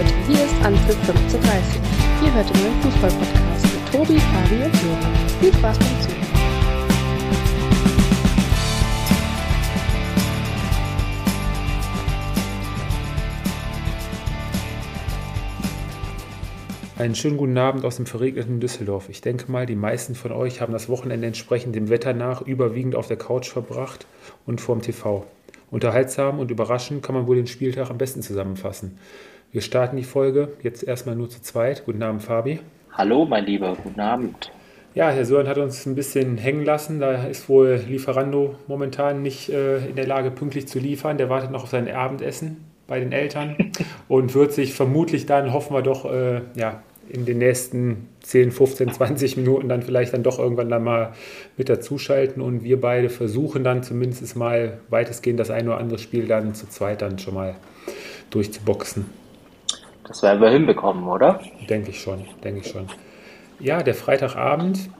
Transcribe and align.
Leute, 0.00 0.14
hier 0.26 0.44
ist 0.46 0.54
Anpfiff 0.64 0.96
1530. 1.08 1.80
Ihr 2.24 2.32
hört 2.32 2.48
den 2.48 2.62
neuen 2.62 2.80
Fußball-Podcast 2.80 3.64
mit 3.64 3.92
Tobi, 3.92 4.18
Fabi 4.18 4.64
und 4.64 4.82
Jürgen. 4.82 5.16
Viel 5.40 5.52
Spaß 5.52 5.78
beim 5.78 6.00
Zuhören. 6.00 6.20
Einen 16.96 17.14
schönen 17.14 17.36
guten 17.36 17.58
Abend 17.58 17.84
aus 17.84 17.96
dem 17.96 18.06
verregneten 18.06 18.58
Düsseldorf. 18.60 19.10
Ich 19.10 19.20
denke 19.20 19.52
mal, 19.52 19.66
die 19.66 19.76
meisten 19.76 20.14
von 20.14 20.32
euch 20.32 20.62
haben 20.62 20.72
das 20.72 20.88
Wochenende 20.88 21.26
entsprechend 21.26 21.74
dem 21.74 21.90
Wetter 21.90 22.14
nach 22.14 22.40
überwiegend 22.40 22.96
auf 22.96 23.06
der 23.06 23.18
Couch 23.18 23.50
verbracht 23.50 24.06
und 24.46 24.62
vorm 24.62 24.80
TV. 24.80 25.26
Unterhaltsam 25.70 26.38
und 26.38 26.50
überraschend 26.50 27.02
kann 27.02 27.14
man 27.14 27.26
wohl 27.26 27.36
den 27.36 27.46
Spieltag 27.46 27.90
am 27.90 27.98
besten 27.98 28.22
zusammenfassen. 28.22 28.98
Wir 29.52 29.62
starten 29.62 29.96
die 29.96 30.04
Folge 30.04 30.50
jetzt 30.62 30.84
erstmal 30.84 31.16
nur 31.16 31.28
zu 31.28 31.42
zweit. 31.42 31.84
Guten 31.84 32.04
Abend, 32.04 32.22
Fabi. 32.22 32.60
Hallo, 32.92 33.24
mein 33.24 33.46
Lieber, 33.46 33.76
guten 33.82 33.98
Abend. 33.98 34.52
Ja, 34.94 35.10
Herr 35.10 35.24
Sören 35.24 35.48
hat 35.48 35.58
uns 35.58 35.86
ein 35.86 35.96
bisschen 35.96 36.38
hängen 36.38 36.64
lassen. 36.64 37.00
Da 37.00 37.24
ist 37.24 37.48
wohl 37.48 37.80
Lieferando 37.88 38.54
momentan 38.68 39.22
nicht 39.22 39.48
äh, 39.48 39.84
in 39.88 39.96
der 39.96 40.06
Lage, 40.06 40.30
pünktlich 40.30 40.68
zu 40.68 40.78
liefern. 40.78 41.18
Der 41.18 41.28
wartet 41.28 41.50
noch 41.50 41.64
auf 41.64 41.70
sein 41.70 41.90
Abendessen 41.90 42.58
bei 42.86 43.00
den 43.00 43.10
Eltern 43.10 43.56
und 44.08 44.36
wird 44.36 44.52
sich 44.52 44.72
vermutlich 44.72 45.26
dann, 45.26 45.52
hoffen 45.52 45.74
wir 45.74 45.82
doch, 45.82 46.04
äh, 46.04 46.42
ja, 46.54 46.84
in 47.08 47.26
den 47.26 47.38
nächsten 47.38 48.06
10, 48.22 48.52
15, 48.52 48.92
20 48.92 49.36
Minuten 49.36 49.68
dann 49.68 49.82
vielleicht 49.82 50.14
dann 50.14 50.22
doch 50.22 50.38
irgendwann 50.38 50.70
dann 50.70 50.84
mal 50.84 51.12
mit 51.56 51.68
dazuschalten 51.68 52.40
und 52.40 52.62
wir 52.62 52.80
beide 52.80 53.08
versuchen 53.08 53.64
dann 53.64 53.82
zumindest 53.82 54.36
mal 54.36 54.78
weitestgehend 54.90 55.40
das 55.40 55.50
ein 55.50 55.66
oder 55.66 55.78
andere 55.78 55.98
Spiel 55.98 56.28
dann 56.28 56.54
zu 56.54 56.68
zweit 56.68 57.02
dann 57.02 57.18
schon 57.18 57.34
mal 57.34 57.56
durchzuboxen. 58.30 59.06
Das 60.10 60.24
werden 60.24 60.40
wir 60.40 60.50
hinbekommen, 60.50 61.06
oder? 61.06 61.40
Denke 61.68 61.90
ich 61.90 62.00
schon, 62.00 62.24
denke 62.42 62.62
ich 62.62 62.66
schon. 62.66 62.88
Ja, 63.60 63.80
der 63.80 63.94
Freitagabend 63.94 64.90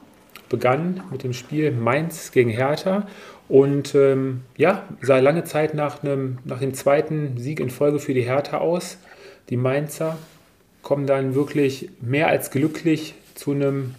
begann 0.47 1.03
mit 1.11 1.23
dem 1.23 1.33
Spiel 1.33 1.71
Mainz 1.71 2.31
gegen 2.31 2.49
Hertha 2.49 3.05
und 3.49 3.93
ähm, 3.93 4.43
ja, 4.55 4.83
sah 5.01 5.19
lange 5.19 5.43
Zeit 5.43 5.73
nach, 5.73 6.01
einem, 6.01 6.37
nach 6.45 6.59
dem 6.59 6.73
zweiten 6.73 7.37
Sieg 7.37 7.59
in 7.59 7.69
Folge 7.69 7.99
für 7.99 8.13
die 8.13 8.21
Hertha 8.21 8.59
aus. 8.59 8.99
Die 9.49 9.57
Mainzer 9.57 10.17
kommen 10.81 11.07
dann 11.07 11.35
wirklich 11.35 11.89
mehr 11.99 12.29
als 12.29 12.49
glücklich 12.49 13.15
zu 13.35 13.51
einem 13.51 13.95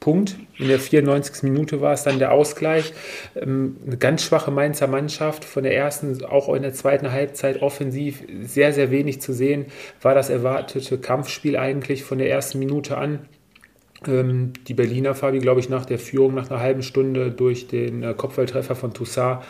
Punkt. 0.00 0.36
In 0.58 0.68
der 0.68 0.80
94. 0.80 1.42
Minute 1.42 1.82
war 1.82 1.92
es 1.92 2.02
dann 2.02 2.18
der 2.18 2.32
Ausgleich. 2.32 2.94
Ähm, 3.36 3.76
eine 3.86 3.98
ganz 3.98 4.24
schwache 4.24 4.50
Mainzer 4.50 4.86
Mannschaft 4.86 5.44
von 5.44 5.62
der 5.62 5.76
ersten, 5.76 6.24
auch 6.24 6.52
in 6.54 6.62
der 6.62 6.72
zweiten 6.72 7.12
Halbzeit 7.12 7.62
offensiv 7.62 8.24
sehr, 8.42 8.72
sehr 8.72 8.90
wenig 8.90 9.20
zu 9.20 9.34
sehen. 9.34 9.66
War 10.00 10.14
das 10.14 10.30
erwartete 10.30 10.98
Kampfspiel 10.98 11.56
eigentlich 11.56 12.02
von 12.02 12.18
der 12.18 12.30
ersten 12.30 12.58
Minute 12.58 12.96
an. 12.96 13.20
Ähm, 14.06 14.54
die 14.66 14.74
Berliner 14.74 15.14
Fabi, 15.14 15.38
glaube 15.38 15.60
ich, 15.60 15.68
nach 15.68 15.84
der 15.84 15.98
Führung, 15.98 16.34
nach 16.34 16.50
einer 16.50 16.60
halben 16.60 16.82
Stunde 16.82 17.30
durch 17.30 17.68
den 17.68 18.02
äh, 18.02 18.14
Kopfballtreffer 18.14 18.74
von 18.74 18.94
Toussaint 18.94 19.42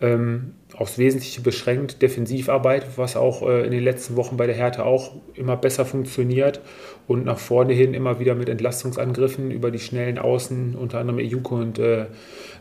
ähm, 0.00 0.52
aufs 0.76 0.98
Wesentliche 0.98 1.40
beschränkt. 1.40 2.02
Defensivarbeit, 2.02 2.86
was 2.96 3.16
auch 3.16 3.42
äh, 3.42 3.64
in 3.64 3.70
den 3.70 3.82
letzten 3.82 4.16
Wochen 4.16 4.36
bei 4.36 4.46
der 4.46 4.54
Härte 4.54 4.84
auch 4.84 5.12
immer 5.34 5.56
besser 5.56 5.84
funktioniert 5.84 6.60
und 7.08 7.24
nach 7.24 7.38
vorne 7.38 7.72
hin 7.72 7.94
immer 7.94 8.20
wieder 8.20 8.34
mit 8.34 8.48
Entlastungsangriffen 8.48 9.50
über 9.50 9.70
die 9.70 9.78
schnellen 9.78 10.18
Außen, 10.18 10.74
unter 10.74 10.98
anderem 10.98 11.18
Ejuko 11.18 11.56
und 11.56 11.78
äh, 11.78 12.06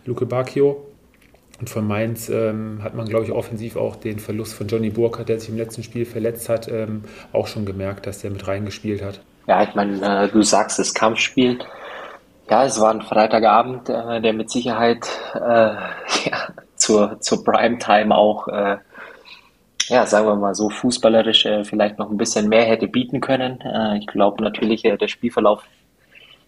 Luke 0.05 0.25
Bacchio. 0.25 0.85
Und 1.59 1.69
von 1.69 1.88
Mainz 1.88 2.27
ähm, 2.27 2.80
hat 2.83 2.95
man, 2.95 3.07
glaube 3.07 3.25
ich, 3.25 3.31
offensiv 3.31 3.77
auch 3.77 3.95
den 3.95 4.19
Verlust 4.19 4.55
von 4.55 4.67
Johnny 4.67 4.89
Burkhardt, 4.89 5.29
der 5.29 5.39
sich 5.39 5.50
im 5.50 5.57
letzten 5.57 5.83
Spiel 5.83 6.05
verletzt 6.05 6.50
hat, 6.50 6.67
ähm, 6.67 7.03
auch 7.31 7.47
schon 7.47 7.66
gemerkt, 7.66 8.07
dass 8.07 8.19
der 8.19 8.31
mit 8.31 8.45
reingespielt 8.45 9.01
hat. 9.01 9.22
Ja, 9.47 9.63
ich 9.63 9.73
meine, 9.73 10.25
äh, 10.25 10.28
du 10.29 10.41
sagst 10.41 10.79
das 10.79 10.94
Kampfspiel. 10.94 11.59
Ja, 12.50 12.66
es 12.66 12.79
war 12.79 12.91
ein 12.91 13.01
Freitagabend, 13.01 13.89
äh, 13.89 14.22
der 14.22 14.34
mit 14.34 14.51
Sicherheit 14.51 15.07
äh, 15.34 15.39
ja, 16.29 16.47
zur, 16.85 17.19
zur 17.19 17.44
Primetime 17.44 18.16
auch, 18.16 18.47
äh, 18.47 18.78
ja, 19.88 20.06
sagen 20.06 20.28
wir 20.28 20.35
mal 20.35 20.56
so, 20.56 20.69
fußballerisch 20.69 21.46
äh, 21.46 21.63
vielleicht 21.63 21.97
noch 21.97 22.12
ein 22.12 22.18
bisschen 22.18 22.47
mehr 22.47 22.66
hätte 22.66 22.88
bieten 22.88 23.22
können. 23.22 23.59
Äh, 23.62 23.97
ich 23.97 24.07
glaube 24.07 24.44
natürlich, 24.44 24.85
äh, 24.85 24.97
der 24.97 25.07
Spielverlauf 25.07 25.63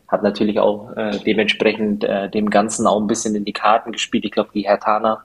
hat 0.08 0.24
natürlich 0.24 0.59
auch 0.59 0.96
äh, 0.96 1.20
dementsprechend 1.26 2.03
äh, 2.03 2.30
dem 2.30 2.50
Ganzen 2.50 2.88
auch 2.88 3.00
ein 3.00 3.08
bisschen 3.08 3.36
in 3.36 3.46
die 3.46 3.53
Karten 3.53 3.92
gespielt. 3.92 4.26
Ich 4.26 4.31
glaube, 4.31 4.52
die 4.53 4.68
Hertaner 4.68 5.24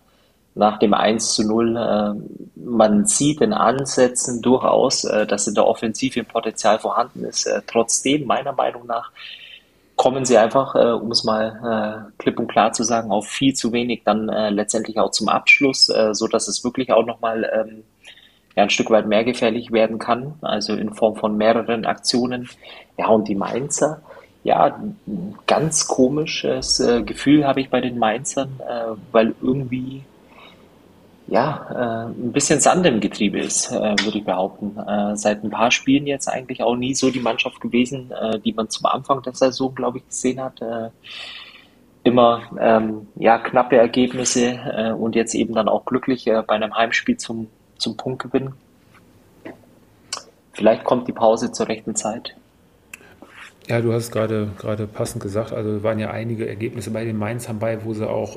nach 0.54 0.78
dem 0.78 0.94
1 0.94 1.34
zu 1.34 1.46
0. 1.46 1.76
Äh, 1.76 2.58
man 2.58 3.06
sieht 3.06 3.42
in 3.42 3.52
Ansätzen 3.52 4.40
durchaus, 4.42 5.02
dass 5.02 5.46
in 5.46 5.54
der 5.54 5.66
Offensive 5.66 6.24
Potenzial 6.24 6.78
vorhanden 6.78 7.24
ist. 7.24 7.50
Trotzdem, 7.66 8.26
meiner 8.26 8.52
Meinung 8.52 8.86
nach, 8.86 9.10
kommen 10.02 10.24
sie 10.24 10.36
einfach, 10.36 10.74
äh, 10.74 10.90
um 10.90 11.12
es 11.12 11.22
mal 11.22 12.10
äh, 12.10 12.20
klipp 12.20 12.40
und 12.40 12.48
klar 12.48 12.72
zu 12.72 12.82
sagen, 12.82 13.12
auf 13.12 13.28
viel 13.28 13.54
zu 13.54 13.70
wenig 13.70 14.02
dann 14.04 14.28
äh, 14.28 14.50
letztendlich 14.50 14.98
auch 14.98 15.12
zum 15.12 15.28
Abschluss, 15.28 15.88
äh, 15.90 16.12
so 16.12 16.26
dass 16.26 16.48
es 16.48 16.64
wirklich 16.64 16.92
auch 16.92 17.06
nochmal 17.06 17.48
ähm, 17.54 17.84
ja, 18.56 18.64
ein 18.64 18.70
Stück 18.70 18.90
weit 18.90 19.06
mehr 19.06 19.22
gefährlich 19.22 19.70
werden 19.70 20.00
kann, 20.00 20.34
also 20.40 20.74
in 20.74 20.92
Form 20.92 21.14
von 21.14 21.36
mehreren 21.36 21.84
Aktionen. 21.84 22.48
Ja, 22.98 23.10
und 23.10 23.28
die 23.28 23.36
Mainzer, 23.36 24.02
ja, 24.42 24.76
ganz 25.46 25.86
komisches 25.86 26.80
äh, 26.80 27.04
Gefühl 27.04 27.46
habe 27.46 27.60
ich 27.60 27.70
bei 27.70 27.80
den 27.80 27.96
Mainzern, 27.96 28.58
äh, 28.58 28.96
weil 29.12 29.36
irgendwie 29.40 30.02
ja, 31.32 31.66
äh, 31.70 32.10
ein 32.10 32.30
bisschen 32.30 32.60
Sand 32.60 32.84
im 32.84 33.00
Getriebe 33.00 33.40
ist, 33.40 33.72
äh, 33.72 33.96
würde 34.04 34.18
ich 34.18 34.24
behaupten. 34.24 34.76
Äh, 34.78 35.16
seit 35.16 35.42
ein 35.42 35.48
paar 35.48 35.70
Spielen 35.70 36.06
jetzt 36.06 36.28
eigentlich 36.28 36.62
auch 36.62 36.76
nie 36.76 36.94
so 36.94 37.10
die 37.10 37.20
Mannschaft 37.20 37.58
gewesen, 37.58 38.10
äh, 38.10 38.38
die 38.38 38.52
man 38.52 38.68
zum 38.68 38.84
Anfang 38.84 39.22
der 39.22 39.32
Saison, 39.32 39.74
glaube 39.74 39.98
ich, 39.98 40.06
gesehen 40.06 40.42
hat. 40.42 40.60
Äh, 40.60 40.90
immer 42.04 42.42
ähm, 42.60 43.06
ja 43.14 43.38
knappe 43.38 43.76
Ergebnisse 43.76 44.58
äh, 44.76 44.92
und 44.92 45.14
jetzt 45.14 45.34
eben 45.34 45.54
dann 45.54 45.68
auch 45.68 45.86
glücklich 45.86 46.24
bei 46.24 46.54
einem 46.54 46.76
Heimspiel 46.76 47.16
zum, 47.16 47.46
zum 47.78 47.96
Punktgewinn. 47.96 48.52
Vielleicht 50.52 50.84
kommt 50.84 51.08
die 51.08 51.12
Pause 51.12 51.50
zur 51.50 51.68
rechten 51.68 51.94
Zeit. 51.94 52.34
Ja, 53.68 53.80
du 53.80 53.92
hast 53.92 54.10
gerade 54.10 54.50
gerade 54.58 54.86
passend 54.86 55.22
gesagt, 55.22 55.52
also 55.52 55.82
waren 55.82 56.00
ja 56.00 56.10
einige 56.10 56.46
Ergebnisse 56.46 56.90
bei 56.90 57.04
den 57.04 57.16
Mainzern 57.16 57.58
bei, 57.60 57.84
wo 57.84 57.94
sie 57.94 58.06
auch 58.10 58.36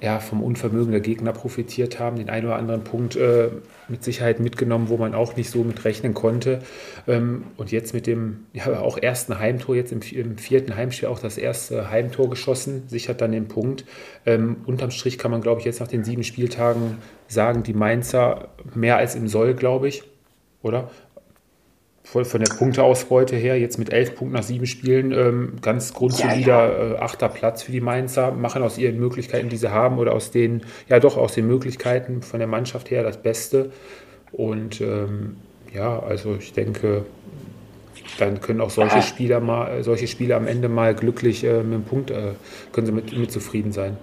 ja, 0.00 0.18
vom 0.18 0.42
Unvermögen 0.42 0.92
der 0.92 1.00
Gegner 1.00 1.32
profitiert 1.32 1.98
haben. 1.98 2.16
Den 2.16 2.30
einen 2.30 2.46
oder 2.46 2.56
anderen 2.56 2.84
Punkt 2.84 3.16
äh, 3.16 3.50
mit 3.88 4.02
Sicherheit 4.02 4.40
mitgenommen, 4.40 4.88
wo 4.88 4.96
man 4.96 5.14
auch 5.14 5.36
nicht 5.36 5.50
so 5.50 5.62
mit 5.62 5.84
rechnen 5.84 6.14
konnte. 6.14 6.60
Ähm, 7.06 7.44
und 7.58 7.70
jetzt 7.70 7.92
mit 7.92 8.06
dem 8.06 8.46
ja, 8.54 8.80
auch 8.80 8.96
ersten 8.96 9.38
Heimtor, 9.38 9.76
jetzt 9.76 9.92
im, 9.92 10.00
im, 10.12 10.38
vierten 10.38 10.74
Heimspiel 10.74 11.08
auch 11.08 11.18
das 11.18 11.36
erste 11.36 11.90
Heimtor 11.90 12.30
geschossen, 12.30 12.84
sichert 12.88 13.20
dann 13.20 13.32
den 13.32 13.48
Punkt. 13.48 13.84
Ähm, 14.24 14.56
unterm 14.64 14.90
Strich 14.90 15.18
kann 15.18 15.30
man, 15.30 15.42
glaube 15.42 15.60
ich, 15.60 15.66
jetzt 15.66 15.80
nach 15.80 15.88
den 15.88 16.04
sieben 16.04 16.24
Spieltagen 16.24 16.96
sagen, 17.28 17.62
die 17.62 17.74
Mainzer 17.74 18.48
mehr 18.74 18.96
als 18.96 19.14
im 19.14 19.28
Soll, 19.28 19.54
glaube 19.54 19.88
ich, 19.88 20.02
oder? 20.62 20.90
Von 22.12 22.40
der 22.40 22.52
Punkteausbeute 22.54 23.36
her, 23.36 23.58
jetzt 23.58 23.78
mit 23.78 23.92
elf 23.92 24.16
Punkten 24.16 24.36
nach 24.36 24.42
sieben 24.42 24.66
Spielen, 24.66 25.12
ähm, 25.12 25.52
ganz 25.62 25.94
grundsolider 25.94 26.72
ja, 26.72 26.88
ja. 26.88 26.94
äh, 26.94 26.98
achter 26.98 27.28
Platz 27.28 27.62
für 27.62 27.72
die 27.72 27.80
Mainzer, 27.80 28.32
machen 28.32 28.62
aus 28.62 28.78
ihren 28.78 28.98
Möglichkeiten, 28.98 29.48
die 29.48 29.56
sie 29.56 29.70
haben, 29.70 29.98
oder 29.98 30.12
aus 30.12 30.30
den, 30.30 30.62
ja 30.88 30.98
doch, 30.98 31.16
aus 31.16 31.34
den 31.34 31.46
Möglichkeiten 31.46 32.22
von 32.22 32.40
der 32.40 32.48
Mannschaft 32.48 32.90
her 32.90 33.02
das 33.02 33.22
Beste. 33.22 33.70
Und 34.32 34.80
ähm, 34.80 35.36
ja, 35.72 36.00
also 36.00 36.36
ich 36.38 36.52
denke, 36.52 37.04
dann 38.18 38.40
können 38.40 38.60
auch 38.60 38.70
solche 38.70 39.02
Spieler 39.02 39.40
mal, 39.40 39.82
solche 39.84 40.08
Spieler 40.08 40.36
am 40.36 40.46
Ende 40.46 40.68
mal 40.68 40.94
glücklich 40.94 41.44
äh, 41.44 41.62
mit 41.62 41.74
dem 41.74 41.84
Punkt, 41.84 42.10
äh, 42.10 42.32
können 42.72 42.86
sie 42.86 42.92
mit, 42.92 43.16
mit 43.16 43.30
zufrieden 43.30 43.72
sein. 43.72 43.96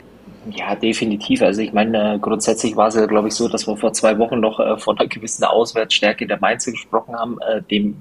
Ja, 0.51 0.75
definitiv. 0.75 1.41
Also 1.41 1.61
ich 1.61 1.73
meine, 1.73 2.15
äh, 2.15 2.19
grundsätzlich 2.19 2.75
war 2.75 2.87
es 2.87 2.95
ja, 2.95 3.05
glaube 3.05 3.27
ich, 3.27 3.33
so, 3.33 3.47
dass 3.47 3.67
wir 3.67 3.75
vor 3.75 3.93
zwei 3.93 4.17
Wochen 4.19 4.39
noch 4.39 4.59
äh, 4.59 4.77
von 4.77 4.97
einer 4.97 5.07
gewissen 5.07 5.43
Auswärtsstärke 5.43 6.27
der 6.27 6.39
Mainzer 6.39 6.71
gesprochen 6.71 7.15
haben. 7.15 7.37
Äh, 7.41 7.61
dem 7.63 7.97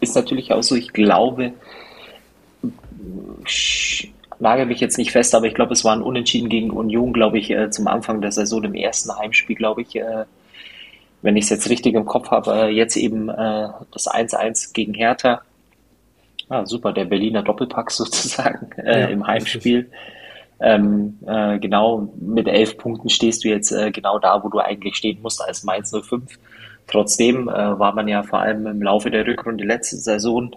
ist 0.00 0.14
natürlich 0.16 0.52
auch 0.52 0.62
so, 0.62 0.74
ich 0.74 0.92
glaube, 0.92 1.52
nagel 4.38 4.66
mich 4.66 4.80
jetzt 4.80 4.98
nicht 4.98 5.12
fest, 5.12 5.34
aber 5.34 5.46
ich 5.46 5.54
glaube, 5.54 5.72
es 5.72 5.84
war 5.84 5.94
ein 5.94 6.02
Unentschieden 6.02 6.48
gegen 6.48 6.70
Union, 6.70 7.12
glaube 7.12 7.38
ich, 7.38 7.54
zum 7.70 7.86
Anfang 7.86 8.20
der 8.20 8.32
Saison, 8.32 8.64
im 8.64 8.74
ersten 8.74 9.16
Heimspiel, 9.16 9.56
glaube 9.56 9.82
ich, 9.82 9.98
wenn 11.22 11.36
ich 11.36 11.44
es 11.44 11.50
jetzt 11.50 11.70
richtig 11.70 11.94
im 11.94 12.04
Kopf 12.04 12.30
habe, 12.30 12.68
jetzt 12.70 12.96
eben 12.96 13.28
das 13.28 14.08
1-1 14.08 14.74
gegen 14.74 14.92
Hertha. 14.92 15.42
Ah, 16.48 16.66
super, 16.66 16.92
der 16.92 17.06
Berliner 17.06 17.42
Doppelpack 17.42 17.90
sozusagen 17.90 18.70
ja, 18.76 19.06
im 19.06 19.26
Heimspiel. 19.26 19.78
Richtig. 19.78 19.94
Ähm, 20.60 21.18
äh, 21.26 21.58
genau, 21.58 22.12
mit 22.20 22.48
elf 22.48 22.78
Punkten 22.78 23.08
stehst 23.08 23.44
du 23.44 23.48
jetzt 23.48 23.72
äh, 23.72 23.90
genau 23.90 24.18
da, 24.18 24.42
wo 24.42 24.48
du 24.48 24.58
eigentlich 24.58 24.96
stehen 24.96 25.20
musst 25.22 25.42
als 25.42 25.64
Mainz 25.64 25.90
05. 25.90 26.38
Trotzdem 26.86 27.48
äh, 27.48 27.78
war 27.78 27.94
man 27.94 28.08
ja 28.08 28.22
vor 28.22 28.40
allem 28.40 28.66
im 28.66 28.82
Laufe 28.82 29.10
der 29.10 29.26
Rückrunde 29.26 29.64
letzte 29.64 29.96
Saison 29.96 30.54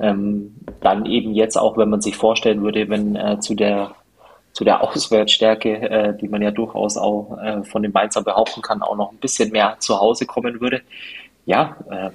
ähm, 0.00 0.54
dann 0.80 1.06
eben 1.06 1.34
jetzt 1.34 1.56
auch, 1.56 1.76
wenn 1.76 1.88
man 1.88 2.00
sich 2.00 2.16
vorstellen 2.16 2.62
würde, 2.62 2.88
wenn 2.88 3.16
äh, 3.16 3.40
zu 3.40 3.54
der 3.54 3.92
zu 4.52 4.64
der 4.64 4.82
Auswärtsstärke, 4.88 5.90
äh, 5.90 6.16
die 6.16 6.28
man 6.28 6.42
ja 6.42 6.50
durchaus 6.50 6.96
auch 6.96 7.38
äh, 7.38 7.62
von 7.64 7.82
den 7.82 7.92
Mainzer 7.92 8.22
behaupten 8.22 8.62
kann, 8.62 8.82
auch 8.82 8.96
noch 8.96 9.12
ein 9.12 9.18
bisschen 9.18 9.50
mehr 9.52 9.76
zu 9.78 9.98
Hause 10.00 10.26
kommen 10.26 10.60
würde. 10.60 10.82
Ja, 11.46 11.76
äh, 11.90 12.10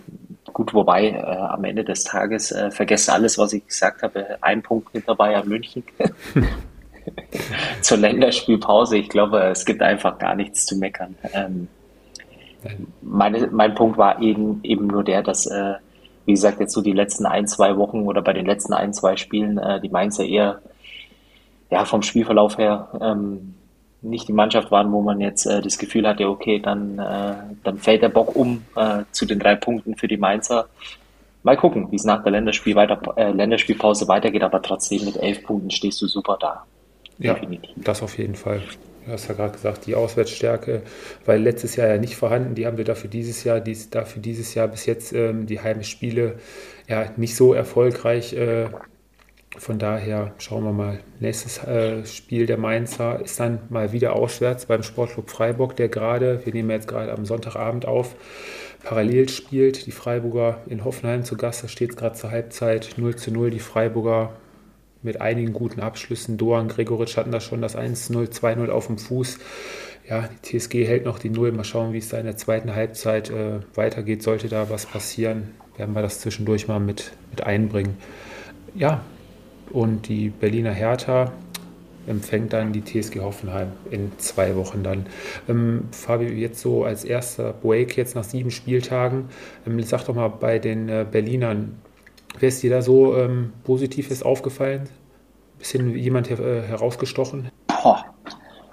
gut, 0.51 0.73
wobei 0.73 1.09
äh, 1.09 1.21
am 1.21 1.63
Ende 1.63 1.83
des 1.83 2.03
Tages 2.03 2.51
äh, 2.51 2.69
vergesst 2.69 3.09
alles, 3.09 3.37
was 3.37 3.53
ich 3.53 3.65
gesagt 3.65 4.03
habe. 4.03 4.37
Ein 4.41 4.61
Punkt 4.61 4.93
mit 4.93 5.07
dabei 5.07 5.35
an 5.35 5.47
München. 5.47 5.83
Zur 7.81 7.97
Länderspielpause. 7.97 8.97
Ich 8.97 9.09
glaube, 9.09 9.39
es 9.43 9.65
gibt 9.65 9.81
einfach 9.81 10.17
gar 10.17 10.35
nichts 10.35 10.65
zu 10.65 10.77
meckern. 10.77 11.15
Ähm, 11.33 11.67
meine, 13.01 13.47
mein 13.47 13.75
Punkt 13.75 13.97
war 13.97 14.21
eben, 14.21 14.59
eben 14.63 14.87
nur 14.87 15.03
der, 15.03 15.21
dass, 15.21 15.45
äh, 15.45 15.73
wie 16.25 16.33
gesagt, 16.33 16.59
jetzt 16.59 16.73
so 16.73 16.81
die 16.81 16.93
letzten 16.93 17.25
ein, 17.25 17.47
zwei 17.47 17.77
Wochen 17.77 18.03
oder 18.03 18.21
bei 18.21 18.33
den 18.33 18.45
letzten 18.45 18.73
ein, 18.73 18.93
zwei 18.93 19.17
Spielen 19.17 19.57
äh, 19.57 19.81
die 19.81 19.89
Mainzer 19.89 20.25
eher 20.25 20.61
ja, 21.69 21.85
vom 21.85 22.03
Spielverlauf 22.03 22.57
her 22.57 22.89
ähm, 23.01 23.55
nicht 24.03 24.27
die 24.27 24.33
Mannschaft 24.33 24.69
waren, 24.69 24.91
wo 24.91 25.01
man 25.01 25.19
jetzt 25.21 25.45
äh, 25.45 25.61
das 25.61 25.77
Gefühl 25.77 26.07
hatte, 26.07 26.27
okay, 26.27 26.59
dann, 26.59 26.99
äh, 26.99 27.35
dann 27.63 27.77
fällt 27.77 28.01
der 28.01 28.09
Bock 28.09 28.35
um 28.35 28.63
äh, 28.75 29.03
zu 29.11 29.25
den 29.25 29.39
drei 29.39 29.55
Punkten 29.55 29.95
für 29.95 30.07
die 30.07 30.17
Mainzer. 30.17 30.67
Mal 31.41 31.57
gucken, 31.57 31.91
wie 31.91 31.95
es 31.95 32.03
nach 32.03 32.23
der 32.23 32.31
Länderspiel 32.33 32.75
weiter, 32.75 32.99
äh, 33.17 33.31
Länderspielpause 33.31 34.07
weitergeht, 34.07 34.43
aber 34.43 34.61
trotzdem 34.61 35.05
mit 35.05 35.17
elf 35.17 35.43
Punkten 35.43 35.71
stehst 35.71 36.01
du 36.01 36.07
super 36.07 36.37
da. 36.39 36.63
Ja, 37.19 37.35
Definitiv. 37.35 37.69
das 37.77 38.01
auf 38.01 38.17
jeden 38.17 38.35
Fall. 38.35 38.61
Du 39.05 39.11
hast 39.11 39.27
ja 39.27 39.35
gerade 39.35 39.53
gesagt, 39.53 39.85
die 39.85 39.95
Auswärtsstärke, 39.95 40.81
weil 41.25 41.41
letztes 41.41 41.75
Jahr 41.75 41.89
ja 41.89 41.97
nicht 41.97 42.15
vorhanden, 42.15 42.55
die 42.55 42.65
haben 42.65 42.77
wir 42.77 42.85
dafür 42.85 43.09
dieses 43.09 43.43
Jahr, 43.43 43.59
dies, 43.59 43.89
dafür 43.89 44.21
dieses 44.21 44.53
Jahr 44.53 44.69
bis 44.69 44.85
jetzt 44.85 45.11
ähm, 45.11 45.45
die 45.45 45.59
Heimspiele 45.59 46.35
ja 46.87 47.11
nicht 47.17 47.35
so 47.35 47.53
erfolgreich 47.53 48.33
äh, 48.33 48.67
von 49.57 49.77
daher 49.77 50.33
schauen 50.39 50.63
wir 50.63 50.71
mal. 50.71 50.99
Nächstes 51.19 51.63
äh, 51.63 52.05
Spiel 52.05 52.47
der 52.47 52.57
Mainzer 52.57 53.21
ist 53.21 53.39
dann 53.39 53.59
mal 53.69 53.91
wieder 53.91 54.15
auswärts 54.15 54.65
beim 54.65 54.81
Sportclub 54.81 55.29
Freiburg, 55.29 55.75
der 55.75 55.89
gerade, 55.89 56.43
wir 56.43 56.53
nehmen 56.53 56.71
jetzt 56.71 56.87
gerade 56.87 57.11
am 57.11 57.25
Sonntagabend 57.25 57.85
auf, 57.85 58.15
parallel 58.83 59.29
spielt. 59.29 59.85
Die 59.85 59.91
Freiburger 59.91 60.61
in 60.67 60.83
Hoffenheim 60.83 61.23
zu 61.23 61.37
Gast, 61.37 61.63
da 61.63 61.67
steht 61.67 61.91
es 61.91 61.95
gerade 61.95 62.15
zur 62.15 62.31
Halbzeit 62.31 62.95
0 62.97 63.15
zu 63.15 63.31
0. 63.31 63.51
Die 63.51 63.59
Freiburger 63.59 64.33
mit 65.03 65.21
einigen 65.21 65.53
guten 65.53 65.81
Abschlüssen. 65.81 66.37
Doan, 66.37 66.67
Gregoritsch 66.67 67.17
hatten 67.17 67.31
da 67.31 67.39
schon 67.39 67.61
das 67.61 67.77
1-0, 67.77 68.31
2-0 68.31 68.69
auf 68.69 68.87
dem 68.87 68.97
Fuß. 68.97 69.37
Ja, 70.09 70.27
die 70.27 70.59
TSG 70.59 70.85
hält 70.85 71.05
noch 71.05 71.19
die 71.19 71.29
Null. 71.29 71.51
Mal 71.51 71.63
schauen, 71.63 71.93
wie 71.93 71.99
es 71.99 72.09
da 72.09 72.17
in 72.17 72.25
der 72.25 72.37
zweiten 72.37 72.75
Halbzeit 72.75 73.29
äh, 73.29 73.59
weitergeht. 73.75 74.23
Sollte 74.23 74.49
da 74.49 74.69
was 74.69 74.85
passieren, 74.85 75.51
werden 75.77 75.95
wir 75.95 76.01
das 76.01 76.19
zwischendurch 76.19 76.67
mal 76.67 76.79
mit, 76.79 77.13
mit 77.31 77.43
einbringen. 77.43 77.97
Ja, 78.75 79.01
und 79.71 80.07
die 80.07 80.29
Berliner 80.29 80.71
Hertha 80.71 81.31
empfängt 82.07 82.53
dann 82.53 82.73
die 82.73 82.83
TSG 82.83 83.19
Hoffenheim 83.21 83.71
in 83.89 84.11
zwei 84.17 84.55
Wochen 84.55 84.83
dann. 84.83 85.05
Ähm, 85.47 85.85
Fabio, 85.91 86.29
jetzt 86.29 86.59
so 86.59 86.83
als 86.83 87.05
erster 87.05 87.53
Break 87.53 87.95
jetzt 87.95 88.15
nach 88.15 88.23
sieben 88.23 88.51
Spieltagen, 88.51 89.29
ähm, 89.65 89.81
sag 89.83 90.05
doch 90.05 90.15
mal 90.15 90.27
bei 90.27 90.59
den 90.59 90.89
äh, 90.89 91.05
Berlinern, 91.09 91.79
wer 92.39 92.49
ist 92.49 92.63
dir 92.63 92.69
da 92.69 92.81
so 92.81 93.15
ähm, 93.15 93.53
Positives 93.63 94.23
aufgefallen? 94.23 94.89
Bisschen 95.59 95.95
jemand 95.95 96.29
her 96.29 96.39
äh, 96.39 96.61
herausgestochen? 96.61 97.49
Boah, 97.67 98.05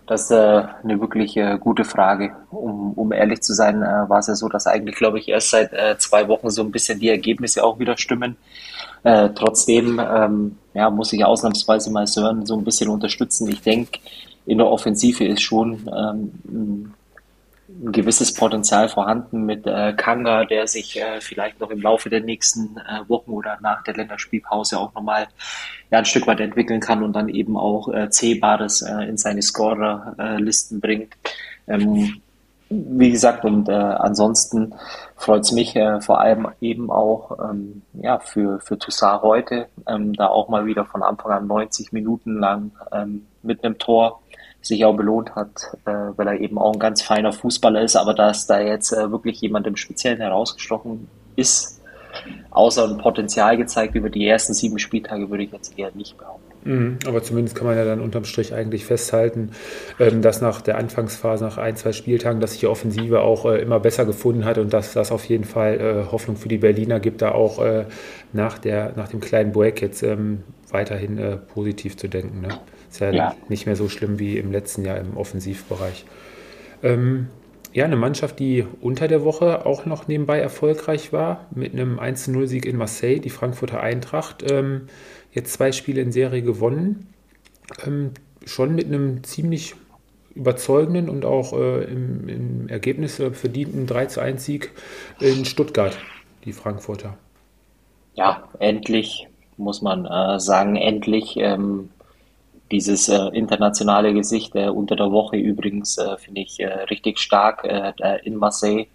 das 0.06 0.22
ist 0.22 0.30
äh, 0.32 0.64
eine 0.82 1.00
wirklich 1.00 1.36
äh, 1.36 1.56
gute 1.60 1.84
Frage. 1.84 2.34
Um, 2.50 2.94
um 2.94 3.12
ehrlich 3.12 3.42
zu 3.42 3.54
sein, 3.54 3.82
äh, 3.82 4.08
war 4.08 4.18
es 4.18 4.26
ja 4.26 4.34
so, 4.34 4.48
dass 4.48 4.66
eigentlich, 4.66 4.96
glaube 4.96 5.18
ich, 5.18 5.28
erst 5.28 5.50
seit 5.50 5.72
äh, 5.72 5.96
zwei 5.98 6.26
Wochen 6.28 6.50
so 6.50 6.62
ein 6.62 6.72
bisschen 6.72 6.98
die 6.98 7.08
Ergebnisse 7.08 7.62
auch 7.62 7.78
wieder 7.78 7.96
stimmen. 7.96 8.36
Trotzdem 9.02 9.98
ähm, 9.98 10.58
ja, 10.74 10.90
muss 10.90 11.14
ich 11.14 11.24
ausnahmsweise 11.24 11.90
mal 11.90 12.06
Sören 12.06 12.44
so 12.44 12.54
ein 12.54 12.64
bisschen 12.64 12.90
unterstützen. 12.90 13.48
Ich 13.48 13.62
denke, 13.62 13.98
in 14.44 14.58
der 14.58 14.66
Offensive 14.66 15.24
ist 15.24 15.40
schon 15.40 15.88
ähm, 15.90 16.92
ein, 17.82 17.93
gewisses 17.93 18.34
Potenzial 18.34 18.88
vorhanden 18.88 19.44
mit 19.44 19.67
äh, 19.67 19.93
Kanga, 19.94 20.44
der 20.44 20.67
sich 20.67 21.00
äh, 21.00 21.20
vielleicht 21.20 21.61
noch 21.61 21.70
im 21.70 21.81
Laufe 21.81 22.11
der 22.11 22.20
nächsten 22.20 22.76
äh, 22.76 23.08
Wochen 23.08 23.31
oder 23.31 23.58
nach 23.61 23.82
der 23.84 23.94
Länderspielpause 23.94 24.78
auch 24.78 24.94
nochmal 24.94 25.28
ja, 25.90 25.99
ein 25.99 26.05
Stück 26.05 26.26
weit 26.26 26.40
entwickeln 26.40 26.81
kann 26.81 27.02
und 27.02 27.14
dann 27.14 27.28
eben 27.28 27.56
auch 27.56 27.88
äh, 27.88 28.11
Zählbares 28.11 28.82
äh, 28.82 29.08
in 29.08 29.17
seine 29.17 29.43
Scorerlisten 29.43 30.81
bringt. 30.81 31.17
Ähm, 31.67 32.20
wie 32.70 33.11
gesagt, 33.11 33.44
und 33.44 33.69
äh, 33.69 33.73
ansonsten 33.73 34.75
freut 35.16 35.43
es 35.43 35.50
mich 35.50 35.75
äh, 35.75 36.00
vor 36.00 36.20
allem 36.20 36.49
eben 36.61 36.90
auch 36.90 37.50
ähm, 37.50 37.82
ja, 37.94 38.20
für, 38.20 38.61
für 38.61 38.78
Toussaint 38.78 39.23
heute, 39.23 39.66
ähm, 39.88 40.12
da 40.12 40.28
auch 40.28 40.49
mal 40.49 40.66
wieder 40.66 40.84
von 40.84 41.02
Anfang 41.02 41.32
an 41.32 41.46
90 41.49 41.93
Minuten 41.93 42.38
lang 42.38 42.70
ähm, 42.93 43.26
mit 43.43 43.64
einem 43.64 43.78
Tor 43.78 44.20
sich 44.62 44.84
auch 44.84 44.96
belohnt 44.96 45.34
hat, 45.34 45.76
äh, 45.86 45.90
weil 46.16 46.26
er 46.26 46.40
eben 46.40 46.58
auch 46.58 46.72
ein 46.72 46.78
ganz 46.78 47.02
feiner 47.02 47.32
Fußballer 47.32 47.82
ist, 47.82 47.96
aber 47.96 48.14
dass 48.14 48.46
da 48.46 48.60
jetzt 48.60 48.92
äh, 48.92 49.10
wirklich 49.10 49.40
jemand 49.40 49.66
im 49.66 49.76
Speziellen 49.76 50.18
herausgestochen 50.18 51.08
ist, 51.36 51.80
außer 52.50 52.88
ein 52.88 52.98
Potenzial 52.98 53.56
gezeigt 53.56 53.94
über 53.94 54.10
die 54.10 54.26
ersten 54.26 54.54
sieben 54.54 54.78
Spieltage, 54.78 55.30
würde 55.30 55.44
ich 55.44 55.52
jetzt 55.52 55.78
eher 55.78 55.90
nicht 55.94 56.18
behaupten. 56.18 56.50
Mhm, 56.64 56.98
aber 57.06 57.22
zumindest 57.22 57.56
kann 57.56 57.66
man 57.66 57.76
ja 57.76 57.84
dann 57.84 58.00
unterm 58.00 58.24
Strich 58.24 58.52
eigentlich 58.52 58.84
festhalten, 58.84 59.52
ähm, 59.98 60.20
dass 60.20 60.42
nach 60.42 60.60
der 60.60 60.76
Anfangsphase, 60.76 61.42
nach 61.42 61.56
ein, 61.56 61.76
zwei 61.76 61.92
Spieltagen, 61.92 62.40
dass 62.40 62.52
sich 62.52 62.60
die 62.60 62.66
Offensive 62.66 63.22
auch 63.22 63.46
äh, 63.46 63.62
immer 63.62 63.80
besser 63.80 64.04
gefunden 64.04 64.44
hat 64.44 64.58
und 64.58 64.72
dass 64.72 64.92
das 64.92 65.10
auf 65.10 65.24
jeden 65.24 65.44
Fall 65.44 65.80
äh, 65.80 66.12
Hoffnung 66.12 66.36
für 66.36 66.48
die 66.48 66.58
Berliner 66.58 67.00
gibt, 67.00 67.22
da 67.22 67.32
auch 67.32 67.62
äh, 67.64 67.86
nach, 68.32 68.58
der, 68.58 68.92
nach 68.96 69.08
dem 69.08 69.20
kleinen 69.20 69.52
Break 69.52 69.80
jetzt 69.80 70.02
ähm, 70.02 70.42
weiterhin 70.70 71.40
positiv 71.52 71.96
zu 71.96 72.06
denken. 72.06 72.42
Ne? 72.42 72.50
Ist 72.90 73.00
ja, 73.00 73.10
ja, 73.10 73.37
nicht 73.48 73.66
mehr 73.66 73.76
so 73.76 73.88
schlimm 73.88 74.19
wie 74.19 74.37
im 74.37 74.50
letzten 74.52 74.84
Jahr 74.84 74.98
im 74.98 75.16
Offensivbereich. 75.16 76.04
Ähm, 76.82 77.28
ja, 77.72 77.84
eine 77.84 77.96
Mannschaft, 77.96 78.40
die 78.40 78.66
unter 78.81 79.06
der 79.06 79.25
Woche 79.25 79.64
auch 79.64 79.87
noch 79.87 80.08
nebenbei 80.08 80.40
erfolgreich 80.40 81.12
war, 81.12 81.46
mit 81.54 81.72
einem 81.72 82.00
1-0-Sieg 82.00 82.66
in 82.66 82.76
Marseille, 82.76 83.20
die 83.20 83.31
Frankfurter 83.31 83.81
Eintracht 83.81 84.44
jetzt 85.32 85.52
zwei 85.52 85.70
Spiele 85.70 86.00
in 86.00 86.10
Serie 86.10 86.42
gewonnen. 86.42 87.06
Ähm, 87.87 88.10
schon 88.44 88.75
mit 88.75 88.87
einem 88.87 89.22
ziemlich 89.22 89.75
überzeugenden 90.34 91.08
und 91.08 91.25
auch 91.25 91.52
äh, 91.52 91.84
im, 91.84 92.28
im, 92.28 92.69
Ergebnis 92.69 93.19
äh, 93.20 93.31
verdienten 93.32 93.87
3 93.87 94.06
zu 94.06 94.20
1 94.20 94.44
Sieg 94.44 94.70
in 95.20 95.44
Stuttgart, 95.44 95.96
die 96.44 96.52
Frankfurter. 96.52 97.16
Ja, 98.14 98.48
endlich, 98.58 99.28
muss 99.56 99.82
man 99.82 100.06
äh, 100.06 100.40
sagen, 100.40 100.76
endlich 100.76 101.37
ähm, 101.37 101.90
dieses 102.70 103.08
äh, 103.08 103.28
internationale 103.32 104.14
Gesicht 104.14 104.55
äh, 104.55 104.69
unter 104.69 104.96
der 104.96 105.11
Woche 105.11 105.37
übrigens 105.37 105.99
äh, 105.99 106.16
finde 106.18 106.42
ich 106.42 106.59
richtig 106.90 107.18
stark 107.18 107.64
in 108.25 108.37
Marseille. 108.37 108.87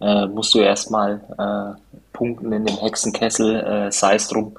musst 0.00 0.54
du 0.54 0.58
erstmal 0.58 1.78
punkten 2.12 2.52
in 2.52 2.64
dem 2.66 2.76
Hexenkessel, 2.76 3.90
sei 3.92 4.14
es 4.16 4.28
drum 4.28 4.56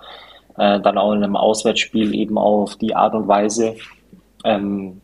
äh, 0.57 0.79
dann 0.79 0.97
auch 0.97 1.13
in 1.13 1.23
einem 1.23 1.35
Auswärtsspiel 1.35 2.13
eben 2.13 2.37
auf 2.37 2.75
die 2.75 2.95
Art 2.95 3.15
und 3.15 3.27
Weise 3.27 3.75
ähm, 4.43 5.01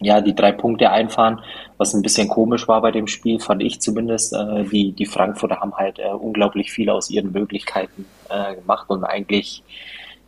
ja, 0.00 0.20
die 0.20 0.34
drei 0.34 0.52
Punkte 0.52 0.90
einfahren, 0.90 1.40
was 1.78 1.94
ein 1.94 2.02
bisschen 2.02 2.28
komisch 2.28 2.66
war 2.66 2.82
bei 2.82 2.90
dem 2.90 3.06
Spiel, 3.06 3.38
fand 3.38 3.62
ich 3.62 3.80
zumindest. 3.80 4.34
Äh, 4.34 4.64
die, 4.64 4.92
die 4.92 5.06
Frankfurter 5.06 5.60
haben 5.60 5.74
halt 5.76 6.00
äh, 6.00 6.08
unglaublich 6.08 6.72
viel 6.72 6.90
aus 6.90 7.08
ihren 7.08 7.32
Möglichkeiten 7.32 8.06
äh, 8.28 8.56
gemacht 8.56 8.90
und 8.90 9.04
eigentlich 9.04 9.62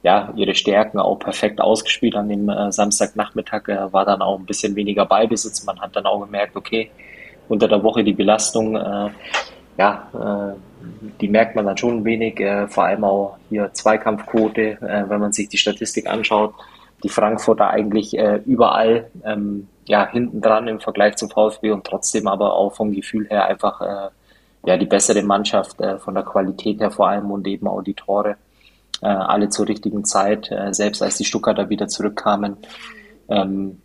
ja, 0.04 0.32
ihre 0.37 0.54
Stärken 0.54 1.00
auch 1.00 1.18
perfekt 1.18 1.61
ausgespielt 1.61 2.14
an 2.14 2.28
dem 2.28 2.49
äh, 2.49 2.70
Samstagnachmittag. 2.70 3.68
Äh, 3.68 3.92
war 3.92 4.04
dann 4.04 4.23
auch 4.23 4.38
ein 4.38 4.46
bisschen 4.46 4.76
weniger 4.76 5.04
Beibesitz. 5.06 5.64
Man 5.64 5.80
hat 5.80 5.96
dann 5.96 6.06
auch 6.06 6.20
gemerkt, 6.20 6.54
okay, 6.54 6.90
unter 7.49 7.66
der 7.66 7.82
Woche 7.82 8.04
die 8.04 8.12
Belastung 8.12 8.76
äh, 8.76 9.11
ja, 9.76 10.08
äh, 10.14 10.58
die 11.20 11.28
merkt 11.28 11.56
man 11.56 11.66
dann 11.66 11.76
schon 11.76 11.99
ein 11.99 12.04
wenig, 12.04 12.38
äh, 12.40 12.68
vor 12.68 12.84
allem 12.84 13.04
auch 13.04 13.37
hier 13.49 13.73
Zweikampfquote, 13.73 14.78
äh, 14.80 15.04
wenn 15.08 15.20
man 15.20 15.32
sich 15.32 15.49
die 15.49 15.58
Statistik 15.58 16.08
anschaut, 16.08 16.54
die 17.02 17.08
Frankfurter 17.08 17.68
eigentlich 17.68 18.16
überall 18.46 19.11
ähm, 19.26 19.68
ja, 19.84 20.08
hinten 20.11 20.40
dran 20.40 20.68
im 20.68 20.80
Vergleich 20.80 21.16
zum 21.16 21.28
VfB 21.28 21.70
und 21.70 21.84
trotzdem 21.84 22.26
aber 22.26 22.54
auch 22.54 22.75
vom 22.75 22.92
Gefühl 22.92 23.28
her 23.28 23.44
einfach 23.44 24.11
ja, 24.64 24.78
die 24.78 24.87
bessere 24.87 25.23
Mannschaft 25.23 25.76
von 25.99 26.14
der 26.14 26.23
Qualität 26.23 26.80
her 26.80 26.90
vor 26.90 27.11
allem 27.11 27.30
und 27.30 27.46
eben 27.46 27.66
auch 27.66 27.82
die 27.82 27.92
Tore. 27.92 28.37
Äh, 29.02 29.06
alle 29.06 29.48
zur 29.48 29.68
richtigen 29.68 30.04
Zeit, 30.04 30.50
äh, 30.50 30.72
selbst 30.72 31.02
als 31.02 31.16
die 31.16 31.24
Stuttgarter 31.24 31.68
wieder 31.68 31.88
zurückkamen. 31.88 32.56
Ähm, 33.28 33.80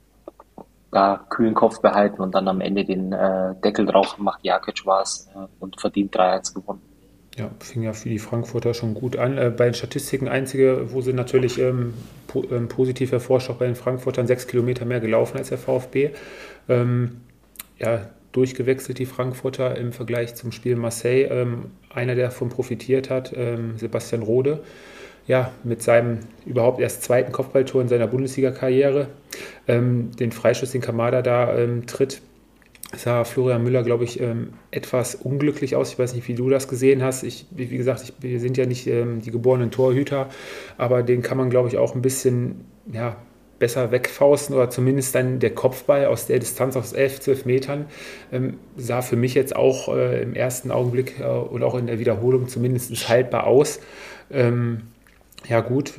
da 0.92 1.26
kühlen 1.30 1.54
Kopf 1.54 1.82
behalten 1.82 2.22
und 2.22 2.34
dann 2.34 2.48
am 2.48 2.62
Ende 2.62 2.84
den 2.84 3.14
äh, 3.14 3.54
Deckel 3.64 3.86
drauf 3.86 4.16
gemacht. 4.16 4.40
Jakic 4.44 4.86
war 4.86 5.02
es 5.02 5.28
äh, 5.36 5.48
und 5.60 5.80
verdient 5.80 6.16
3-1 6.16 6.56
gewonnen. 6.56 6.82
Ja, 7.38 7.52
fing 7.60 7.84
ja 7.84 7.94
für 7.94 8.10
die 8.10 8.20
Frankfurter 8.20 8.74
schon 8.74 8.96
gut 8.96 9.18
an. 9.18 9.38
Äh, 9.38 9.54
bei 9.56 9.66
den 9.66 9.74
Statistiken 9.74 10.28
einzige, 10.28 10.92
wo 10.92 11.02
sie 11.02 11.14
natürlich 11.14 11.60
ähm, 11.60 11.94
po 12.28 12.44
ähm, 12.52 12.68
positiv 12.68 13.12
hervorstochen, 13.12 13.60
bei 13.60 13.66
den 13.66 13.76
Frankfurtern 13.76 14.28
sechs 14.28 14.48
Kilometer 14.48 14.86
mehr 14.86 15.00
gelaufen 15.00 15.38
als 15.38 15.50
der 15.50 15.58
VfB. 15.58 16.12
Ähm, 16.68 17.22
ja, 17.78 18.10
durchgewechselt 18.32 19.00
die 19.00 19.06
Frankfurter 19.06 19.78
im 19.78 19.94
Vergleich 19.94 20.36
zum 20.36 20.52
Spiel 20.52 20.76
Marseille. 20.76 21.26
Ähm, 21.26 21.72
einer, 21.94 22.16
der 22.16 22.26
davon 22.26 22.50
profitiert 22.50 23.10
hat, 23.10 23.32
ähm, 23.36 23.78
Sebastian 23.78 24.24
Rode 24.24 24.64
ja, 25.30 25.52
mit 25.64 25.84
seinem 25.84 26.18
überhaupt 26.48 26.82
erst 26.82 27.04
zweiten 27.04 27.32
Kopfballtor 27.32 27.84
in 27.84 27.88
seiner 27.88 28.08
Bundesliga-Karriere. 28.08 29.10
Ähm, 29.68 30.10
den 30.18 30.32
Freischuss, 30.32 30.72
den 30.72 30.82
Kamada 30.82 31.22
da 31.22 31.56
ähm, 31.56 31.86
tritt, 31.86 32.24
sah 32.98 33.24
Florian 33.24 33.64
Müller, 33.64 33.84
glaube 33.84 34.06
ich, 34.06 34.20
ähm, 34.20 34.54
etwas 34.72 35.14
unglücklich 35.14 35.76
aus. 35.76 35.92
Ich 35.92 36.00
weiß 36.00 36.16
nicht, 36.16 36.28
wie 36.28 36.34
du 36.34 36.50
das 36.50 36.68
gesehen 36.68 37.04
hast. 37.04 37.22
Ich, 37.22 37.46
wie 37.52 37.68
gesagt, 37.68 38.02
ich, 38.02 38.14
wir 38.20 38.40
sind 38.40 38.58
ja 38.58 38.66
nicht 38.66 38.88
ähm, 38.88 39.22
die 39.22 39.30
geborenen 39.30 39.70
Torhüter, 39.70 40.30
aber 40.80 41.04
den 41.04 41.22
kann 41.22 41.38
man, 41.38 41.52
glaube 41.52 41.68
ich, 41.68 41.78
auch 41.78 41.94
ein 41.94 42.02
bisschen 42.02 42.66
ja, 42.92 43.16
besser 43.60 43.92
wegfausten 43.92 44.56
oder 44.56 44.72
zumindest 44.72 45.14
dann 45.14 45.38
der 45.38 45.54
Kopfball 45.54 46.08
aus 46.08 46.26
der 46.26 46.40
Distanz 46.40 46.76
aus 46.76 46.94
11, 46.94 47.20
12 47.20 47.46
Metern 47.46 47.86
ähm, 48.32 48.56
sah 48.78 49.04
für 49.04 49.16
mich 49.16 49.36
jetzt 49.36 49.56
auch 49.56 49.96
äh, 49.96 50.24
im 50.24 50.34
ersten 50.34 50.72
Augenblick 50.72 51.20
äh, 51.20 51.24
und 51.26 51.62
auch 51.62 51.76
in 51.76 51.86
der 51.86 52.00
Wiederholung 52.00 52.48
zumindest 52.48 53.08
haltbar 53.10 53.46
aus. 53.46 53.80
Ähm, 54.32 54.82
ja 55.48 55.62
gut, 55.62 55.94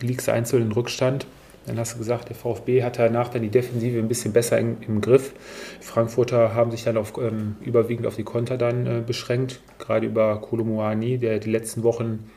liegst 0.00 0.28
du 0.28 0.32
einzeln 0.32 0.62
in 0.62 0.72
Rückstand. 0.72 1.26
Dann 1.66 1.78
hast 1.78 1.94
du 1.94 1.98
gesagt, 1.98 2.28
der 2.28 2.36
VfB 2.36 2.82
hat 2.82 2.98
danach 2.98 3.28
dann 3.28 3.42
die 3.42 3.50
Defensive 3.50 3.98
ein 3.98 4.08
bisschen 4.08 4.32
besser 4.32 4.58
in, 4.58 4.78
im 4.82 5.00
Griff. 5.00 5.32
Frankfurter 5.80 6.54
haben 6.54 6.70
sich 6.70 6.84
dann 6.84 6.96
auf, 6.96 7.12
ähm, 7.18 7.56
überwiegend 7.60 8.06
auf 8.06 8.16
die 8.16 8.24
Konter 8.24 8.56
dann 8.56 8.86
äh, 8.86 9.02
beschränkt, 9.06 9.60
gerade 9.78 10.06
über 10.06 10.40
Kolomoani, 10.40 11.18
der 11.18 11.38
die 11.38 11.50
letzten 11.50 11.82
Wochen 11.82 12.30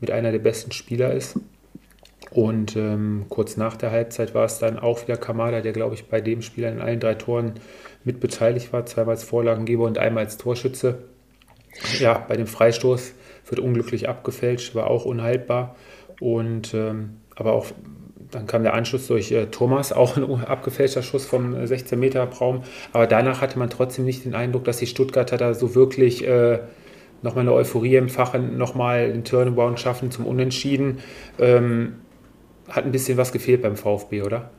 mit 0.00 0.10
einer 0.10 0.30
der 0.30 0.40
besten 0.40 0.72
Spieler 0.72 1.12
ist. 1.12 1.40
Und 2.30 2.76
ähm, 2.76 3.26
kurz 3.28 3.56
nach 3.56 3.76
der 3.76 3.92
Halbzeit 3.92 4.34
war 4.34 4.44
es 4.44 4.58
dann 4.58 4.78
auch 4.78 5.02
wieder 5.02 5.16
Kamada, 5.16 5.62
der, 5.62 5.72
glaube 5.72 5.94
ich, 5.94 6.06
bei 6.06 6.20
dem 6.20 6.42
Spiel 6.42 6.64
in 6.64 6.80
allen 6.80 7.00
drei 7.00 7.14
Toren 7.14 7.54
mit 8.04 8.20
beteiligt 8.20 8.72
war, 8.72 8.84
zweimal 8.84 9.14
als 9.14 9.24
Vorlagengeber 9.24 9.84
und 9.84 9.98
einmal 9.98 10.24
als 10.24 10.36
Torschütze. 10.36 10.98
Ja, 11.98 12.24
bei 12.28 12.36
dem 12.36 12.46
Freistoß 12.46 13.14
wird 13.46 13.60
unglücklich 13.60 14.08
abgefälscht, 14.08 14.74
war 14.74 14.88
auch 14.88 15.04
unhaltbar. 15.04 15.76
Und 16.20 16.74
ähm, 16.74 17.18
aber 17.34 17.52
auch 17.52 17.66
dann 18.30 18.46
kam 18.46 18.62
der 18.62 18.74
Anschluss 18.74 19.06
durch 19.06 19.30
äh, 19.32 19.46
Thomas, 19.46 19.92
auch 19.92 20.16
ein 20.16 20.44
abgefälschter 20.44 21.02
Schuss 21.02 21.24
vom 21.24 21.66
16 21.66 21.98
Meter 21.98 22.24
Raum. 22.24 22.62
Aber 22.92 23.06
danach 23.06 23.40
hatte 23.40 23.58
man 23.58 23.70
trotzdem 23.70 24.04
nicht 24.04 24.24
den 24.24 24.34
Eindruck, 24.34 24.64
dass 24.64 24.78
die 24.78 24.86
Stuttgarter 24.86 25.36
da 25.36 25.54
so 25.54 25.74
wirklich 25.74 26.26
äh, 26.26 26.58
nochmal 27.22 27.42
eine 27.42 27.52
Euphorie 27.52 27.96
empfachen, 27.96 28.58
nochmal 28.58 29.12
den 29.12 29.24
Turnaround 29.24 29.78
schaffen 29.78 30.10
zum 30.10 30.26
Unentschieden. 30.26 30.98
Ähm, 31.38 31.96
hat 32.68 32.84
ein 32.84 32.92
bisschen 32.92 33.16
was 33.16 33.32
gefehlt 33.32 33.62
beim 33.62 33.76
VfB, 33.76 34.22
oder? 34.22 34.50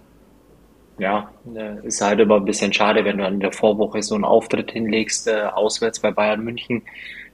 Ja, 0.98 1.32
äh, 1.56 1.86
ist 1.86 2.02
halt 2.02 2.20
immer 2.20 2.38
ein 2.38 2.46
bisschen 2.46 2.74
schade, 2.74 3.06
wenn 3.06 3.18
du 3.18 3.28
in 3.28 3.40
der 3.40 3.52
Vorwoche 3.52 4.02
so 4.02 4.16
einen 4.16 4.24
Auftritt 4.24 4.72
hinlegst, 4.72 5.28
äh, 5.28 5.44
auswärts 5.54 6.00
bei 6.00 6.12
Bayern 6.12 6.44
München. 6.44 6.84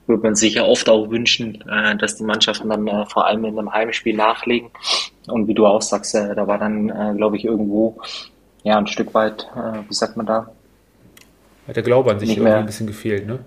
Würde 0.06 0.22
man 0.22 0.34
sich 0.34 0.54
ja 0.54 0.64
oft 0.64 0.88
auch 0.88 1.10
wünschen, 1.10 1.64
äh, 1.68 1.96
dass 1.96 2.16
die 2.16 2.24
Mannschaften 2.24 2.68
dann 2.68 2.86
äh, 2.86 3.06
vor 3.06 3.26
allem 3.26 3.44
in 3.44 3.58
einem 3.58 3.72
Heimspiel 3.72 4.14
nachlegen. 4.14 4.70
Und 5.26 5.48
wie 5.48 5.54
du 5.54 5.66
auch 5.66 5.82
sagst, 5.82 6.14
äh, 6.14 6.34
da 6.34 6.46
war 6.46 6.58
dann, 6.58 6.90
äh, 6.90 7.14
glaube 7.16 7.36
ich, 7.36 7.44
irgendwo 7.44 7.96
ja 8.62 8.78
ein 8.78 8.86
Stück 8.86 9.12
weit, 9.12 9.46
wie 9.88 9.92
sagt 9.92 10.16
man 10.16 10.24
da? 10.24 10.50
Hat 11.68 11.76
der 11.76 11.82
Glaube 11.82 12.12
an 12.12 12.18
sich 12.18 12.30
irgendwie 12.30 12.50
ein 12.50 12.64
bisschen 12.64 12.86
gefehlt, 12.86 13.26
ne? 13.26 13.40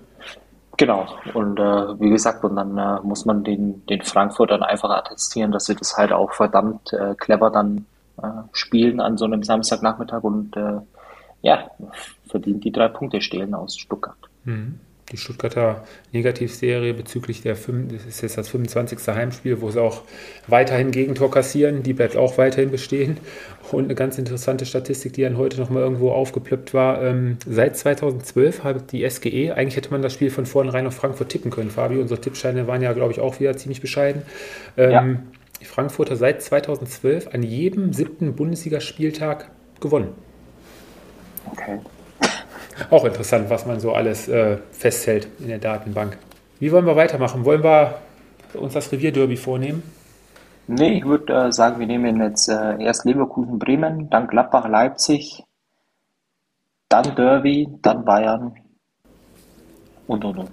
Genau, 0.76 1.08
und 1.34 1.58
äh, 1.58 2.00
wie 2.00 2.10
gesagt, 2.10 2.44
und 2.44 2.54
dann 2.54 2.78
äh, 2.78 3.00
muss 3.02 3.24
man 3.24 3.42
den, 3.42 3.84
den 3.86 4.02
Frankfurtern 4.02 4.62
einfach 4.62 4.90
attestieren, 4.90 5.50
dass 5.50 5.64
sie 5.64 5.74
das 5.74 5.96
halt 5.96 6.12
auch 6.12 6.32
verdammt 6.32 6.92
äh, 6.92 7.16
clever 7.16 7.50
dann 7.50 7.86
spielen 8.50 8.98
an 8.98 9.16
so 9.16 9.26
einem 9.26 9.44
Samstagnachmittag 9.44 10.24
und 10.24 10.56
ja, 11.40 11.70
verdient 12.26 12.64
die 12.64 12.72
drei 12.72 12.88
Punkte 12.88 13.20
stehlen 13.20 13.54
aus 13.54 13.78
Stuttgart. 13.78 14.18
Mhm 14.42 14.80
die 15.10 15.16
Stuttgarter 15.16 15.84
Negativserie 16.12 16.92
bezüglich 16.92 17.42
der, 17.42 17.54
das 17.54 18.04
ist 18.06 18.20
jetzt 18.20 18.36
das 18.36 18.48
25. 18.48 18.98
Heimspiel, 19.08 19.60
wo 19.60 19.70
sie 19.70 19.80
auch 19.80 20.02
weiterhin 20.46 20.90
Gegentor 20.90 21.30
kassieren, 21.30 21.82
die 21.82 21.94
bleibt 21.94 22.16
auch 22.16 22.36
weiterhin 22.36 22.70
bestehen. 22.70 23.16
Und 23.72 23.84
eine 23.84 23.94
ganz 23.94 24.18
interessante 24.18 24.66
Statistik, 24.66 25.14
die 25.14 25.22
dann 25.22 25.36
heute 25.36 25.58
nochmal 25.60 25.82
irgendwo 25.82 26.10
aufgeplöppt 26.10 26.74
war, 26.74 27.02
ähm, 27.02 27.38
seit 27.46 27.76
2012 27.76 28.64
hat 28.64 28.92
die 28.92 29.08
SGE, 29.08 29.52
eigentlich 29.52 29.76
hätte 29.76 29.90
man 29.90 30.02
das 30.02 30.12
Spiel 30.12 30.30
von 30.30 30.46
vornherein 30.46 30.86
auf 30.86 30.94
Frankfurt 30.94 31.30
tippen 31.30 31.50
können, 31.50 31.70
Fabio, 31.70 32.00
unsere 32.00 32.20
Tippscheine 32.20 32.66
waren 32.66 32.82
ja, 32.82 32.92
glaube 32.92 33.12
ich, 33.12 33.20
auch 33.20 33.40
wieder 33.40 33.56
ziemlich 33.56 33.80
bescheiden. 33.80 34.22
Ähm, 34.76 34.90
ja. 34.90 35.06
Die 35.60 35.64
Frankfurter 35.64 36.16
seit 36.16 36.42
2012 36.42 37.34
an 37.34 37.42
jedem 37.42 37.92
siebten 37.92 38.34
Bundesligaspieltag 38.34 39.50
gewonnen. 39.80 40.12
Okay. 41.50 41.78
Auch 42.90 43.04
interessant, 43.04 43.50
was 43.50 43.66
man 43.66 43.80
so 43.80 43.92
alles 43.92 44.28
äh, 44.28 44.58
festhält 44.72 45.28
in 45.38 45.48
der 45.48 45.58
Datenbank. 45.58 46.18
Wie 46.60 46.72
wollen 46.72 46.86
wir 46.86 46.96
weitermachen? 46.96 47.44
Wollen 47.44 47.62
wir 47.62 47.98
uns 48.54 48.74
das 48.74 48.90
Revierderby 48.90 49.36
vornehmen? 49.36 49.82
Nee, 50.66 50.98
ich 50.98 51.04
würde 51.04 51.32
äh, 51.32 51.52
sagen, 51.52 51.80
wir 51.80 51.86
nehmen 51.86 52.20
jetzt 52.20 52.48
äh, 52.48 52.82
erst 52.82 53.04
Leverkusen, 53.04 53.58
Bremen, 53.58 54.10
dann 54.10 54.26
Gladbach, 54.26 54.68
Leipzig, 54.68 55.44
dann 56.88 57.14
Derby, 57.14 57.68
dann 57.80 58.04
Bayern 58.04 58.54
und 60.06 60.24
und 60.24 60.38
und. 60.38 60.50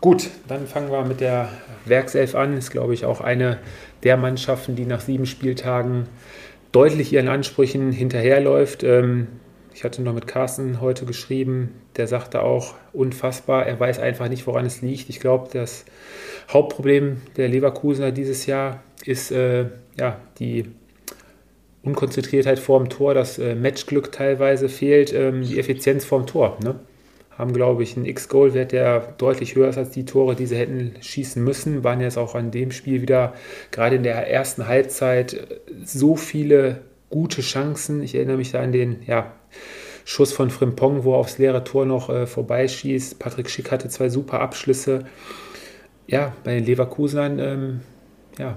Gut, 0.00 0.30
dann 0.46 0.66
fangen 0.66 0.90
wir 0.90 1.04
mit 1.04 1.20
der 1.20 1.48
Werkself 1.84 2.34
an. 2.34 2.56
Ist, 2.56 2.70
glaube 2.70 2.94
ich, 2.94 3.04
auch 3.04 3.20
eine 3.20 3.58
der 4.04 4.16
Mannschaften, 4.16 4.76
die 4.76 4.84
nach 4.84 5.00
sieben 5.00 5.26
Spieltagen 5.26 6.06
deutlich 6.70 7.12
ihren 7.12 7.28
Ansprüchen 7.28 7.90
hinterherläuft. 7.90 8.84
Ähm, 8.84 9.26
ich 9.76 9.84
hatte 9.84 10.00
noch 10.00 10.14
mit 10.14 10.26
Carsten 10.26 10.80
heute 10.80 11.04
geschrieben, 11.04 11.74
der 11.98 12.06
sagte 12.06 12.40
auch 12.40 12.76
unfassbar, 12.94 13.66
er 13.66 13.78
weiß 13.78 13.98
einfach 13.98 14.30
nicht, 14.30 14.46
woran 14.46 14.64
es 14.64 14.80
liegt. 14.80 15.10
Ich 15.10 15.20
glaube, 15.20 15.50
das 15.52 15.84
Hauptproblem 16.50 17.20
der 17.36 17.48
Leverkusener 17.48 18.10
dieses 18.10 18.46
Jahr 18.46 18.82
ist 19.04 19.30
äh, 19.32 19.66
ja, 19.98 20.18
die 20.38 20.64
Unkonzentriertheit 21.82 22.58
vorm 22.58 22.88
Tor, 22.88 23.12
das 23.12 23.38
äh, 23.38 23.54
Matchglück 23.54 24.12
teilweise 24.12 24.70
fehlt, 24.70 25.12
ähm, 25.12 25.42
die 25.42 25.58
Effizienz 25.58 26.06
vorm 26.06 26.26
Tor. 26.26 26.56
Ne? 26.64 26.80
Haben, 27.36 27.52
glaube 27.52 27.82
ich, 27.82 27.98
einen 27.98 28.06
X-Goal-Wert, 28.06 28.72
der 28.72 29.00
deutlich 29.18 29.56
höher 29.56 29.68
ist 29.68 29.76
als 29.76 29.90
die 29.90 30.06
Tore, 30.06 30.36
die 30.36 30.46
sie 30.46 30.56
hätten 30.56 30.94
schießen 31.02 31.44
müssen. 31.44 31.84
Waren 31.84 32.00
jetzt 32.00 32.16
auch 32.16 32.34
an 32.34 32.50
dem 32.50 32.70
Spiel 32.70 33.02
wieder, 33.02 33.34
gerade 33.72 33.96
in 33.96 34.04
der 34.04 34.26
ersten 34.30 34.68
Halbzeit, 34.68 35.58
so 35.84 36.16
viele 36.16 36.80
gute 37.10 37.42
Chancen. 37.42 38.02
Ich 38.02 38.14
erinnere 38.14 38.38
mich 38.38 38.52
da 38.52 38.60
an 38.60 38.72
den 38.72 39.02
ja, 39.06 39.32
Schuss 40.04 40.32
von 40.32 40.50
Frimpong, 40.50 41.04
wo 41.04 41.14
er 41.14 41.18
aufs 41.18 41.38
leere 41.38 41.64
Tor 41.64 41.84
noch 41.84 42.08
äh, 42.10 42.26
vorbeischießt. 42.26 43.18
Patrick 43.18 43.50
Schick 43.50 43.72
hatte 43.72 43.88
zwei 43.88 44.08
super 44.08 44.40
Abschlüsse. 44.40 45.06
Ja, 46.06 46.32
bei 46.44 46.54
den 46.54 46.64
Leverkusenern 46.64 47.38
ähm, 47.38 47.80
ja, 48.38 48.56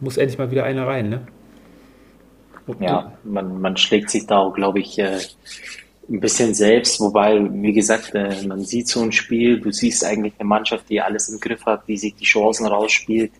muss 0.00 0.16
endlich 0.16 0.38
mal 0.38 0.50
wieder 0.50 0.64
einer 0.64 0.86
rein. 0.86 1.10
Ne? 1.10 1.26
ja, 2.80 3.12
man, 3.24 3.60
man 3.60 3.76
schlägt 3.76 4.10
sich 4.10 4.26
da 4.26 4.38
auch, 4.38 4.54
glaube 4.54 4.80
ich, 4.80 4.98
äh, 4.98 5.18
ein 6.08 6.20
bisschen 6.20 6.54
selbst, 6.54 7.00
wobei, 7.00 7.40
wie 7.50 7.72
gesagt, 7.72 8.14
äh, 8.14 8.46
man 8.46 8.64
sieht 8.64 8.88
so 8.88 9.02
ein 9.02 9.12
Spiel, 9.12 9.60
du 9.60 9.72
siehst 9.72 10.04
eigentlich 10.04 10.34
eine 10.38 10.48
Mannschaft, 10.48 10.88
die 10.88 11.00
alles 11.00 11.28
im 11.28 11.40
Griff 11.40 11.64
hat, 11.66 11.86
die 11.86 11.96
sich 11.96 12.14
die 12.14 12.24
Chancen 12.24 12.66
rausspielt. 12.66 13.32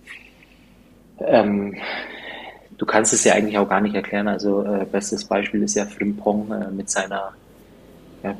Ähm, 1.20 1.76
du 2.82 2.86
kannst 2.86 3.12
es 3.12 3.22
ja 3.22 3.34
eigentlich 3.34 3.56
auch 3.58 3.68
gar 3.68 3.80
nicht 3.80 3.94
erklären. 3.94 4.26
Also 4.26 4.64
äh, 4.64 4.84
bestes 4.90 5.24
Beispiel 5.24 5.62
ist 5.62 5.76
ja 5.76 5.86
Frimpong 5.86 6.50
äh, 6.50 6.68
mit 6.72 6.90
seiner, 6.90 7.32
ja, 8.24 8.34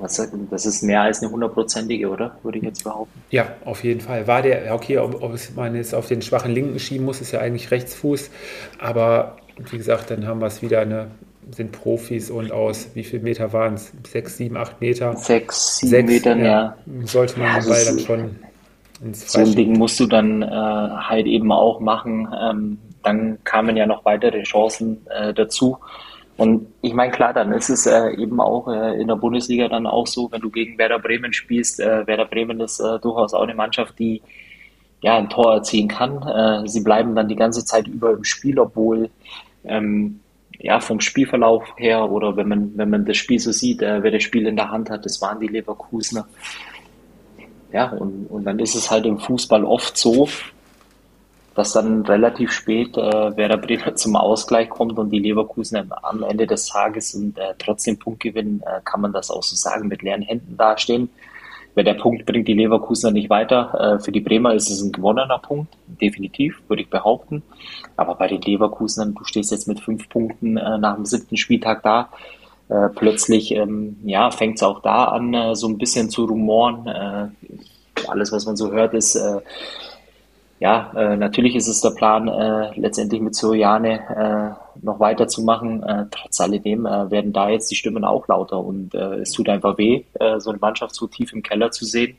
was 0.00 0.26
das 0.50 0.64
ist 0.64 0.82
mehr 0.82 1.02
als 1.02 1.20
eine 1.20 1.30
hundertprozentige, 1.30 2.08
oder? 2.08 2.34
Würde 2.42 2.56
ich 2.56 2.64
jetzt 2.64 2.82
behaupten. 2.82 3.22
Ja, 3.28 3.48
auf 3.66 3.84
jeden 3.84 4.00
Fall. 4.00 4.26
War 4.26 4.40
der, 4.40 4.74
okay, 4.74 4.96
ob, 4.96 5.22
ob 5.22 5.38
man 5.54 5.76
jetzt 5.76 5.94
auf 5.94 6.08
den 6.08 6.22
schwachen 6.22 6.54
Linken 6.54 6.78
schieben 6.78 7.04
muss, 7.04 7.20
ist 7.20 7.32
ja 7.32 7.40
eigentlich 7.40 7.70
Rechtsfuß. 7.70 8.30
Aber 8.78 9.36
wie 9.70 9.76
gesagt, 9.76 10.10
dann 10.10 10.26
haben 10.26 10.40
wir 10.40 10.46
es 10.46 10.62
wieder 10.62 10.80
eine 10.80 11.08
sind 11.50 11.72
Profis 11.72 12.30
und 12.30 12.52
aus 12.52 12.88
wie 12.94 13.04
viel 13.04 13.20
Meter 13.20 13.52
waren 13.52 13.74
es? 13.74 13.92
Sechs, 14.10 14.38
sieben, 14.38 14.56
acht 14.56 14.80
Meter? 14.80 15.14
Sechs, 15.16 15.78
sieben 15.78 15.90
Sechs, 15.90 16.08
Metern, 16.10 16.38
ja. 16.38 16.44
ja. 16.46 16.76
Sollte 17.04 17.38
man 17.38 17.48
ja, 17.48 17.60
den 17.60 17.68
Ball 17.68 17.84
dann 17.84 17.98
schon 17.98 18.36
ins 19.04 19.30
So 19.30 19.40
ein 19.40 19.54
Ding 19.54 19.76
musst 19.76 20.00
du 20.00 20.06
dann 20.06 20.40
äh, 20.40 20.46
halt 20.46 21.26
eben 21.26 21.52
auch 21.52 21.80
machen. 21.80 22.28
Ähm, 22.40 22.78
dann 23.02 23.38
kamen 23.44 23.76
ja 23.76 23.86
noch 23.86 24.04
weitere 24.04 24.42
Chancen 24.42 25.06
äh, 25.10 25.32
dazu. 25.34 25.78
Und 26.36 26.66
ich 26.80 26.94
meine, 26.94 27.12
klar, 27.12 27.32
dann 27.32 27.52
ist 27.52 27.68
es 27.68 27.86
äh, 27.86 28.10
eben 28.14 28.40
auch 28.40 28.66
äh, 28.68 29.00
in 29.00 29.08
der 29.08 29.16
Bundesliga 29.16 29.68
dann 29.68 29.86
auch 29.86 30.06
so, 30.06 30.30
wenn 30.32 30.40
du 30.40 30.50
gegen 30.50 30.78
Werder 30.78 30.98
Bremen 30.98 31.32
spielst. 31.32 31.78
Äh, 31.78 32.06
Werder 32.06 32.24
Bremen 32.24 32.60
ist 32.60 32.80
äh, 32.80 32.98
durchaus 33.00 33.34
auch 33.34 33.42
eine 33.42 33.54
Mannschaft, 33.54 33.98
die 33.98 34.22
ja 35.02 35.16
ein 35.18 35.28
Tor 35.28 35.54
erzielen 35.54 35.88
kann. 35.88 36.22
Äh, 36.22 36.68
sie 36.68 36.80
bleiben 36.80 37.14
dann 37.14 37.28
die 37.28 37.36
ganze 37.36 37.64
Zeit 37.64 37.86
über 37.86 38.12
im 38.12 38.24
Spiel, 38.24 38.58
obwohl 38.58 39.10
ähm, 39.64 40.20
ja 40.58 40.80
vom 40.80 41.00
Spielverlauf 41.00 41.64
her 41.76 42.10
oder 42.10 42.36
wenn 42.36 42.48
man 42.48 42.72
wenn 42.76 42.90
man 42.90 43.04
das 43.04 43.16
Spiel 43.16 43.38
so 43.38 43.52
sieht, 43.52 43.82
äh, 43.82 44.02
wer 44.02 44.10
das 44.10 44.22
Spiel 44.22 44.46
in 44.46 44.56
der 44.56 44.70
Hand 44.70 44.90
hat, 44.90 45.04
das 45.04 45.20
waren 45.20 45.40
die 45.40 45.48
Leverkusener. 45.48 46.26
Ja, 47.72 47.90
und, 47.90 48.26
und 48.26 48.44
dann 48.44 48.58
ist 48.58 48.74
es 48.74 48.90
halt 48.90 49.06
im 49.06 49.18
Fußball 49.18 49.64
oft 49.64 49.96
so, 49.96 50.28
dass 51.54 51.72
dann 51.72 52.02
relativ 52.06 52.52
spät 52.52 52.96
äh, 52.96 53.36
Werder 53.36 53.56
Bremen 53.56 53.94
zum 53.96 54.16
Ausgleich 54.16 54.68
kommt 54.68 54.98
und 54.98 55.10
die 55.10 55.18
Leverkusen 55.18 55.90
am 56.02 56.22
Ende 56.22 56.46
des 56.46 56.66
Tages 56.66 57.14
und 57.14 57.38
äh, 57.38 57.54
trotzdem 57.58 57.98
Punkt 57.98 58.20
gewinnen, 58.20 58.62
äh, 58.66 58.80
kann 58.84 59.00
man 59.00 59.12
das 59.12 59.30
auch 59.30 59.42
so 59.42 59.56
sagen, 59.56 59.88
mit 59.88 60.02
leeren 60.02 60.22
Händen 60.22 60.56
dastehen. 60.56 61.10
Weil 61.74 61.84
der 61.84 61.94
Punkt 61.94 62.26
bringt 62.26 62.48
die 62.48 62.54
Leverkusener 62.54 63.12
nicht 63.12 63.30
weiter. 63.30 63.96
Äh, 63.96 64.02
für 64.02 64.12
die 64.12 64.20
Bremer 64.20 64.52
ist 64.54 64.70
es 64.70 64.82
ein 64.82 64.92
gewonnener 64.92 65.38
Punkt, 65.38 65.72
definitiv, 65.86 66.60
würde 66.68 66.82
ich 66.82 66.90
behaupten. 66.90 67.42
Aber 67.96 68.14
bei 68.14 68.28
den 68.28 68.42
Leverkusenern, 68.42 69.14
du 69.14 69.24
stehst 69.24 69.50
jetzt 69.52 69.68
mit 69.68 69.80
fünf 69.80 70.08
Punkten 70.10 70.58
äh, 70.58 70.78
nach 70.78 70.96
dem 70.96 71.06
siebten 71.06 71.36
Spieltag 71.36 71.82
da. 71.82 72.10
äh, 72.68 72.88
plötzlich 72.90 73.52
ähm, 73.52 73.96
ja, 74.04 74.30
fängt 74.30 74.56
es 74.56 74.62
auch 74.62 74.80
da 74.80 75.04
an, 75.06 75.32
äh, 75.32 75.54
so 75.54 75.66
ein 75.66 75.78
bisschen 75.78 76.10
zu 76.10 76.24
rumoren. 76.26 76.86
Äh, 76.86 77.28
alles, 78.08 78.32
was 78.32 78.46
man 78.46 78.56
so 78.56 78.70
hört, 78.72 78.94
ist, 78.94 79.14
äh, 79.14 79.40
ja, 80.62 80.92
äh, 80.94 81.16
natürlich 81.16 81.56
ist 81.56 81.66
es 81.66 81.80
der 81.80 81.90
Plan, 81.90 82.28
äh, 82.28 82.70
letztendlich 82.76 83.20
mit 83.20 83.34
Soriane 83.34 84.56
noch 84.80 85.00
weiterzumachen. 85.00 85.84
trotz 86.10 86.40
alledem 86.40 86.84
werden 86.84 87.32
da 87.32 87.50
jetzt 87.50 87.70
die 87.70 87.74
Stimmen 87.74 88.04
auch 88.04 88.26
lauter 88.28 88.58
und 88.58 88.94
es 88.94 89.32
tut 89.32 89.48
einfach 89.48 89.76
weh, 89.76 90.04
so 90.38 90.50
eine 90.50 90.58
Mannschaft 90.58 90.94
so 90.94 91.06
tief 91.06 91.32
im 91.32 91.42
Keller 91.42 91.70
zu 91.70 91.84
sehen, 91.84 92.16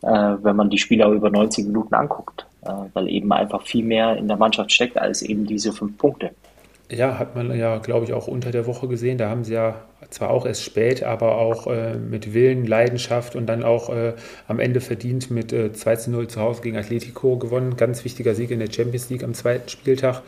wenn 0.00 0.56
man 0.56 0.70
die 0.70 0.78
Spieler 0.78 1.08
über 1.10 1.30
90 1.30 1.66
Minuten 1.66 1.94
anguckt, 1.94 2.46
weil 2.94 3.08
eben 3.08 3.30
einfach 3.32 3.62
viel 3.62 3.84
mehr 3.84 4.16
in 4.16 4.28
der 4.28 4.38
Mannschaft 4.38 4.72
steckt 4.72 4.96
als 4.98 5.22
eben 5.22 5.46
diese 5.46 5.72
fünf 5.72 5.98
Punkte. 5.98 6.30
Ja, 6.90 7.18
hat 7.18 7.36
man 7.36 7.56
ja, 7.56 7.78
glaube 7.78 8.06
ich, 8.06 8.14
auch 8.14 8.26
unter 8.26 8.50
der 8.50 8.66
Woche 8.66 8.88
gesehen. 8.88 9.18
Da 9.18 9.28
haben 9.28 9.44
sie 9.44 9.54
ja 9.54 9.74
zwar 10.10 10.30
auch 10.30 10.46
erst 10.46 10.62
spät, 10.62 11.02
aber 11.02 11.38
auch 11.38 11.66
äh, 11.66 11.94
mit 11.94 12.34
Willen, 12.34 12.66
Leidenschaft 12.66 13.36
und 13.36 13.46
dann 13.46 13.62
auch 13.62 13.90
äh, 13.90 14.14
am 14.48 14.60
Ende 14.60 14.80
verdient 14.80 15.30
mit 15.30 15.52
äh, 15.52 15.72
2 15.72 15.96
zu 15.96 16.10
0 16.10 16.28
zu 16.28 16.40
Hause 16.40 16.62
gegen 16.62 16.76
Atletico 16.76 17.36
gewonnen. 17.36 17.76
Ganz 17.76 18.04
wichtiger 18.04 18.34
Sieg 18.34 18.50
in 18.50 18.58
der 18.58 18.70
Champions 18.70 19.10
League 19.10 19.24
am 19.24 19.34
zweiten 19.34 19.68
Spieltag. 19.68 20.22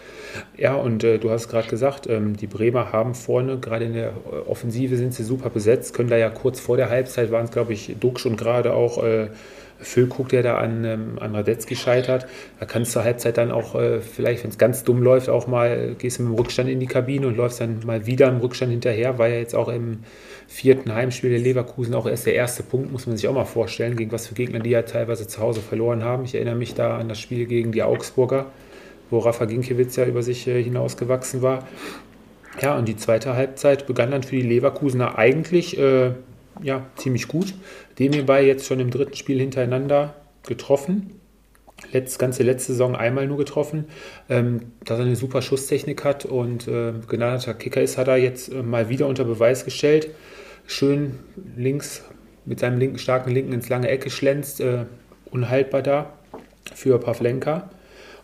Ja, 0.56 0.74
und 0.74 1.04
äh, 1.04 1.18
du 1.18 1.30
hast 1.30 1.48
gerade 1.48 1.68
gesagt, 1.68 2.06
ähm, 2.08 2.36
die 2.36 2.46
Bremer 2.46 2.92
haben 2.92 3.14
vorne, 3.14 3.58
gerade 3.58 3.84
in 3.84 3.94
der 3.94 4.08
äh, 4.08 4.48
Offensive 4.48 4.96
sind 4.96 5.14
sie 5.14 5.24
super 5.24 5.50
besetzt, 5.50 5.94
können 5.94 6.10
da 6.10 6.16
ja 6.16 6.30
kurz 6.30 6.60
vor 6.60 6.76
der 6.76 6.90
Halbzeit 6.90 7.30
waren 7.30 7.46
es, 7.46 7.50
glaube 7.50 7.72
ich, 7.72 7.96
Duxch 8.00 8.26
und 8.26 8.36
gerade 8.36 8.72
auch 8.72 9.02
äh, 9.02 9.28
Füllkrug, 9.78 10.28
der 10.28 10.42
da 10.42 10.58
an, 10.58 10.84
ähm, 10.84 11.18
an 11.20 11.34
Radetzky 11.34 11.76
scheitert. 11.76 12.26
Da 12.58 12.66
kannst 12.66 12.90
du 12.90 12.94
zur 12.94 13.04
Halbzeit 13.04 13.36
dann 13.36 13.50
auch, 13.50 13.74
äh, 13.74 14.00
vielleicht, 14.00 14.42
wenn 14.42 14.50
es 14.50 14.58
ganz 14.58 14.84
dumm 14.84 15.02
läuft, 15.02 15.28
auch 15.28 15.46
mal, 15.46 15.94
gehst 15.98 16.18
du 16.18 16.22
mit 16.22 16.32
dem 16.32 16.38
Rückstand 16.38 16.68
in 16.68 16.80
die 16.80 16.86
Kabine 16.86 17.26
und 17.26 17.36
läufst 17.36 17.60
dann 17.60 17.80
mal 17.84 18.06
wieder 18.06 18.28
im 18.28 18.38
Rückstand 18.38 18.72
hinterher, 18.72 19.18
war 19.18 19.28
ja 19.28 19.36
jetzt 19.36 19.54
auch 19.54 19.68
im 19.68 19.98
vierten 20.48 20.94
Heimspiel 20.94 21.30
der 21.30 21.40
Leverkusen 21.40 21.94
auch 21.94 22.06
erst 22.06 22.26
der 22.26 22.34
erste 22.34 22.62
Punkt, 22.62 22.92
muss 22.92 23.06
man 23.06 23.16
sich 23.16 23.28
auch 23.28 23.34
mal 23.34 23.44
vorstellen, 23.44 23.96
gegen 23.96 24.12
was 24.12 24.28
für 24.28 24.34
Gegner 24.34 24.60
die 24.60 24.70
ja 24.70 24.82
teilweise 24.82 25.26
zu 25.26 25.40
Hause 25.40 25.60
verloren 25.60 26.04
haben. 26.04 26.24
Ich 26.24 26.34
erinnere 26.34 26.56
mich 26.56 26.74
da 26.74 26.96
an 26.98 27.08
das 27.08 27.20
Spiel 27.20 27.46
gegen 27.46 27.72
die 27.72 27.82
Augsburger, 27.82 28.46
wo 29.10 29.18
Rafa 29.18 29.44
Ginkiewicz 29.44 29.96
ja 29.96 30.06
über 30.06 30.22
sich 30.22 30.46
äh, 30.46 30.62
hinausgewachsen 30.62 31.42
war. 31.42 31.66
Ja, 32.60 32.78
und 32.78 32.88
die 32.88 32.96
zweite 32.96 33.34
Halbzeit 33.34 33.86
begann 33.86 34.10
dann 34.10 34.22
für 34.22 34.36
die 34.36 34.42
Leverkusener 34.42 35.18
eigentlich 35.18 35.78
äh, 35.78 36.12
ja, 36.62 36.86
ziemlich 36.96 37.28
gut. 37.28 37.54
Dem 37.98 38.12
hierbei 38.12 38.44
jetzt 38.44 38.66
schon 38.66 38.80
im 38.80 38.90
dritten 38.90 39.14
Spiel 39.14 39.40
hintereinander 39.40 40.14
getroffen. 40.46 41.20
Letz, 41.92 42.18
ganze 42.18 42.42
letzte 42.42 42.72
Saison 42.72 42.96
einmal 42.96 43.26
nur 43.26 43.38
getroffen. 43.38 43.86
Ähm, 44.28 44.72
dass 44.84 44.98
er 44.98 45.04
eine 45.04 45.16
super 45.16 45.42
Schusstechnik 45.42 46.04
hat 46.04 46.24
und 46.24 46.68
äh, 46.68 46.92
gnadeter 47.06 47.54
Kicker 47.54 47.82
ist, 47.82 47.98
hat 47.98 48.08
er 48.08 48.16
jetzt 48.16 48.52
äh, 48.52 48.62
mal 48.62 48.88
wieder 48.88 49.06
unter 49.06 49.24
Beweis 49.24 49.64
gestellt. 49.64 50.08
Schön 50.66 51.18
links 51.56 52.02
mit 52.44 52.60
seinem 52.60 52.78
linken, 52.78 52.98
starken 52.98 53.30
Linken 53.30 53.52
ins 53.52 53.68
lange 53.68 53.88
Ecke 53.88 54.10
schlänzt. 54.10 54.60
Äh, 54.60 54.86
unhaltbar 55.30 55.82
da 55.82 56.12
für 56.74 56.98
Pavlenka. 56.98 57.70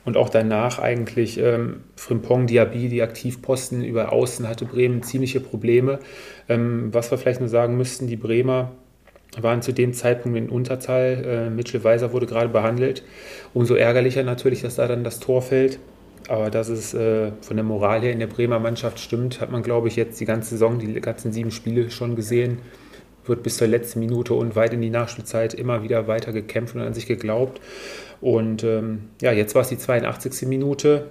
Und 0.05 0.17
auch 0.17 0.31
danach 0.31 0.81
eigentlich 0.81 1.38
ähm, 1.38 1.85
Frimpong, 1.95 2.49
Diaby, 2.49 2.88
die 2.88 3.02
Aktivposten 3.02 3.85
über 3.85 4.12
Außen 4.12 4.49
hatte 4.49 4.64
Bremen 4.64 5.02
ziemliche 5.05 5.38
Probleme. 5.38 6.00
Ähm, 6.49 6.93
was 6.93 7.11
wir 7.12 7.19
vielleicht 7.19 7.41
nur 7.41 7.49
sagen 7.49 7.76
müssten, 7.76 8.09
die 8.09 8.17
Bremer 8.17 8.73
waren 9.41 9.62
zu 9.62 9.73
dem 9.73 9.95
Zeitpunkt 9.95 10.37
in 10.37 10.49
Unterzahl. 10.49 11.25
Äh, 11.25 11.51
Mitchell 11.51 11.85
Weiser 11.85 12.12
wurde 12.12 12.27
gerade 12.27 12.49
behandelt. 12.49 13.03
Umso 13.55 13.75
ärgerlicher 13.75 14.23
natürlich, 14.23 14.62
dass 14.62 14.77
da 14.77 14.87
dann 14.87 15.05
das 15.05 15.21
Tor 15.21 15.43
fällt. 15.43 15.79
Aber 16.29 16.51
dass 16.51 16.69
es 16.69 16.95
äh, 16.95 17.33
von 17.41 17.57
der 17.57 17.65
Moral 17.65 18.03
her 18.03 18.12
in 18.12 18.21
der 18.21 18.27
Bremer 18.27 18.59
Mannschaft 18.59 19.01
stimmt, 19.01 19.41
hat 19.41 19.51
man, 19.51 19.62
glaube 19.62 19.89
ich, 19.89 19.97
jetzt 19.97 20.21
die 20.21 20.25
ganze 20.25 20.51
Saison, 20.51 20.79
die 20.79 21.01
ganzen 21.01 21.33
sieben 21.33 21.51
Spiele 21.51 21.91
schon 21.91 22.15
gesehen. 22.15 22.59
Wird 23.25 23.43
bis 23.43 23.57
zur 23.57 23.69
letzten 23.69 24.00
Minute 24.00 24.35
und 24.35 24.56
weit 24.56 24.75
in 24.75 24.83
die 24.83 24.91
Nachspielzeit 24.91 25.54
immer 25.54 25.83
wieder 25.83 26.09
weiter 26.09 26.33
gekämpft 26.33 26.75
und 26.75 26.83
an 26.83 26.95
sich 26.95 27.06
geglaubt. 27.06 27.61
Und 28.21 28.65
ähm, 28.65 29.11
ja, 29.21 29.33
jetzt 29.33 29.54
war 29.54 29.63
es 29.63 29.69
die 29.69 29.78
82. 29.78 30.49
Minute 30.49 31.11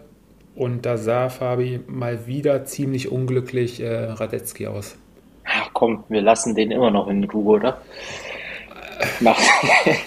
und 0.56 0.86
da 0.86 0.98
sah 0.98 1.30
Fabi 1.30 1.80
mal 1.88 2.28
wieder 2.28 2.66
ziemlich 2.66 3.12
unglücklich 3.12 3.82
äh, 3.82 4.06
Radetzky 4.06 4.68
aus. 4.68 4.96
Ach 5.44 5.70
komm, 5.74 6.04
wir 6.10 6.22
lassen 6.22 6.56
den 6.56 6.72
immer 6.72 6.92
noch 6.92 7.08
in 7.08 7.24
Ruhe, 7.24 7.58
oder? 7.58 7.82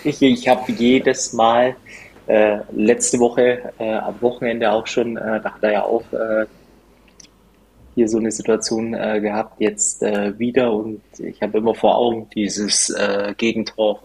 ich 0.04 0.22
ich 0.22 0.48
habe 0.48 0.72
jedes 0.72 1.32
Mal 1.32 1.76
äh, 2.26 2.58
letzte 2.72 3.18
Woche 3.18 3.72
äh, 3.78 3.94
am 3.94 4.20
Wochenende 4.20 4.70
auch 4.70 4.86
schon, 4.86 5.16
äh, 5.16 5.40
da 5.40 5.54
hat 5.54 5.62
er 5.62 5.72
ja 5.72 5.82
auch 5.84 6.04
äh, 6.12 6.46
hier 7.94 8.08
so 8.08 8.18
eine 8.18 8.30
Situation 8.30 8.94
äh, 8.94 9.20
gehabt, 9.20 9.60
jetzt 9.60 10.02
äh, 10.02 10.38
wieder 10.38 10.72
und 10.72 11.02
ich 11.18 11.42
habe 11.42 11.58
immer 11.58 11.74
vor 11.74 11.96
Augen 11.96 12.28
dieses 12.34 12.94
Gegentor 13.36 14.00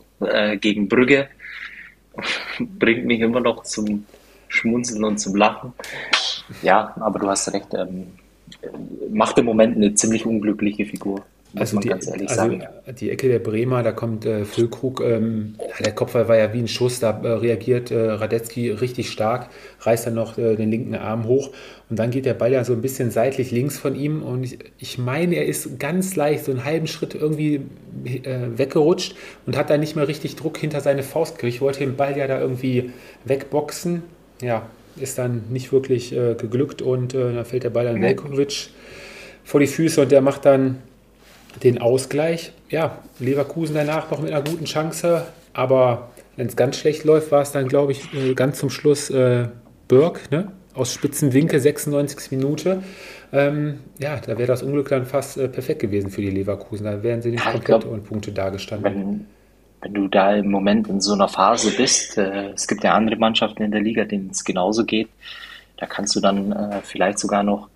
gegen 0.59 0.89
Brügge, 0.89 1.29
bringt 2.59 3.05
mich 3.05 3.21
immer 3.21 3.39
noch 3.39 3.63
zum 3.63 4.05
Schmunzeln 4.49 5.05
und 5.05 5.17
zum 5.17 5.37
Lachen. 5.37 5.71
Ja, 6.61 6.93
aber 6.99 7.19
du 7.19 7.29
hast 7.29 7.53
recht, 7.53 7.73
ähm, 7.73 8.18
macht 9.09 9.37
im 9.37 9.45
Moment 9.45 9.75
eine 9.75 9.93
ziemlich 9.93 10.25
unglückliche 10.25 10.85
Figur. 10.85 11.23
Also, 11.55 11.79
die, 11.79 11.91
also 11.91 12.13
die, 12.99 13.09
Ecke 13.09 13.27
der 13.27 13.39
Bremer, 13.39 13.81
da 13.81 13.91
kommt 13.91 14.23
äh, 14.23 14.45
Füllkrug, 14.45 15.01
ähm, 15.01 15.55
der 15.79 15.95
Kopfball 15.95 16.27
war 16.27 16.37
ja 16.37 16.53
wie 16.53 16.59
ein 16.59 16.67
Schuss, 16.67 16.99
da 16.99 17.09
äh, 17.23 17.27
reagiert 17.27 17.89
äh, 17.89 18.11
Radetzky 18.11 18.69
richtig 18.69 19.09
stark, 19.09 19.49
reißt 19.79 20.05
dann 20.05 20.13
noch 20.13 20.37
äh, 20.37 20.55
den 20.55 20.69
linken 20.69 20.93
Arm 20.93 21.25
hoch 21.25 21.49
und 21.89 21.97
dann 21.97 22.11
geht 22.11 22.27
der 22.27 22.35
Ball 22.35 22.51
ja 22.51 22.63
so 22.63 22.73
ein 22.73 22.83
bisschen 22.83 23.09
seitlich 23.09 23.49
links 23.49 23.79
von 23.79 23.95
ihm 23.95 24.21
und 24.21 24.43
ich, 24.43 24.59
ich 24.77 24.99
meine, 24.99 25.37
er 25.37 25.47
ist 25.47 25.79
ganz 25.79 26.15
leicht 26.15 26.45
so 26.45 26.51
einen 26.51 26.65
halben 26.65 26.85
Schritt 26.85 27.15
irgendwie 27.15 27.61
äh, 28.05 28.49
weggerutscht 28.55 29.15
und 29.47 29.57
hat 29.57 29.71
da 29.71 29.77
nicht 29.79 29.95
mehr 29.95 30.07
richtig 30.07 30.35
Druck 30.35 30.59
hinter 30.59 30.81
seine 30.81 31.01
Faust 31.01 31.35
gekriegt. 31.35 31.55
Ich 31.55 31.61
wollte 31.61 31.79
den 31.79 31.95
Ball 31.95 32.15
ja 32.15 32.27
da 32.27 32.39
irgendwie 32.39 32.91
wegboxen, 33.25 34.03
ja, 34.39 34.67
ist 35.01 35.17
dann 35.17 35.43
nicht 35.49 35.71
wirklich 35.71 36.13
äh, 36.13 36.35
geglückt 36.35 36.81
und 36.81 37.13
dann 37.13 37.45
fällt 37.45 37.63
der 37.63 37.69
Ball 37.69 37.87
an 37.87 38.01
Velkovic 38.01 38.69
vor 39.43 39.59
die 39.59 39.67
Füße 39.67 40.01
und 40.01 40.11
der 40.11 40.21
macht 40.21 40.45
dann 40.45 40.77
den 41.63 41.79
Ausgleich. 41.79 42.53
Ja, 42.69 42.99
Leverkusen 43.19 43.75
danach 43.75 44.11
noch 44.11 44.21
mit 44.21 44.31
einer 44.31 44.43
guten 44.43 44.65
Chance, 44.65 45.25
aber 45.53 46.11
wenn 46.35 46.47
es 46.47 46.55
ganz 46.55 46.77
schlecht 46.77 47.03
läuft, 47.03 47.31
war 47.31 47.41
es 47.41 47.51
dann, 47.51 47.67
glaube 47.67 47.91
ich, 47.91 48.13
äh, 48.13 48.33
ganz 48.33 48.59
zum 48.59 48.69
Schluss 48.69 49.09
äh, 49.09 49.47
Burg, 49.87 50.31
ne? 50.31 50.51
aus 50.73 50.93
spitzen 50.93 51.33
Winkel, 51.33 51.59
96. 51.59 52.31
Minute. 52.31 52.83
Ähm, 53.33 53.79
ja, 53.99 54.17
da 54.19 54.37
wäre 54.37 54.47
das 54.47 54.63
Unglück 54.63 54.89
dann 54.89 55.05
fast 55.05 55.37
äh, 55.37 55.47
perfekt 55.47 55.81
gewesen 55.81 56.09
für 56.09 56.21
die 56.21 56.29
Leverkusen. 56.29 56.85
Da 56.85 57.03
wären 57.03 57.21
sie 57.21 57.31
nicht 57.31 57.45
ja, 57.45 57.51
komplett 57.51 57.81
glaub, 57.81 57.91
ohne 57.91 58.01
Punkte 58.01 58.31
dagestanden. 58.31 58.93
Wenn, 58.95 59.25
wenn 59.81 59.93
du 59.93 60.07
da 60.07 60.35
im 60.35 60.51
Moment 60.51 60.87
in 60.87 61.01
so 61.01 61.13
einer 61.13 61.27
Phase 61.27 61.71
bist, 61.75 62.17
äh, 62.17 62.49
es 62.49 62.67
gibt 62.67 62.83
ja 62.83 62.93
andere 62.93 63.15
Mannschaften 63.15 63.63
in 63.63 63.71
der 63.71 63.81
Liga, 63.81 64.05
denen 64.05 64.29
es 64.31 64.43
genauso 64.43 64.85
geht, 64.85 65.09
da 65.77 65.85
kannst 65.85 66.15
du 66.15 66.19
dann 66.19 66.51
äh, 66.51 66.81
vielleicht 66.83 67.19
sogar 67.19 67.43
noch 67.43 67.69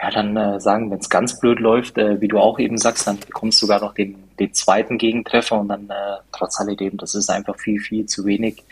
ja, 0.00 0.10
dann 0.10 0.36
äh, 0.36 0.60
sagen, 0.60 0.90
wenn 0.90 0.98
es 0.98 1.10
ganz 1.10 1.40
blöd 1.40 1.58
läuft, 1.58 1.98
äh, 1.98 2.20
wie 2.20 2.28
du 2.28 2.38
auch 2.38 2.60
eben 2.60 2.78
sagst, 2.78 3.06
dann 3.08 3.18
bekommst 3.18 3.60
du 3.60 3.66
sogar 3.66 3.80
noch 3.80 3.94
den, 3.94 4.14
den 4.38 4.54
zweiten 4.54 4.96
Gegentreffer 4.96 5.58
und 5.58 5.68
dann 5.68 5.90
äh, 5.90 6.18
trotz 6.30 6.60
alledem, 6.60 6.96
das 6.98 7.16
ist 7.16 7.28
einfach 7.30 7.58
viel, 7.58 7.80
viel 7.80 8.06
zu 8.06 8.24
wenig 8.24 8.62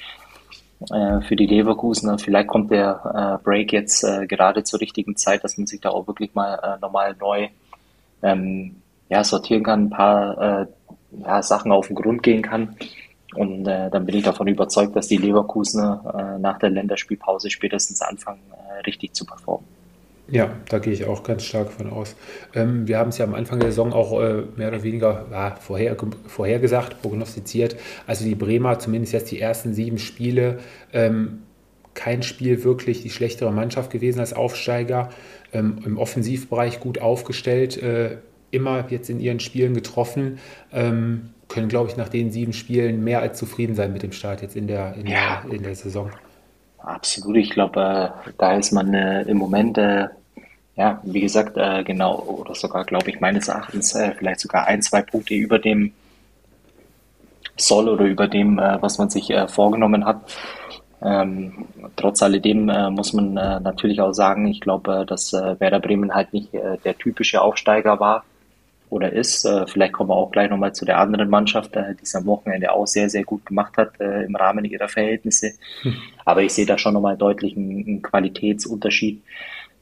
äh, 0.92 1.20
für 1.22 1.34
die 1.34 1.46
Leverkusen. 1.46 2.16
Vielleicht 2.20 2.46
kommt 2.46 2.70
der 2.70 3.40
Break 3.42 3.72
jetzt 3.72 4.06
gerade 4.28 4.62
zur 4.62 4.80
richtigen 4.80 5.16
Zeit, 5.16 5.42
dass 5.42 5.58
man 5.58 5.66
sich 5.66 5.80
da 5.80 5.90
auch 5.90 6.06
wirklich 6.06 6.34
mal 6.34 6.78
nochmal 6.80 7.16
neu 7.18 7.48
ähm, 8.22 8.76
ja, 9.08 9.24
sortieren 9.24 9.62
kann, 9.62 9.84
ein 9.84 9.90
paar 9.90 10.60
äh, 10.62 10.66
ja, 11.22 11.42
Sachen 11.42 11.72
auf 11.72 11.88
den 11.88 11.96
Grund 11.96 12.22
gehen 12.22 12.42
kann. 12.42 12.76
Und 13.34 13.66
äh, 13.66 13.90
dann 13.90 14.06
bin 14.06 14.16
ich 14.16 14.24
davon 14.24 14.46
überzeugt, 14.46 14.96
dass 14.96 15.08
die 15.08 15.18
Leverkusener 15.18 16.36
äh, 16.36 16.40
nach 16.40 16.58
der 16.58 16.70
Länderspielpause 16.70 17.50
spätestens 17.50 18.00
anfangen, 18.00 18.40
äh, 18.52 18.80
richtig 18.86 19.14
zu 19.14 19.26
performen. 19.26 19.66
Ja, 20.28 20.50
da 20.68 20.78
gehe 20.78 20.92
ich 20.92 21.04
auch 21.04 21.22
ganz 21.22 21.44
stark 21.44 21.70
von 21.70 21.90
aus. 21.90 22.16
Ähm, 22.52 22.88
wir 22.88 22.98
haben 22.98 23.10
es 23.10 23.18
ja 23.18 23.24
am 23.24 23.34
Anfang 23.34 23.60
der 23.60 23.70
Saison 23.70 23.92
auch 23.92 24.20
äh, 24.20 24.42
mehr 24.56 24.68
oder 24.68 24.82
weniger 24.82 25.26
ja, 25.30 25.54
vorher, 25.60 25.96
vorhergesagt, 26.26 27.00
prognostiziert. 27.00 27.76
Also 28.08 28.24
die 28.24 28.34
Bremer, 28.34 28.78
zumindest 28.80 29.12
jetzt 29.12 29.30
die 29.30 29.40
ersten 29.40 29.72
sieben 29.72 29.98
Spiele, 29.98 30.58
ähm, 30.92 31.42
kein 31.94 32.22
Spiel 32.22 32.64
wirklich 32.64 33.02
die 33.02 33.10
schlechtere 33.10 33.52
Mannschaft 33.52 33.90
gewesen 33.90 34.18
als 34.18 34.32
Aufsteiger. 34.32 35.10
Ähm, 35.52 35.78
Im 35.84 35.96
Offensivbereich 35.96 36.80
gut 36.80 37.00
aufgestellt, 37.00 37.80
äh, 37.80 38.16
immer 38.56 38.84
jetzt 38.90 39.10
in 39.10 39.20
ihren 39.20 39.40
Spielen 39.40 39.74
getroffen. 39.74 40.38
Ähm, 40.72 41.30
können, 41.48 41.68
glaube 41.68 41.90
ich, 41.90 41.96
nach 41.96 42.08
den 42.08 42.30
sieben 42.30 42.52
Spielen 42.52 43.04
mehr 43.04 43.20
als 43.20 43.38
zufrieden 43.38 43.74
sein 43.74 43.92
mit 43.92 44.02
dem 44.02 44.12
Start 44.12 44.42
jetzt 44.42 44.56
in 44.56 44.66
der, 44.66 44.94
in 44.94 45.06
ja. 45.06 45.42
der, 45.44 45.52
in 45.52 45.62
der 45.62 45.74
Saison. 45.74 46.10
Absolut, 46.78 47.36
ich 47.36 47.50
glaube, 47.50 47.80
äh, 48.26 48.30
da 48.38 48.56
ist 48.56 48.72
man 48.72 48.94
äh, 48.94 49.22
im 49.22 49.38
Moment, 49.38 49.78
äh, 49.78 50.06
ja, 50.76 51.00
wie 51.04 51.20
gesagt, 51.20 51.56
äh, 51.56 51.82
genau, 51.84 52.18
oder 52.20 52.54
sogar, 52.54 52.84
glaube 52.84 53.10
ich, 53.10 53.20
meines 53.20 53.48
Erachtens 53.48 53.94
äh, 53.94 54.12
vielleicht 54.16 54.40
sogar 54.40 54.66
ein, 54.66 54.82
zwei 54.82 55.02
Punkte 55.02 55.34
über 55.34 55.58
dem 55.58 55.92
Soll 57.56 57.88
oder 57.88 58.04
über 58.04 58.28
dem, 58.28 58.58
äh, 58.58 58.80
was 58.80 58.98
man 58.98 59.10
sich 59.10 59.32
vorgenommen 59.48 60.04
hat. 60.04 60.20
Ähm, 61.02 61.66
trotz 61.96 62.22
alledem 62.22 62.66
muss 62.94 63.12
man 63.12 63.34
natürlich 63.34 64.00
auch 64.00 64.12
sagen, 64.12 64.46
ich 64.46 64.60
glaube, 64.60 65.04
dass 65.06 65.32
Werder 65.32 65.78
Bremen 65.78 66.14
halt 66.14 66.32
nicht 66.32 66.54
der 66.54 66.96
typische 66.96 67.42
Aufsteiger 67.42 68.00
war, 68.00 68.24
oder 68.90 69.12
ist. 69.12 69.44
Äh, 69.44 69.66
vielleicht 69.66 69.92
kommen 69.92 70.10
wir 70.10 70.16
auch 70.16 70.30
gleich 70.30 70.50
nochmal 70.50 70.74
zu 70.74 70.84
der 70.84 70.98
anderen 70.98 71.28
Mannschaft, 71.28 71.74
äh, 71.76 71.94
die 71.94 72.04
es 72.04 72.14
am 72.14 72.26
Wochenende 72.26 72.72
auch 72.72 72.86
sehr, 72.86 73.10
sehr 73.10 73.24
gut 73.24 73.44
gemacht 73.46 73.76
hat 73.76 74.00
äh, 74.00 74.22
im 74.24 74.36
Rahmen 74.36 74.64
ihrer 74.64 74.88
Verhältnisse. 74.88 75.52
Hm. 75.82 75.96
Aber 76.24 76.42
ich 76.42 76.52
sehe 76.52 76.66
da 76.66 76.78
schon 76.78 76.94
nochmal 76.94 77.18
einen, 77.20 77.84
einen 77.86 78.02
Qualitätsunterschied, 78.02 79.22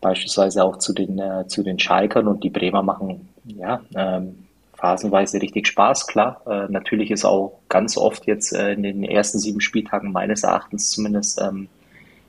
beispielsweise 0.00 0.64
auch 0.64 0.78
zu 0.78 0.92
den, 0.92 1.20
zu 1.48 1.62
den 1.62 1.78
Schalkern 1.78 2.28
und 2.28 2.44
die 2.44 2.50
Bremer 2.50 2.82
machen 2.82 3.26
ja 3.44 3.80
ähm, 3.96 4.44
phasenweise 4.74 5.40
richtig 5.40 5.66
Spaß, 5.66 6.06
klar. 6.06 6.42
Natürlich 6.68 7.10
ist 7.10 7.24
auch 7.24 7.60
ganz 7.70 7.96
oft 7.96 8.26
jetzt 8.26 8.52
in 8.52 8.82
den 8.82 9.02
ersten 9.02 9.38
sieben 9.38 9.62
Spieltagen 9.62 10.12
meines 10.12 10.42
Erachtens 10.42 10.90
zumindest 10.90 11.40
ähm, 11.40 11.68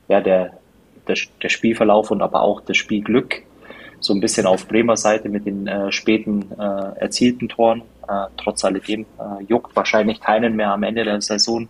ja 0.08 0.22
der, 0.22 0.52
der, 1.06 1.16
der 1.42 1.48
Spielverlauf 1.50 2.10
und 2.10 2.22
aber 2.22 2.40
auch 2.40 2.62
das 2.62 2.78
Spielglück 2.78 3.42
so 4.00 4.12
ein 4.12 4.20
bisschen 4.20 4.46
auf 4.46 4.68
Bremer 4.68 4.96
Seite 4.96 5.28
mit 5.28 5.46
den 5.46 5.66
äh, 5.66 5.90
späten 5.92 6.46
äh, 6.58 7.00
erzielten 7.00 7.48
Toren. 7.48 7.82
Äh, 8.08 8.26
trotz 8.36 8.64
alledem 8.64 9.02
äh, 9.18 9.44
juckt 9.44 9.74
wahrscheinlich 9.74 10.20
keinen 10.20 10.56
mehr 10.56 10.70
am 10.70 10.82
Ende 10.82 11.04
der 11.04 11.20
Saison 11.20 11.68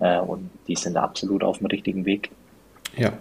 äh, 0.00 0.18
und 0.18 0.50
die 0.68 0.76
sind 0.76 0.96
absolut 0.96 1.42
auf 1.42 1.58
dem 1.58 1.66
richtigen 1.66 2.04
Weg. 2.04 2.30
Ja, 2.96 3.12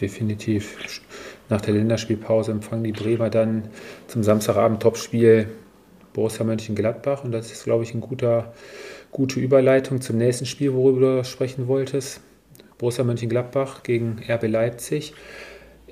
definitiv. 0.00 1.00
Nach 1.48 1.60
der 1.60 1.74
Länderspielpause 1.74 2.52
empfangen 2.52 2.84
die 2.84 2.92
Bremer 2.92 3.30
dann 3.30 3.68
zum 4.08 4.22
Samstagabend 4.22 4.82
Topspiel 4.82 5.48
Borussia 6.12 6.44
Mönchengladbach 6.44 7.24
und 7.24 7.32
das 7.32 7.52
ist, 7.52 7.64
glaube 7.64 7.84
ich, 7.84 7.92
eine 7.92 8.00
gute 9.10 9.40
Überleitung 9.40 10.00
zum 10.00 10.18
nächsten 10.18 10.46
Spiel, 10.46 10.74
worüber 10.74 11.18
du 11.18 11.24
sprechen 11.24 11.68
wolltest. 11.68 12.20
Borussia 12.78 13.04
Mönchengladbach 13.04 13.82
gegen 13.82 14.20
RB 14.28 14.48
Leipzig. 14.48 15.14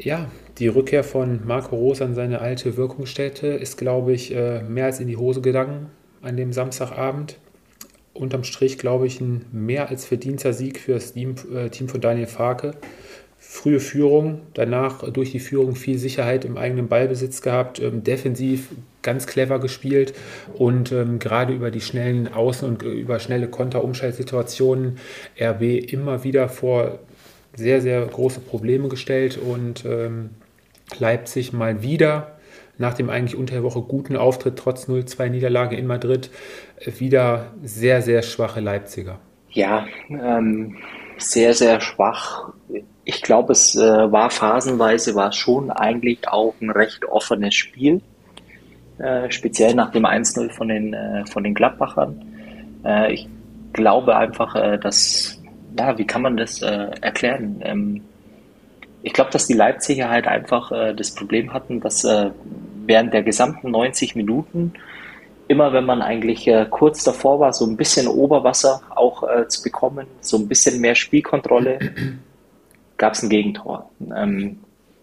Ja, 0.02 0.30
die 0.58 0.68
Rückkehr 0.68 1.04
von 1.04 1.40
Marco 1.46 1.76
Rose 1.76 2.02
an 2.02 2.14
seine 2.14 2.40
alte 2.40 2.78
Wirkungsstätte 2.78 3.48
ist, 3.48 3.76
glaube 3.76 4.14
ich, 4.14 4.34
äh, 4.34 4.62
mehr 4.62 4.86
als 4.86 4.98
in 4.98 5.08
die 5.08 5.18
Hose 5.18 5.42
gegangen 5.42 5.90
an 6.22 6.38
dem 6.38 6.54
Samstagabend. 6.54 7.36
Unterm 8.14 8.44
Strich, 8.44 8.78
glaube 8.78 9.06
ich, 9.06 9.20
ein 9.20 9.44
mehr 9.52 9.90
als 9.90 10.06
verdienter 10.06 10.54
Sieg 10.54 10.80
für 10.80 10.94
das 10.94 11.12
Team, 11.12 11.34
äh, 11.54 11.68
Team 11.68 11.88
von 11.88 12.00
Daniel 12.00 12.28
Farke. 12.28 12.72
Frühe 13.36 13.80
Führung, 13.80 14.40
danach 14.54 15.06
durch 15.10 15.32
die 15.32 15.40
Führung 15.40 15.76
viel 15.76 15.98
Sicherheit 15.98 16.46
im 16.46 16.56
eigenen 16.56 16.88
Ballbesitz 16.88 17.42
gehabt, 17.42 17.78
ähm, 17.78 18.02
defensiv 18.02 18.68
ganz 19.02 19.26
clever 19.26 19.58
gespielt 19.58 20.14
und 20.54 20.92
ähm, 20.92 21.18
gerade 21.18 21.52
über 21.52 21.70
die 21.70 21.80
schnellen 21.82 22.28
Außen- 22.28 22.64
und 22.64 22.82
äh, 22.82 22.88
über 22.88 23.18
schnelle 23.18 23.48
Konterumschaltsituationen 23.48 24.98
RB 25.38 25.62
immer 25.92 26.24
wieder 26.24 26.48
vor 26.48 27.00
sehr, 27.60 27.80
sehr 27.80 28.04
große 28.06 28.40
Probleme 28.40 28.88
gestellt 28.88 29.38
und 29.38 29.84
ähm, 29.84 30.30
Leipzig 30.98 31.52
mal 31.52 31.82
wieder 31.82 32.38
nach 32.78 32.94
dem 32.94 33.10
eigentlich 33.10 33.36
unter 33.36 33.54
der 33.54 33.62
Woche 33.62 33.82
guten 33.82 34.16
Auftritt 34.16 34.56
trotz 34.56 34.88
0-2 34.88 35.28
Niederlage 35.28 35.76
in 35.76 35.86
Madrid 35.86 36.30
äh, 36.80 36.90
wieder 36.98 37.52
sehr, 37.62 38.02
sehr 38.02 38.22
schwache 38.22 38.60
Leipziger. 38.60 39.18
Ja, 39.50 39.86
ähm, 40.08 40.76
sehr, 41.18 41.54
sehr 41.54 41.80
schwach. 41.80 42.52
Ich 43.04 43.22
glaube, 43.22 43.52
es 43.52 43.76
äh, 43.76 43.80
war 43.80 44.30
phasenweise 44.30 45.14
war 45.14 45.32
schon 45.32 45.70
eigentlich 45.70 46.26
auch 46.28 46.54
ein 46.60 46.70
recht 46.70 47.04
offenes 47.04 47.54
Spiel, 47.54 48.00
äh, 48.98 49.30
speziell 49.30 49.74
nach 49.74 49.90
dem 49.92 50.06
1-0 50.06 50.50
von 50.50 50.68
den, 50.68 50.94
äh, 50.94 51.26
von 51.26 51.44
den 51.44 51.54
Gladbachern. 51.54 52.24
Äh, 52.84 53.12
ich 53.12 53.28
glaube 53.72 54.16
einfach, 54.16 54.54
äh, 54.54 54.78
dass 54.78 55.39
ja, 55.78 55.98
wie 55.98 56.06
kann 56.06 56.22
man 56.22 56.36
das 56.36 56.62
äh, 56.62 56.90
erklären? 57.00 57.60
Ähm, 57.62 58.02
ich 59.02 59.12
glaube, 59.12 59.30
dass 59.30 59.46
die 59.46 59.54
Leipziger 59.54 60.08
halt 60.10 60.26
einfach 60.26 60.72
äh, 60.72 60.94
das 60.94 61.14
Problem 61.14 61.52
hatten, 61.52 61.80
dass 61.80 62.04
äh, 62.04 62.30
während 62.86 63.14
der 63.14 63.22
gesamten 63.22 63.70
90 63.70 64.14
Minuten 64.16 64.72
immer, 65.48 65.72
wenn 65.72 65.84
man 65.84 66.02
eigentlich 66.02 66.46
äh, 66.46 66.66
kurz 66.70 67.02
davor 67.02 67.40
war, 67.40 67.52
so 67.52 67.66
ein 67.66 67.76
bisschen 67.76 68.06
Oberwasser 68.06 68.82
auch 68.94 69.22
äh, 69.22 69.48
zu 69.48 69.62
bekommen, 69.62 70.06
so 70.20 70.36
ein 70.36 70.46
bisschen 70.46 70.80
mehr 70.80 70.94
Spielkontrolle, 70.94 71.78
gab 72.98 73.14
es 73.14 73.22
ein 73.22 73.30
Gegentor. 73.30 73.90
Ähm, 74.14 74.60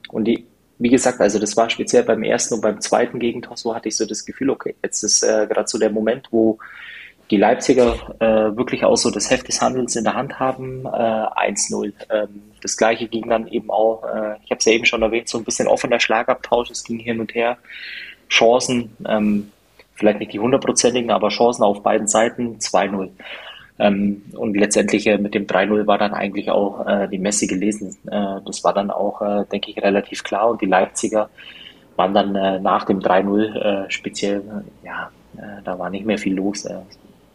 und 0.09 0.25
die, 0.25 0.45
wie 0.77 0.89
gesagt, 0.89 1.19
also 1.19 1.39
das 1.39 1.57
war 1.57 1.69
speziell 1.69 2.03
beim 2.03 2.23
ersten 2.23 2.55
und 2.55 2.61
beim 2.61 2.79
zweiten 2.79 3.19
Gegentor, 3.19 3.57
so 3.57 3.75
hatte 3.75 3.89
ich 3.89 3.97
so 3.97 4.05
das 4.05 4.25
Gefühl, 4.25 4.51
okay, 4.51 4.75
jetzt 4.83 5.03
ist 5.03 5.23
äh, 5.23 5.47
gerade 5.47 5.67
so 5.67 5.77
der 5.79 5.89
Moment, 5.89 6.27
wo 6.31 6.59
die 7.29 7.37
Leipziger 7.37 7.95
äh, 8.19 8.55
wirklich 8.55 8.85
auch 8.85 8.95
so 8.95 9.11
das 9.11 9.29
Heft 9.29 9.47
des 9.47 9.61
Handelns 9.61 9.95
in 9.95 10.05
der 10.05 10.13
Hand 10.13 10.39
haben, 10.39 10.85
äh, 10.85 10.89
1-0. 10.89 11.93
Ähm, 12.09 12.43
das 12.61 12.77
gleiche 12.77 13.07
ging 13.07 13.27
dann 13.29 13.47
eben 13.47 13.69
auch, 13.69 14.03
äh, 14.03 14.35
ich 14.43 14.51
habe 14.51 14.59
es 14.59 14.65
ja 14.65 14.71
eben 14.71 14.85
schon 14.85 15.01
erwähnt, 15.01 15.27
so 15.27 15.37
ein 15.37 15.43
bisschen 15.43 15.67
offener 15.67 15.99
Schlagabtausch, 15.99 16.69
es 16.69 16.83
ging 16.83 16.99
hin 16.99 17.19
und 17.19 17.35
her. 17.35 17.57
Chancen, 18.29 18.95
ähm, 19.07 19.51
vielleicht 19.95 20.19
nicht 20.19 20.33
die 20.33 20.39
hundertprozentigen, 20.39 21.11
aber 21.11 21.29
Chancen 21.29 21.63
auf 21.63 21.83
beiden 21.83 22.07
Seiten, 22.07 22.59
2-0. 22.59 23.09
Ähm, 23.79 24.23
und 24.35 24.55
letztendlich 24.55 25.05
äh, 25.07 25.17
mit 25.17 25.33
dem 25.33 25.47
3-0 25.47 25.85
war 25.85 25.97
dann 25.97 26.13
eigentlich 26.13 26.49
auch 26.49 26.85
äh, 26.87 27.07
die 27.07 27.19
Messe 27.19 27.47
gelesen. 27.47 27.95
Äh, 28.07 28.41
das 28.45 28.63
war 28.63 28.73
dann 28.73 28.89
auch, 28.89 29.21
äh, 29.21 29.45
denke 29.51 29.71
ich, 29.71 29.77
relativ 29.81 30.23
klar. 30.23 30.49
Und 30.49 30.61
die 30.61 30.65
Leipziger 30.65 31.29
waren 31.95 32.13
dann 32.13 32.35
äh, 32.35 32.59
nach 32.59 32.85
dem 32.85 32.99
3-0 32.99 33.85
äh, 33.85 33.91
speziell, 33.91 34.43
ja, 34.83 35.11
da 35.63 35.77
war 35.77 35.91
nicht 35.91 36.03
mehr 36.03 36.17
viel 36.17 36.33
los. 36.33 36.67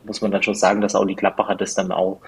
Muss 0.05 0.21
man 0.21 0.31
dann 0.31 0.43
schon 0.43 0.55
sagen, 0.55 0.81
dass 0.81 0.95
auch 0.95 1.07
die 1.07 1.17
Gladbacher 1.17 1.55
das 1.55 1.75
dann 1.75 1.93
auch 1.93 2.21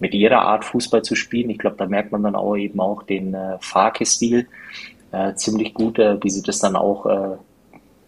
mit 0.00 0.14
ihrer 0.14 0.40
Art 0.40 0.64
Fußball 0.64 1.02
zu 1.02 1.14
spielen. 1.14 1.50
Ich 1.50 1.58
glaube, 1.58 1.76
da 1.76 1.86
merkt 1.86 2.10
man 2.10 2.22
dann 2.22 2.34
auch 2.34 2.56
eben 2.56 2.80
auch 2.80 3.02
den 3.02 3.34
äh, 3.34 3.58
Farke-Stil 3.60 4.48
äh, 5.12 5.34
ziemlich 5.34 5.74
gut, 5.74 5.98
äh, 5.98 6.22
wie 6.22 6.30
sie 6.30 6.42
das 6.42 6.58
dann 6.58 6.74
auch 6.74 7.06
äh, 7.06 7.36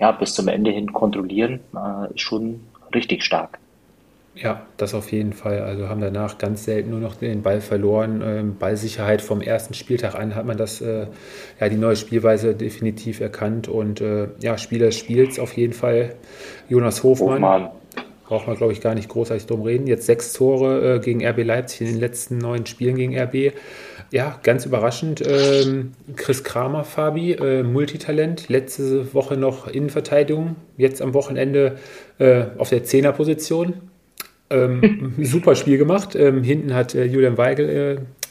ja, 0.00 0.12
bis 0.12 0.35
zum 0.35 0.48
Ende 0.48 0.70
hin 0.70 0.92
kontrollieren, 0.92 1.61
äh, 1.74 2.18
schon 2.18 2.61
richtig 2.94 3.22
stark. 3.22 3.58
Ja, 4.35 4.62
das 4.78 4.94
auf 4.94 5.12
jeden 5.12 5.35
Fall. 5.35 5.61
Also 5.61 5.90
haben 5.90 6.00
danach 6.00 6.38
ganz 6.38 6.64
selten 6.64 6.90
nur 6.90 7.00
noch 7.00 7.16
den 7.16 7.42
Ball 7.42 7.61
verloren. 7.61 8.22
Ähm, 8.24 8.56
Ballsicherheit 8.56 9.20
vom 9.20 9.42
ersten 9.42 9.74
Spieltag 9.74 10.14
an 10.14 10.35
hat 10.35 10.46
man 10.46 10.56
das, 10.56 10.80
äh, 10.80 11.06
ja, 11.61 11.68
die 11.68 11.76
neue 11.76 11.96
Spielweise 11.96 12.54
definitiv 12.54 13.20
erkannt. 13.20 13.68
Und 13.68 14.00
äh, 14.00 14.28
ja, 14.40 14.56
Spieler 14.56 14.87
des 14.87 14.96
Spiels 14.96 15.38
auf 15.38 15.52
jeden 15.52 15.74
Fall 15.74 16.14
Jonas 16.70 17.02
Hofmann. 17.02 17.35
Hofmann 17.35 17.70
braucht 18.33 18.47
man, 18.47 18.57
glaube 18.57 18.73
ich, 18.73 18.81
gar 18.81 18.95
nicht 18.95 19.11
großartig 19.11 19.45
drum 19.45 19.61
reden. 19.61 19.87
Jetzt 19.87 20.07
sechs 20.07 20.33
Tore 20.33 20.95
äh, 20.95 21.01
gegen 21.01 21.23
RB 21.23 21.45
Leipzig 21.45 21.83
in 21.83 21.88
den 21.88 22.01
letzten 22.01 22.38
neun 22.38 22.64
Spielen 22.64 22.97
gegen 22.97 23.14
RB. 23.14 23.53
Ja, 24.11 24.40
ganz 24.42 24.64
überraschend. 24.64 25.23
Ähm, 25.27 25.92
Chris 26.16 26.42
Kramer, 26.42 26.85
Fabi, 26.85 27.33
äh, 27.33 27.62
Multitalent, 27.62 28.49
letzte 28.49 29.12
Woche 29.12 29.37
noch 29.37 29.68
Innenverteidigung, 29.68 30.57
jetzt 30.79 31.03
am 31.03 31.12
Wochenende 31.12 31.77
äh, 32.18 32.45
auf 32.57 32.71
der 32.71 32.85
Zehnerposition. 32.85 33.75
Ähm, 34.49 35.12
super 35.21 35.55
Spiel 35.55 35.77
gemacht. 35.77 36.16
Ähm, 36.16 36.42
hinten 36.42 36.73
hat 36.73 36.95
äh, 36.95 37.05
Julian 37.05 37.37
Weigel 37.37 37.68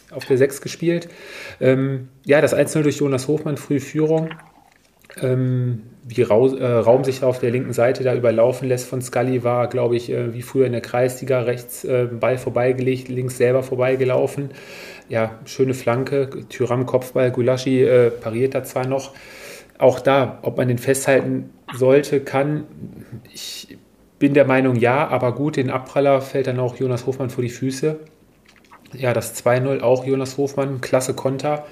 äh, 0.10 0.16
auf 0.16 0.26
der 0.26 0.40
Sechs 0.40 0.62
gespielt. 0.62 1.10
Ähm, 1.60 2.08
ja, 2.26 2.42
das 2.42 2.56
1-0 2.56 2.82
durch 2.82 2.98
Jonas 2.98 3.28
Hofmann, 3.28 3.58
frühe 3.58 3.80
Führung. 3.80 4.32
Ähm, 5.22 5.84
wie 6.04 6.24
Raum, 6.24 6.58
äh, 6.58 6.66
Raum 6.66 7.04
sich 7.04 7.24
auf 7.24 7.40
der 7.40 7.52
linken 7.52 7.74
Seite 7.74 8.04
da 8.04 8.16
überlaufen 8.16 8.68
lässt 8.68 8.88
von 8.88 9.02
Scully, 9.02 9.44
war, 9.44 9.68
glaube 9.68 9.96
ich, 9.96 10.10
äh, 10.10 10.34
wie 10.34 10.42
früher 10.42 10.66
in 10.66 10.72
der 10.72 10.82
Kreisliga, 10.82 11.42
rechts 11.42 11.84
äh, 11.84 12.08
Ball 12.12 12.38
vorbeigelegt, 12.38 13.10
links 13.10 13.38
selber 13.38 13.64
vorbeigelaufen. 13.64 14.52
Ja, 15.10 15.40
schöne 15.46 15.74
Flanke, 15.74 16.30
Tyram 16.50 16.86
Kopfball, 16.86 17.32
Gulaschi 17.32 17.84
äh, 17.84 18.10
pariert 18.10 18.56
da 18.56 18.64
zwar 18.64 18.88
noch. 18.88 19.12
Auch 19.78 20.00
da, 20.00 20.40
ob 20.44 20.58
man 20.58 20.68
den 20.68 20.78
festhalten 20.78 21.50
sollte, 21.76 22.22
kann, 22.22 22.66
ich 23.34 23.78
bin 24.20 24.34
der 24.34 24.46
Meinung 24.46 24.76
ja, 24.76 25.08
aber 25.08 25.34
gut, 25.34 25.58
den 25.58 25.72
Abpraller 25.72 26.22
fällt 26.22 26.48
dann 26.48 26.60
auch 26.60 26.76
Jonas 26.78 27.08
Hofmann 27.08 27.32
vor 27.32 27.44
die 27.44 27.50
Füße. 27.50 28.00
Ja, 28.94 29.14
das 29.14 29.44
2-0 29.44 29.82
auch 29.82 30.06
Jonas 30.06 30.38
Hofmann, 30.38 30.82
klasse 30.82 31.14
Konter. 31.14 31.66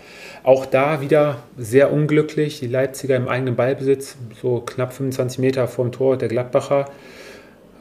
Auch 0.43 0.65
da 0.65 1.01
wieder 1.01 1.43
sehr 1.57 1.91
unglücklich. 1.91 2.59
Die 2.59 2.67
Leipziger 2.67 3.15
im 3.15 3.27
eigenen 3.27 3.55
Ballbesitz, 3.55 4.17
so 4.41 4.61
knapp 4.61 4.93
25 4.93 5.39
Meter 5.39 5.67
vom 5.67 5.91
Tor 5.91 6.17
der 6.17 6.29
Gladbacher. 6.29 6.85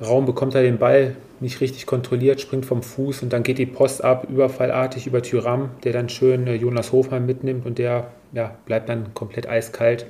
Raum 0.00 0.26
bekommt 0.26 0.54
er 0.54 0.62
den 0.62 0.78
Ball 0.78 1.16
nicht 1.40 1.60
richtig 1.60 1.86
kontrolliert, 1.86 2.40
springt 2.40 2.66
vom 2.66 2.82
Fuß 2.82 3.22
und 3.22 3.32
dann 3.32 3.42
geht 3.42 3.58
die 3.58 3.66
Post 3.66 4.02
ab, 4.02 4.26
überfallartig 4.28 5.06
über 5.06 5.22
Tyram, 5.22 5.70
der 5.84 5.92
dann 5.92 6.08
schön 6.08 6.46
äh, 6.46 6.54
Jonas 6.54 6.92
Hofmann 6.92 7.26
mitnimmt 7.26 7.64
und 7.66 7.78
der 7.78 8.08
ja, 8.32 8.56
bleibt 8.66 8.88
dann 8.88 9.14
komplett 9.14 9.48
eiskalt. 9.48 10.06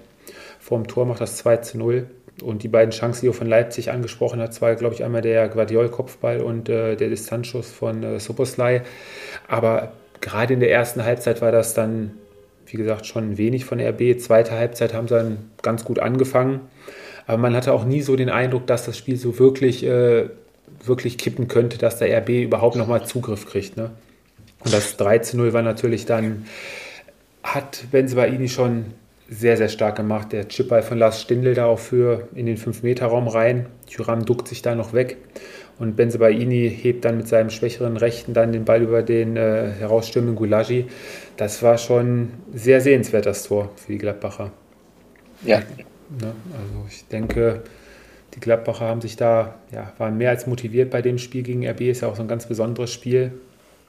Vorm 0.59 0.87
Tor 0.87 1.07
macht 1.07 1.21
das 1.21 1.37
2 1.37 1.59
zu 1.59 1.79
0. 1.79 2.07
Und 2.43 2.63
die 2.63 2.69
beiden 2.69 2.93
Chancen, 2.93 3.23
die 3.23 3.29
er 3.29 3.35
von 3.35 3.49
Leipzig 3.49 3.91
angesprochen 3.91 4.41
hat, 4.41 4.61
war, 4.63 4.75
glaube 4.77 4.95
ich, 4.95 5.03
einmal 5.03 5.23
der 5.23 5.49
Guardiol-Kopfball 5.49 6.41
und 6.41 6.69
äh, 6.69 6.95
der 6.95 7.09
Distanzschuss 7.09 7.71
von 7.71 8.03
äh, 8.05 8.21
Soboslai. 8.21 8.83
Aber 9.49 9.93
gerade 10.21 10.55
in 10.55 10.61
der 10.61 10.71
ersten 10.71 11.05
Halbzeit 11.05 11.43
war 11.43 11.51
das 11.51 11.75
dann 11.75 12.13
wie 12.71 12.77
gesagt, 12.77 13.07
schon 13.07 13.39
wenig 13.39 13.65
von 13.65 13.81
RB. 13.81 14.19
Zweite 14.21 14.53
Halbzeit 14.53 14.95
haben 14.95 15.09
sie 15.09 15.15
dann 15.15 15.39
ganz 15.63 15.85
gut 15.85 15.99
angefangen. 15.99 16.61
Aber 17.27 17.39
man 17.39 17.55
hatte 17.55 17.73
auch 17.73 17.85
nie 17.85 18.01
so 18.03 18.17
den 18.17 18.31
Eindruck, 18.31 18.67
dass 18.67 18.87
das 18.87 18.97
Spiel 18.97 19.17
so 19.17 19.39
wirklich, 19.39 19.85
äh, 19.85 20.29
wirklich 20.85 21.19
kippen 21.19 21.49
könnte, 21.49 21.79
dass 21.79 21.99
der 21.99 22.17
RB 22.19 22.31
überhaupt 22.45 22.77
nochmal 22.77 23.05
Zugriff 23.05 23.47
kriegt. 23.47 23.77
Ne? 23.77 23.91
Und 24.65 24.73
das 24.73 24.97
3 24.97 25.19
zu 25.19 25.37
0 25.37 25.53
war 25.53 25.63
natürlich 25.63 26.07
dann, 26.07 26.47
hat 27.43 27.85
Benzemaini 27.91 28.49
schon 28.49 28.87
sehr, 29.29 29.57
sehr 29.57 29.69
stark 29.69 29.97
gemacht. 29.97 30.33
Der 30.33 30.49
Chipball 30.49 30.83
von 30.83 30.99
Lars 30.99 31.21
Stindl 31.21 31.55
da 31.55 31.67
auch 31.67 31.79
für 31.79 32.29
in 32.35 32.47
den 32.47 32.57
5-Meter-Raum 32.57 33.29
rein. 33.29 33.67
Thuram 33.91 34.25
duckt 34.25 34.49
sich 34.49 34.63
da 34.63 34.75
noch 34.75 34.93
weg. 34.93 35.19
Und 35.79 35.97
Benzebaini 35.97 36.71
hebt 36.71 37.05
dann 37.05 37.17
mit 37.17 37.29
seinem 37.29 37.51
schwächeren 37.51 37.97
Rechten 37.97 38.35
dann 38.35 38.53
den 38.53 38.65
Ball 38.65 38.83
über 38.83 39.03
den 39.03 39.37
äh, 39.37 39.71
herausstürmenden 39.79 40.37
Gulagi. 40.37 40.87
Das 41.37 41.63
war 41.63 41.79
schon 41.79 42.31
sehr 42.53 42.81
sehenswert, 42.81 43.27
das 43.27 43.45
Tor 43.45 43.71
für 43.77 43.93
die 43.93 43.99
Gladbacher. 43.99 44.51
Ja. 45.45 45.59
Ne? 45.59 46.33
Also 46.53 46.87
ich 46.89 47.07
denke, 47.07 47.63
die 48.35 48.41
Gladbacher 48.41 48.87
haben 48.87 49.01
sich 49.01 49.17
da, 49.17 49.57
ja, 49.71 49.93
waren 49.99 50.17
mehr 50.17 50.31
als 50.31 50.47
motiviert 50.47 50.91
bei 50.91 51.01
dem 51.01 51.19
Spiel 51.19 51.43
gegen 51.43 51.67
RB. 51.67 51.83
Ist 51.83 52.01
ja 52.03 52.09
auch 52.09 52.17
so 52.17 52.23
ein 52.23 52.29
ganz 52.29 52.47
besonderes 52.47 52.93
Spiel 52.93 53.33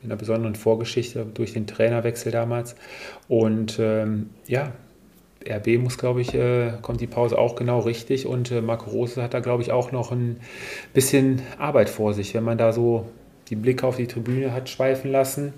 in 0.01 0.09
einer 0.09 0.15
besonderen 0.15 0.55
Vorgeschichte 0.55 1.25
durch 1.33 1.53
den 1.53 1.67
Trainerwechsel 1.67 2.31
damals. 2.31 2.75
Und 3.27 3.77
ähm, 3.79 4.29
ja, 4.47 4.71
RB 5.47 5.79
muss, 5.79 5.97
glaube 5.97 6.21
ich, 6.21 6.33
äh, 6.33 6.73
kommt 6.81 7.01
die 7.01 7.07
Pause 7.07 7.37
auch 7.37 7.55
genau 7.55 7.79
richtig 7.79 8.25
und 8.25 8.51
äh, 8.51 8.61
Marco 8.61 8.89
Rose 8.89 9.21
hat 9.21 9.33
da, 9.33 9.39
glaube 9.39 9.63
ich, 9.63 9.71
auch 9.71 9.91
noch 9.91 10.11
ein 10.11 10.39
bisschen 10.93 11.41
Arbeit 11.57 11.89
vor 11.89 12.13
sich, 12.13 12.33
wenn 12.33 12.43
man 12.43 12.57
da 12.57 12.73
so 12.73 13.05
die 13.49 13.55
Blicke 13.55 13.85
auf 13.87 13.97
die 13.97 14.07
Tribüne 14.07 14.53
hat 14.53 14.69
schweifen 14.69 15.11
lassen. 15.11 15.53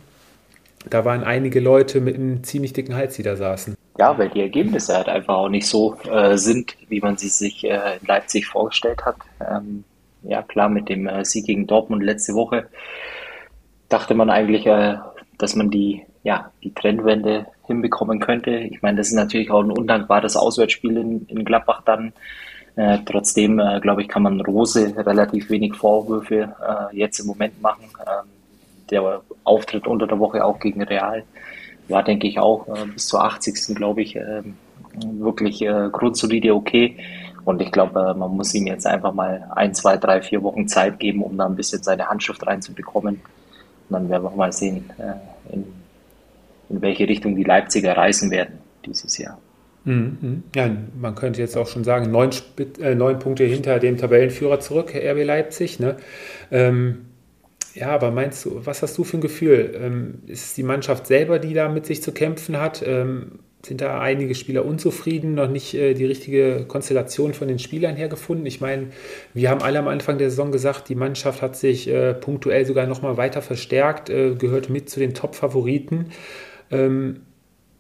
Da 0.90 1.06
waren 1.06 1.24
einige 1.24 1.60
Leute 1.60 2.02
mit 2.02 2.16
einem 2.16 2.44
ziemlich 2.44 2.74
dicken 2.74 2.96
Hals, 2.96 3.16
die 3.16 3.24
da 3.24 3.36
saßen. 3.36 3.76
Ja, 3.98 4.18
weil 4.18 4.30
die 4.30 4.42
Ergebnisse 4.42 4.96
halt 4.96 5.10
einfach 5.10 5.36
auch 5.36 5.50
nicht 5.50 5.68
so 5.68 5.96
äh, 6.10 6.38
sind, 6.38 6.76
wie 6.90 7.02
man 7.02 7.18
sie 7.18 7.28
sich 7.28 7.64
äh, 7.64 7.98
in 8.00 8.08
Leipzig 8.08 8.48
vorgestellt 8.48 9.06
hat. 9.06 9.18
Ähm, 9.40 9.84
ja, 10.24 10.42
klar, 10.42 10.70
mit 10.70 10.90
dem 10.90 11.08
äh, 11.08 11.26
Sieg 11.26 11.46
gegen 11.46 11.68
Dortmund 11.68 12.04
letzte 12.04 12.34
Woche 12.34 12.68
dachte 13.90 14.14
man 14.14 14.30
eigentlich, 14.30 14.66
äh, 14.66 14.96
dass 15.38 15.56
man 15.56 15.70
die, 15.70 16.04
ja, 16.24 16.52
die 16.64 16.74
Trendwende 16.74 17.48
hinbekommen 17.66 18.20
könnte. 18.20 18.52
Ich 18.52 18.82
meine, 18.82 18.98
das 18.98 19.08
ist 19.08 19.16
natürlich 19.16 19.50
auch 19.50 19.64
ein 19.64 19.72
undankbares 19.72 20.36
Auswärtsspiel 20.36 20.98
in, 20.98 21.26
in 21.28 21.46
Gladbach 21.46 21.82
dann. 21.86 22.14
Äh, 22.76 23.00
trotzdem, 23.06 23.60
äh, 23.60 23.80
glaube 23.82 24.02
ich, 24.02 24.08
kann 24.08 24.24
man 24.24 24.40
Rose 24.42 24.94
relativ 24.96 25.50
wenig 25.50 25.76
Vorwürfe 25.76 26.54
äh, 26.62 26.96
jetzt 26.96 27.20
im 27.20 27.28
Moment 27.28 27.62
machen. 27.62 27.86
Ähm, 28.00 28.30
der 28.90 29.22
Auftritt 29.44 29.88
unter 29.88 30.08
der 30.08 30.20
Woche 30.20 30.44
auch 30.46 30.60
gegen 30.60 30.82
Real 30.84 31.24
war, 31.88 32.04
denke 32.04 32.28
ich, 32.28 32.40
auch 32.40 32.68
äh, 32.68 32.86
bis 32.86 33.08
zur 33.08 33.24
80. 33.24 33.76
glaube 33.76 34.02
ich, 34.02 34.16
ähm, 34.16 34.56
wirklich 35.04 35.62
äh, 35.62 35.90
grundsolide 35.92 36.54
okay. 36.54 36.98
Und 37.44 37.62
ich 37.62 37.72
glaube, 37.72 38.00
äh, 38.00 38.18
man 38.18 38.36
muss 38.36 38.54
ihm 38.54 38.68
jetzt 38.68 38.86
einfach 38.86 39.14
mal 39.14 39.50
ein, 39.56 39.74
zwei, 39.74 39.98
drei, 39.98 40.22
vier 40.22 40.44
Wochen 40.44 40.68
Zeit 40.68 41.00
geben, 41.00 41.24
um 41.24 41.38
da 41.38 41.46
ein 41.46 41.56
bisschen 41.56 41.84
seine 41.84 42.08
Handschrift 42.08 42.46
reinzubekommen. 42.46 43.16
Und 43.16 43.94
dann 43.94 44.10
werden 44.10 44.24
wir 44.24 44.32
mal 44.32 44.54
sehen, 44.54 44.90
in 45.52 45.81
in 46.72 46.82
welche 46.82 47.08
Richtung 47.08 47.36
die 47.36 47.44
Leipziger 47.44 47.96
reisen 47.96 48.32
werden 48.32 48.60
dieses 48.86 49.18
Jahr. 49.18 49.40
Mhm. 49.84 50.44
Ja, 50.56 50.70
man 51.00 51.16
könnte 51.16 51.42
jetzt 51.42 51.58
auch 51.58 51.68
schon 51.68 51.84
sagen, 51.84 52.12
neun, 52.12 52.30
äh, 52.80 52.96
neun 52.96 53.20
Punkte 53.20 53.44
hinter 53.46 53.80
dem 53.80 53.98
Tabellenführer 53.98 54.60
zurück, 54.60 54.94
RB 54.96 55.24
Leipzig. 55.24 55.80
Ne? 55.80 55.98
Ähm, 56.52 57.06
ja, 57.74 57.90
aber 57.90 58.12
meinst 58.12 58.46
du, 58.46 58.66
was 58.66 58.82
hast 58.84 58.98
du 58.98 59.04
für 59.04 59.18
ein 59.18 59.22
Gefühl? 59.22 59.76
Ähm, 59.82 60.20
ist 60.28 60.46
es 60.46 60.54
die 60.54 60.64
Mannschaft 60.64 61.08
selber, 61.08 61.40
die 61.40 61.54
da 61.54 61.70
mit 61.70 61.86
sich 61.86 62.04
zu 62.04 62.12
kämpfen 62.12 62.60
hat? 62.60 62.84
Ähm, 62.86 63.40
sind 63.66 63.82
da 63.82 64.00
einige 64.00 64.34
Spieler 64.34 64.66
unzufrieden, 64.66 65.36
noch 65.36 65.50
nicht 65.50 65.74
äh, 65.76 65.94
die 65.94 66.06
richtige 66.06 66.66
Konstellation 66.68 67.34
von 67.34 67.48
den 67.48 67.60
Spielern 67.60 67.96
her 67.96 68.10
gefunden? 68.10 68.46
Ich 68.46 68.60
meine, 68.60 68.88
wir 69.34 69.50
haben 69.50 69.62
alle 69.62 69.80
am 69.80 69.88
Anfang 69.88 70.18
der 70.18 70.30
Saison 70.30 70.52
gesagt, 70.52 70.90
die 70.90 70.96
Mannschaft 70.96 71.42
hat 71.42 71.56
sich 71.56 71.88
äh, 71.88 72.14
punktuell 72.14 72.66
sogar 72.66 72.88
noch 72.88 73.02
mal 73.02 73.18
weiter 73.18 73.42
verstärkt, 73.42 74.10
äh, 74.10 74.36
gehört 74.36 74.70
mit 74.70 74.90
zu 74.90 75.00
den 75.00 75.14
Top-Favoriten. 75.14 76.08
Ähm, 76.72 77.22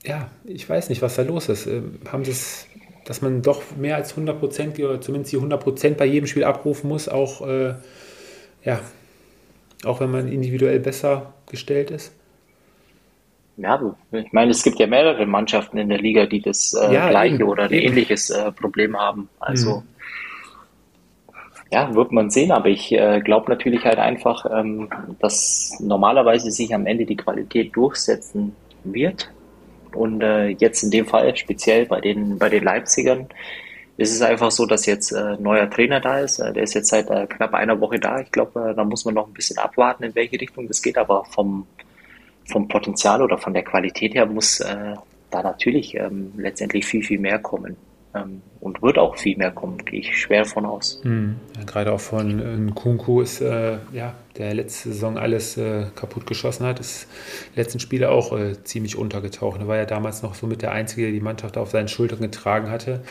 ja, 0.03 0.29
ich 0.43 0.67
weiß 0.69 0.89
nicht, 0.89 1.01
was 1.01 1.15
da 1.15 1.21
los 1.21 1.49
ist. 1.49 1.67
Ähm, 1.67 1.99
haben 2.11 2.25
sie 2.25 2.31
es, 2.31 2.67
dass 3.05 3.21
man 3.21 3.41
doch 3.41 3.61
mehr 3.77 3.95
als 3.95 4.11
100 4.11 4.39
Prozent 4.39 4.79
oder 4.79 5.01
zumindest 5.01 5.31
die 5.31 5.37
100 5.37 5.61
Prozent 5.61 5.97
bei 5.97 6.05
jedem 6.05 6.27
Spiel 6.27 6.43
abrufen 6.43 6.89
muss, 6.89 7.07
auch, 7.07 7.47
äh, 7.47 7.75
ja, 8.63 8.79
auch 9.85 9.99
wenn 9.99 10.11
man 10.11 10.27
individuell 10.27 10.79
besser 10.79 11.33
gestellt 11.49 11.91
ist? 11.91 12.13
Ja, 13.57 13.79
ich 14.11 14.31
meine, 14.31 14.51
es 14.51 14.63
gibt 14.63 14.79
ja 14.79 14.87
mehrere 14.87 15.25
Mannschaften 15.25 15.77
in 15.77 15.89
der 15.89 15.99
Liga, 15.99 16.25
die 16.25 16.41
das 16.41 16.73
äh, 16.73 16.93
ja, 16.93 17.09
gleiche 17.09 17.35
eben, 17.35 17.43
oder 17.43 17.63
ein 17.63 17.71
eben. 17.71 17.89
ähnliches 17.89 18.29
äh, 18.29 18.51
Problem 18.51 18.97
haben. 18.97 19.29
Also 19.39 19.77
mhm. 19.77 21.33
ja, 21.71 21.93
wird 21.93 22.11
man 22.11 22.31
sehen, 22.31 22.51
aber 22.51 22.69
ich 22.69 22.91
äh, 22.91 23.19
glaube 23.19 23.51
natürlich 23.51 23.83
halt 23.83 23.99
einfach, 23.99 24.45
ähm, 24.51 24.89
dass 25.19 25.77
normalerweise 25.79 26.49
sich 26.49 26.73
am 26.73 26.87
Ende 26.87 27.05
die 27.05 27.17
Qualität 27.17 27.75
durchsetzen 27.75 28.55
wird. 28.83 29.31
Und 29.93 30.21
äh, 30.21 30.47
jetzt 30.47 30.83
in 30.83 30.91
dem 30.91 31.05
Fall, 31.05 31.35
speziell 31.35 31.85
bei 31.85 31.99
den, 31.99 32.37
bei 32.37 32.49
den 32.49 32.63
Leipzigern, 32.63 33.27
ist 33.97 34.13
es 34.13 34.21
einfach 34.21 34.51
so, 34.51 34.65
dass 34.65 34.85
jetzt 34.85 35.11
äh, 35.11 35.37
neuer 35.37 35.69
Trainer 35.69 35.99
da 35.99 36.19
ist. 36.19 36.39
Äh, 36.39 36.53
der 36.53 36.63
ist 36.63 36.73
jetzt 36.73 36.89
seit 36.89 37.09
äh, 37.09 37.27
knapp 37.27 37.53
einer 37.53 37.79
Woche 37.79 37.99
da. 37.99 38.19
Ich 38.19 38.31
glaube, 38.31 38.71
äh, 38.71 38.75
da 38.75 38.83
muss 38.83 39.05
man 39.05 39.13
noch 39.13 39.27
ein 39.27 39.33
bisschen 39.33 39.57
abwarten, 39.57 40.03
in 40.03 40.15
welche 40.15 40.39
Richtung 40.39 40.67
das 40.67 40.81
geht. 40.81 40.97
Aber 40.97 41.25
vom, 41.25 41.67
vom 42.49 42.67
Potenzial 42.67 43.21
oder 43.21 43.37
von 43.37 43.53
der 43.53 43.63
Qualität 43.63 44.13
her 44.13 44.25
muss 44.25 44.59
äh, 44.61 44.95
da 45.29 45.43
natürlich 45.43 45.95
ähm, 45.95 46.33
letztendlich 46.37 46.85
viel, 46.85 47.03
viel 47.03 47.19
mehr 47.19 47.39
kommen. 47.39 47.75
Ähm, 48.15 48.41
und 48.61 48.83
wird 48.83 48.99
auch 48.99 49.17
viel 49.17 49.35
mehr 49.37 49.51
kommen, 49.51 49.79
gehe 49.79 49.99
ich 49.99 50.17
schwer 50.17 50.45
von 50.45 50.65
aus. 50.65 51.01
Mhm. 51.03 51.37
Ja, 51.57 51.63
gerade 51.65 51.91
auch 51.91 51.99
von 51.99 52.69
äh, 52.69 52.71
Kunku 52.73 53.21
ist, 53.21 53.41
äh, 53.41 53.77
ja, 53.91 54.13
der 54.37 54.53
letzte 54.53 54.89
Saison 54.89 55.17
alles 55.17 55.57
äh, 55.57 55.87
kaputt 55.95 56.27
geschossen 56.27 56.65
hat, 56.65 56.79
ist 56.79 57.07
letzten 57.55 57.79
Spiele 57.79 58.11
auch 58.11 58.37
äh, 58.37 58.63
ziemlich 58.63 58.95
untergetaucht. 58.95 59.59
Er 59.59 59.67
war 59.67 59.77
ja 59.77 59.85
damals 59.85 60.21
noch 60.21 60.35
so 60.35 60.45
mit 60.45 60.61
der 60.61 60.71
Einzige, 60.71 61.01
der 61.03 61.11
die 61.11 61.19
Mannschaft 61.19 61.57
auf 61.57 61.71
seinen 61.71 61.87
Schultern 61.87 62.21
getragen 62.21 62.69
hatte. 62.69 63.01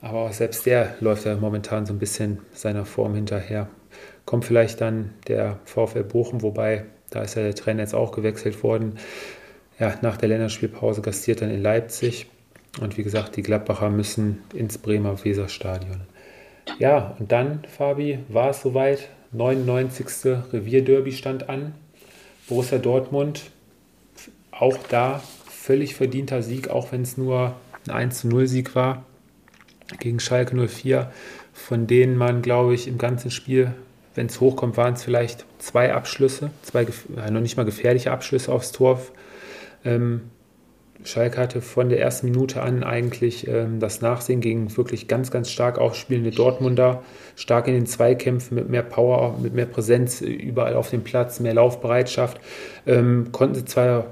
Aber 0.00 0.18
auch 0.18 0.32
selbst 0.32 0.66
der 0.66 0.96
läuft 1.00 1.24
ja 1.24 1.36
momentan 1.36 1.86
so 1.86 1.92
ein 1.92 1.98
bisschen 1.98 2.38
seiner 2.52 2.84
Form 2.84 3.14
hinterher. 3.14 3.68
Kommt 4.24 4.44
vielleicht 4.44 4.80
dann 4.80 5.14
der 5.28 5.58
VfL 5.64 6.04
Bochum, 6.04 6.42
wobei 6.42 6.84
da 7.10 7.22
ist 7.22 7.36
ja 7.36 7.42
der 7.42 7.54
Trainer 7.54 7.80
jetzt 7.82 7.94
auch 7.94 8.12
gewechselt 8.12 8.62
worden. 8.62 8.98
Ja, 9.78 9.94
nach 10.02 10.16
der 10.16 10.28
Länderspielpause 10.28 11.02
gastiert 11.02 11.40
dann 11.40 11.50
in 11.50 11.62
Leipzig. 11.62 12.26
Und 12.80 12.96
wie 12.96 13.02
gesagt, 13.02 13.36
die 13.36 13.42
Gladbacher 13.42 13.90
müssen 13.90 14.42
ins 14.54 14.78
Bremer 14.78 15.24
Weserstadion. 15.24 16.00
Ja, 16.78 17.16
und 17.18 17.32
dann, 17.32 17.62
Fabi, 17.64 18.20
war 18.28 18.50
es 18.50 18.60
soweit. 18.62 19.08
99. 19.32 20.06
Revierderby 20.52 21.12
stand 21.12 21.48
an. 21.48 21.74
Borussia 22.48 22.78
Dortmund, 22.78 23.50
auch 24.50 24.78
da 24.88 25.22
völlig 25.50 25.94
verdienter 25.94 26.42
Sieg, 26.42 26.70
auch 26.70 26.92
wenn 26.92 27.02
es 27.02 27.18
nur 27.18 27.54
ein 27.88 28.10
1-0-Sieg 28.10 28.74
war 28.74 29.04
gegen 29.98 30.18
Schalke 30.18 30.56
04, 30.66 31.12
von 31.52 31.86
denen 31.86 32.16
man, 32.16 32.40
glaube 32.40 32.74
ich, 32.74 32.88
im 32.88 32.96
ganzen 32.96 33.30
Spiel, 33.30 33.74
wenn 34.14 34.26
es 34.26 34.40
hochkommt, 34.40 34.76
waren 34.78 34.94
es 34.94 35.02
vielleicht 35.02 35.44
zwei 35.58 35.92
Abschlüsse, 35.92 36.50
zwei 36.62 36.86
noch 37.30 37.40
nicht 37.40 37.56
mal 37.56 37.64
gefährliche 37.64 38.12
Abschlüsse 38.12 38.50
aufs 38.50 38.72
Tor. 38.72 39.00
Ähm, 39.84 40.22
Schalke 41.04 41.38
hatte 41.38 41.60
von 41.60 41.88
der 41.88 42.00
ersten 42.00 42.30
Minute 42.30 42.62
an 42.62 42.82
eigentlich 42.82 43.46
ähm, 43.46 43.80
das 43.80 44.00
Nachsehen 44.00 44.40
gegen 44.40 44.76
wirklich 44.76 45.08
ganz, 45.08 45.30
ganz 45.30 45.50
stark 45.50 45.78
aufspielende 45.78 46.30
Dortmunder, 46.30 47.02
stark 47.36 47.68
in 47.68 47.74
den 47.74 47.86
Zweikämpfen 47.86 48.56
mit 48.56 48.68
mehr 48.68 48.82
Power, 48.82 49.38
mit 49.40 49.54
mehr 49.54 49.66
Präsenz 49.66 50.20
überall 50.20 50.74
auf 50.74 50.90
dem 50.90 51.04
Platz, 51.04 51.40
mehr 51.40 51.54
Laufbereitschaft. 51.54 52.40
Ähm, 52.86 53.28
konnten 53.30 53.54
sie 53.54 53.64
zwar 53.64 54.06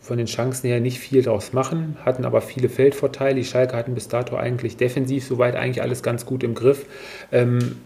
von 0.00 0.18
den 0.18 0.26
Chancen 0.26 0.68
her 0.68 0.80
nicht 0.80 0.98
viel 0.98 1.22
draus 1.22 1.52
machen, 1.54 1.96
hatten 2.04 2.24
aber 2.26 2.42
viele 2.42 2.68
Feldvorteile. 2.68 3.36
Die 3.36 3.44
Schalke 3.44 3.76
hatten 3.76 3.94
bis 3.94 4.08
dato 4.08 4.36
eigentlich 4.36 4.76
defensiv 4.76 5.26
soweit 5.26 5.56
eigentlich 5.56 5.82
alles 5.82 6.02
ganz 6.02 6.26
gut 6.26 6.42
im 6.42 6.54
Griff. 6.54 6.84
Ähm, 7.32 7.76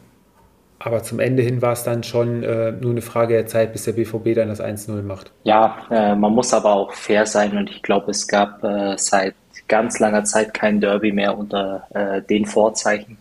aber 0.79 1.03
zum 1.03 1.19
Ende 1.19 1.43
hin 1.43 1.61
war 1.61 1.73
es 1.73 1.83
dann 1.83 2.03
schon 2.05 2.45
äh, 2.45 2.73
nur 2.73 2.93
eine 2.93 3.03
Frage 3.03 3.35
der 3.35 3.47
Zeit, 3.47 3.73
bis 3.73 3.85
der 3.85 3.93
BVB 3.93 4.35
dann 4.35 4.49
das 4.49 4.61
1-0 4.61 5.03
macht. 5.03 5.33
Ja, 5.43 5.79
äh, 5.91 6.15
man 6.15 6.33
muss 6.33 6.55
aber 6.55 6.73
auch 6.73 6.93
fair 6.93 7.27
sein 7.27 7.57
und 7.57 7.69
ich 7.71 7.83
glaube, 7.83 8.13
es 8.13 8.29
gab 8.29 8.63
äh, 8.63 8.97
seit 8.97 9.35
ganz 9.67 9.99
langer 9.99 10.25
Zeit 10.25 10.55
kein 10.55 10.81
Derby 10.81 11.13
mehr 11.13 11.37
unter 11.37 11.87
äh, 11.91 12.23
den 12.23 12.47
Vorzeichen. 12.47 13.19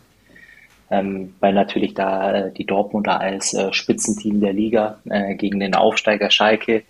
Ähm, 0.89 1.36
weil 1.41 1.54
natürlich 1.54 1.96
da 1.96 2.32
äh, 2.32 2.52
die 2.52 2.65
Dortmunder 2.65 3.20
als 3.20 3.54
äh, 3.54 3.74
Spitzenteam 3.74 4.39
der 4.39 4.54
Liga 4.54 5.00
gegen 5.38 5.60
den 5.60 5.76
Aufsteiger 5.76 6.32
Schalke, 6.32 6.84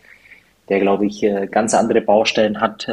der 0.70 0.80
glaube 0.80 1.08
ich 1.08 1.26
ganz 1.50 1.74
andere 1.74 2.02
Baustellen 2.02 2.60
hat, 2.62 2.88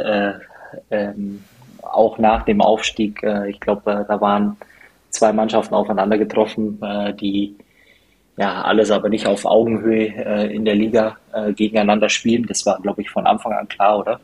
ähm, 0.89 1.43
auch 1.81 2.17
nach 2.17 2.43
dem 2.43 2.61
Aufstieg. 2.61 3.21
ich 3.47 3.59
glaube, 3.59 4.05
da 4.07 4.21
waren 4.21 4.57
zwei 5.09 5.33
Mannschaften 5.33 5.75
aufeinander 5.75 6.17
getroffen, 6.17 6.79
die 7.19 7.55
ja, 8.37 8.61
alles 8.63 8.91
aber 8.91 9.09
nicht 9.09 9.27
auf 9.27 9.45
Augenhöhe 9.45 10.07
äh, 10.07 10.53
in 10.53 10.65
der 10.65 10.75
Liga 10.75 11.17
äh, 11.33 11.53
gegeneinander 11.53 12.09
spielen. 12.09 12.45
Das 12.47 12.65
war, 12.65 12.79
glaube 12.81 13.01
ich, 13.01 13.09
von 13.09 13.25
Anfang 13.25 13.53
an 13.53 13.67
klar, 13.67 13.99
oder? 13.99 14.19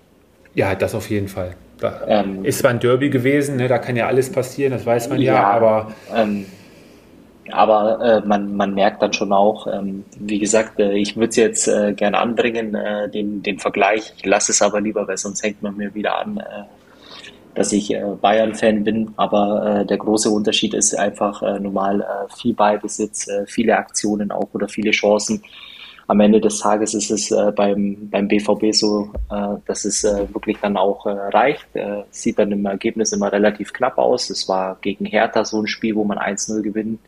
Ja, 0.54 0.76
das 0.76 0.94
auf 0.96 1.10
jeden 1.10 1.30
Fall. 1.30 1.56
Da 1.80 2.02
ähm, 2.08 2.46
ist 2.46 2.60
zwar 2.60 2.72
ein 2.72 2.80
Derby 2.80 3.10
gewesen, 3.10 3.56
ne, 3.56 3.68
da 3.68 3.80
kann 3.80 3.96
ja 3.96 4.08
alles 4.08 4.32
passieren, 4.32 4.74
das 4.74 4.86
weiß 4.86 5.10
man 5.10 5.20
ja, 5.20 5.34
ja 5.34 5.44
aber. 5.48 5.94
Ähm, 6.14 6.46
aber 7.50 8.00
äh, 8.24 8.28
man, 8.28 8.56
man 8.56 8.74
merkt 8.76 9.02
dann 9.02 9.14
schon 9.14 9.34
auch, 9.34 9.66
ähm, 9.68 10.06
wie 10.20 10.40
gesagt, 10.40 10.80
äh, 10.80 10.94
ich 10.94 11.16
würde 11.16 11.30
es 11.30 11.36
jetzt 11.38 11.68
äh, 11.68 11.94
gerne 11.94 12.20
anbringen, 12.20 12.76
äh, 12.76 13.10
den, 13.10 13.42
den 13.42 13.60
Vergleich. 13.60 14.14
Ich 14.18 14.26
lasse 14.26 14.52
es 14.52 14.62
aber 14.62 14.80
lieber, 14.80 15.08
weil 15.08 15.18
sonst 15.18 15.44
hängt 15.44 15.62
man 15.62 15.76
mir 15.76 15.94
wieder 15.96 16.20
an, 16.20 16.42
dass 17.56 17.74
ich 17.74 17.94
äh, 17.94 18.02
Bayern-Fan 18.22 18.84
bin, 18.84 19.14
aber 19.18 19.82
äh, 19.82 19.86
der 19.86 19.98
große 19.98 20.30
Unterschied 20.30 20.74
ist 20.74 20.98
einfach 20.98 21.42
äh, 21.42 21.60
normal 21.60 22.02
äh, 22.02 22.34
viel 22.36 22.54
Ballbesitz, 22.54 23.28
äh, 23.28 23.46
viele 23.46 23.78
Aktionen 23.78 24.32
auch 24.32 24.50
oder 24.54 24.68
viele 24.68 24.92
Chancen. 24.92 25.44
Am 26.08 26.20
Ende 26.20 26.42
des 26.42 26.60
Tages 26.60 26.94
ist 26.94 27.10
es 27.10 27.32
äh, 27.32 27.52
beim, 27.56 28.10
beim 28.10 28.28
BVB 28.28 28.74
so, 28.74 29.12
äh, 29.30 29.56
dass 29.66 29.86
es 29.86 30.04
äh, 30.04 30.28
wirklich 30.34 30.58
dann 30.62 30.76
auch 30.76 31.06
äh, 31.06 31.12
reicht. 31.12 31.68
Äh, 31.74 32.04
sieht 32.10 32.38
dann 32.40 32.52
im 32.52 32.66
Ergebnis 32.66 33.14
immer 33.14 33.32
relativ 33.32 33.72
knapp 33.72 33.98
aus. 33.98 34.30
Es 34.30 34.50
war 34.50 34.78
gegen 34.82 35.06
Hertha 35.06 35.46
so 35.46 35.62
ein 35.62 35.68
Spiel, 35.68 35.96
wo 35.96 36.04
man 36.04 36.18
1-0 36.18 36.62
gewinnt. 36.62 37.00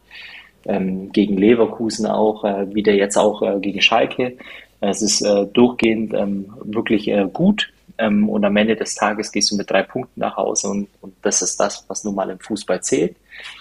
Ähm, 0.65 1.12
gegen 1.12 1.38
Leverkusen 1.38 2.06
auch, 2.06 2.45
äh, 2.45 2.73
wieder 2.73 2.93
jetzt 2.93 3.17
auch 3.17 3.41
äh, 3.41 3.60
gegen 3.60 3.82
Schalke. 3.82 4.38
Es 4.79 5.01
ist 5.01 5.21
äh, 5.21 5.47
durchgehend 5.47 6.13
ähm, 6.13 6.53
wirklich 6.63 7.10
äh, 7.10 7.27
gut 7.32 7.72
ähm, 7.97 8.29
und 8.29 8.43
am 8.45 8.56
Ende 8.58 8.75
des 8.75 8.95
Tages 8.95 9.32
gehst 9.32 9.51
du 9.51 9.56
mit 9.56 9.69
drei 9.69 9.84
Punkten 9.84 10.19
nach 10.19 10.36
Hause 10.38 10.69
und, 10.69 10.88
und 11.01 11.13
das 11.21 11.41
ist 11.41 11.60
das, 11.60 11.86
was 11.88 12.03
nun 12.03 12.15
mal 12.15 12.29
im 12.29 12.39
Fußball 12.39 12.82
zählt. 12.82 13.15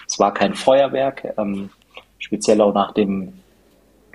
Es 0.07 0.19
war 0.19 0.33
kein 0.33 0.55
Feuerwerk, 0.55 1.33
ähm, 1.37 1.69
speziell 2.17 2.61
auch 2.61 2.73
nach 2.73 2.93
dem, 2.93 3.33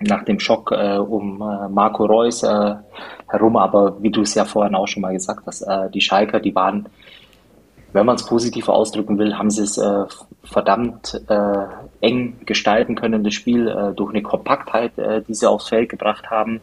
nach 0.01 0.25
dem 0.25 0.39
Schock 0.41 0.73
äh, 0.73 0.97
um 0.97 1.41
äh, 1.41 1.69
Marco 1.69 2.05
Reus 2.05 2.43
äh, 2.43 2.75
herum, 3.29 3.57
aber 3.57 4.03
wie 4.03 4.11
du 4.11 4.23
es 4.23 4.35
ja 4.35 4.45
vorhin 4.45 4.75
auch 4.75 4.87
schon 4.87 5.03
mal 5.03 5.13
gesagt 5.13 5.47
hast, 5.47 5.63
äh, 5.63 5.91
die 5.91 6.01
Schalker, 6.01 6.41
die 6.41 6.55
waren, 6.55 6.87
wenn 7.93 8.07
man 8.07 8.17
es 8.17 8.27
positiv 8.27 8.69
ausdrücken 8.69 9.19
will, 9.19 9.37
haben 9.37 9.51
sie 9.51 9.63
es 9.63 9.79
äh, 9.79 10.05
verdammt 10.45 11.21
äh, 11.29 11.67
eng 12.01 12.39
gestalten 12.45 12.95
können, 12.95 13.25
das 13.25 13.35
Spiel, 13.35 13.93
durch 13.97 14.11
eine 14.11 14.23
Kompaktheit, 14.23 14.93
die 15.27 15.35
sie 15.35 15.51
aufs 15.51 15.69
Feld 15.69 15.89
gebracht 15.89 16.31
haben 16.31 16.61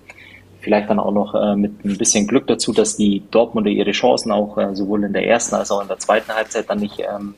vielleicht 0.65 0.89
dann 0.89 0.99
auch 0.99 1.11
noch 1.11 1.35
äh, 1.35 1.55
mit 1.55 1.85
ein 1.85 1.97
bisschen 1.97 2.27
Glück 2.27 2.47
dazu, 2.47 2.73
dass 2.73 2.97
die 2.97 3.21
Dortmunder 3.29 3.69
ihre 3.69 3.91
Chancen 3.91 4.31
auch 4.31 4.57
äh, 4.57 4.75
sowohl 4.75 5.03
in 5.03 5.13
der 5.13 5.27
ersten 5.27 5.53
als 5.55 5.71
auch 5.71 5.81
in 5.81 5.87
der 5.87 5.99
zweiten 5.99 6.33
Halbzeit 6.33 6.67
dann 6.69 6.79
nicht 6.79 6.99
ähm, 6.99 7.35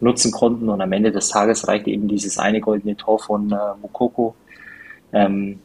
nutzen 0.00 0.30
konnten. 0.30 0.68
Und 0.68 0.82
am 0.82 0.92
Ende 0.92 1.10
des 1.10 1.30
Tages 1.30 1.66
reichte 1.66 1.90
eben 1.90 2.08
dieses 2.08 2.38
eine 2.38 2.60
goldene 2.60 2.94
Tor 2.94 3.18
von 3.18 3.50
äh, 3.50 3.56
Mukoko. 3.80 4.34
Ähm, 5.14 5.60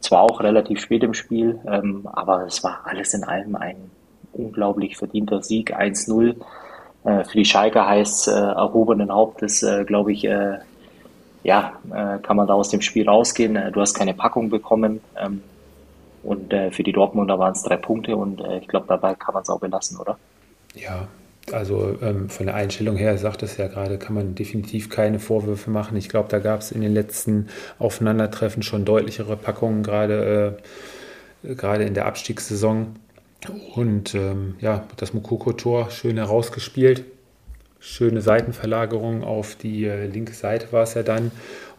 zwar 0.00 0.22
auch 0.22 0.40
relativ 0.40 0.80
spät 0.80 1.04
im 1.04 1.14
Spiel, 1.14 1.60
ähm, 1.66 2.08
aber 2.12 2.44
es 2.44 2.62
war 2.64 2.80
alles 2.84 3.14
in 3.14 3.22
allem 3.22 3.54
ein 3.54 3.76
unglaublich 4.32 4.96
verdienter 4.96 5.40
Sieg. 5.42 5.78
1-0. 5.78 6.34
Äh, 7.04 7.24
für 7.24 7.38
die 7.38 7.44
Schalke 7.44 7.86
heißt 7.86 8.26
äh, 8.26 8.32
erhobenen 8.32 9.12
Hauptes, 9.12 9.62
äh, 9.62 9.84
glaube 9.84 10.12
ich, 10.12 10.24
äh, 10.24 10.58
ja, 11.44 11.74
äh, 11.90 12.18
kann 12.18 12.36
man 12.36 12.48
da 12.48 12.54
aus 12.54 12.68
dem 12.68 12.80
Spiel 12.80 13.08
rausgehen. 13.08 13.54
Äh, 13.54 13.70
du 13.70 13.80
hast 13.80 13.94
keine 13.94 14.12
Packung 14.12 14.50
bekommen. 14.50 15.00
Ähm, 15.16 15.40
und 16.28 16.52
äh, 16.52 16.70
für 16.70 16.82
die 16.82 16.92
Dortmunder 16.92 17.38
waren 17.38 17.52
es 17.52 17.62
drei 17.62 17.78
Punkte 17.78 18.14
und 18.14 18.40
äh, 18.40 18.58
ich 18.58 18.68
glaube, 18.68 18.84
dabei 18.86 19.14
kann 19.14 19.32
man 19.32 19.42
es 19.42 19.48
auch 19.48 19.60
belassen, 19.60 19.96
oder? 19.96 20.18
Ja, 20.74 21.08
also 21.52 21.96
ähm, 22.02 22.28
von 22.28 22.44
der 22.44 22.54
Einstellung 22.54 22.96
her, 22.96 23.16
sagt 23.16 23.42
es 23.42 23.56
ja 23.56 23.66
gerade, 23.68 23.96
kann 23.96 24.14
man 24.14 24.34
definitiv 24.34 24.90
keine 24.90 25.20
Vorwürfe 25.20 25.70
machen. 25.70 25.96
Ich 25.96 26.10
glaube, 26.10 26.28
da 26.28 26.38
gab 26.38 26.60
es 26.60 26.70
in 26.70 26.82
den 26.82 26.92
letzten 26.92 27.48
Aufeinandertreffen 27.78 28.62
schon 28.62 28.84
deutlichere 28.84 29.38
Packungen, 29.38 29.82
gerade, 29.82 30.58
äh, 31.42 31.86
in 31.86 31.94
der 31.94 32.04
Abstiegssaison. 32.04 32.96
Und 33.74 34.14
ähm, 34.14 34.56
ja, 34.60 34.84
das 34.96 35.14
Mukoko-Tor 35.14 35.90
schön 35.90 36.18
herausgespielt. 36.18 37.04
Schöne 37.80 38.20
Seitenverlagerung 38.20 39.22
auf 39.22 39.54
die 39.54 39.86
äh, 39.86 40.06
linke 40.06 40.34
Seite 40.34 40.72
war 40.72 40.82
es 40.82 40.92
ja 40.92 41.02
dann. 41.02 41.30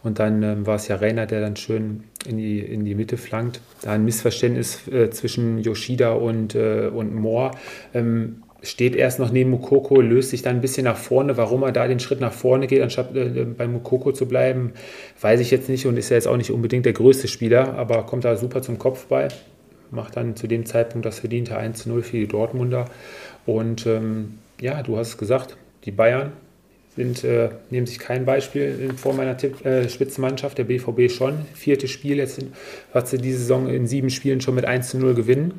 Und 0.02 0.18
dann 0.18 0.42
ähm, 0.42 0.66
war 0.66 0.76
es 0.76 0.88
ja 0.88 0.96
Rainer, 0.96 1.26
der 1.26 1.40
dann 1.40 1.56
schön 1.56 2.04
in 2.26 2.36
die, 2.36 2.60
in 2.60 2.84
die 2.84 2.94
Mitte 2.94 3.16
flankt. 3.16 3.60
Da 3.82 3.92
ein 3.92 4.04
Missverständnis 4.04 4.86
äh, 4.88 5.10
zwischen 5.10 5.58
Yoshida 5.58 6.12
und, 6.12 6.54
äh, 6.54 6.90
und 6.92 7.14
Moore. 7.14 7.52
Ähm, 7.94 8.42
steht 8.62 8.94
erst 8.94 9.18
noch 9.18 9.32
neben 9.32 9.50
Mukoko, 9.50 10.00
löst 10.00 10.30
sich 10.30 10.42
dann 10.42 10.56
ein 10.56 10.60
bisschen 10.60 10.84
nach 10.84 10.96
vorne. 10.96 11.36
Warum 11.36 11.62
er 11.62 11.72
da 11.72 11.86
den 11.86 12.00
Schritt 12.00 12.20
nach 12.20 12.32
vorne 12.32 12.66
geht, 12.66 12.82
anstatt 12.82 13.14
äh, 13.16 13.44
bei 13.44 13.66
Mukoko 13.66 14.12
zu 14.12 14.26
bleiben, 14.26 14.72
weiß 15.20 15.40
ich 15.40 15.50
jetzt 15.50 15.68
nicht 15.68 15.86
und 15.86 15.96
ist 15.96 16.10
ja 16.10 16.16
jetzt 16.16 16.28
auch 16.28 16.36
nicht 16.36 16.50
unbedingt 16.50 16.86
der 16.86 16.92
größte 16.92 17.28
Spieler, 17.28 17.74
aber 17.74 18.04
kommt 18.04 18.24
da 18.24 18.36
super 18.36 18.62
zum 18.62 18.78
Kopfball. 18.78 19.28
Macht 19.90 20.16
dann 20.16 20.36
zu 20.36 20.46
dem 20.46 20.66
Zeitpunkt 20.66 21.04
das 21.04 21.18
verdiente 21.18 21.58
1-0 21.58 22.02
für 22.02 22.16
die 22.16 22.28
Dortmunder. 22.28 22.84
Und 23.46 23.86
ähm, 23.86 24.38
ja, 24.60 24.82
du 24.82 24.96
hast 24.96 25.08
es 25.08 25.18
gesagt, 25.18 25.56
die 25.84 25.90
Bayern 25.90 26.32
sind, 27.00 27.24
äh, 27.24 27.48
nehmen 27.70 27.86
sich 27.86 27.98
kein 27.98 28.26
Beispiel 28.26 28.92
vor 28.96 29.14
meiner 29.14 29.36
Tipp, 29.36 29.64
äh, 29.64 29.88
Spitzenmannschaft, 29.88 30.58
der 30.58 30.64
BVB 30.64 31.10
schon. 31.10 31.46
Viertes 31.54 31.90
Spiel, 31.90 32.18
jetzt 32.18 32.44
hat 32.92 33.08
sie 33.08 33.18
diese 33.18 33.38
Saison 33.38 33.68
in 33.68 33.86
sieben 33.86 34.10
Spielen 34.10 34.40
schon 34.40 34.54
mit 34.54 34.66
1 34.66 34.90
zu 34.90 34.98
0 34.98 35.14
gewinnen. 35.14 35.54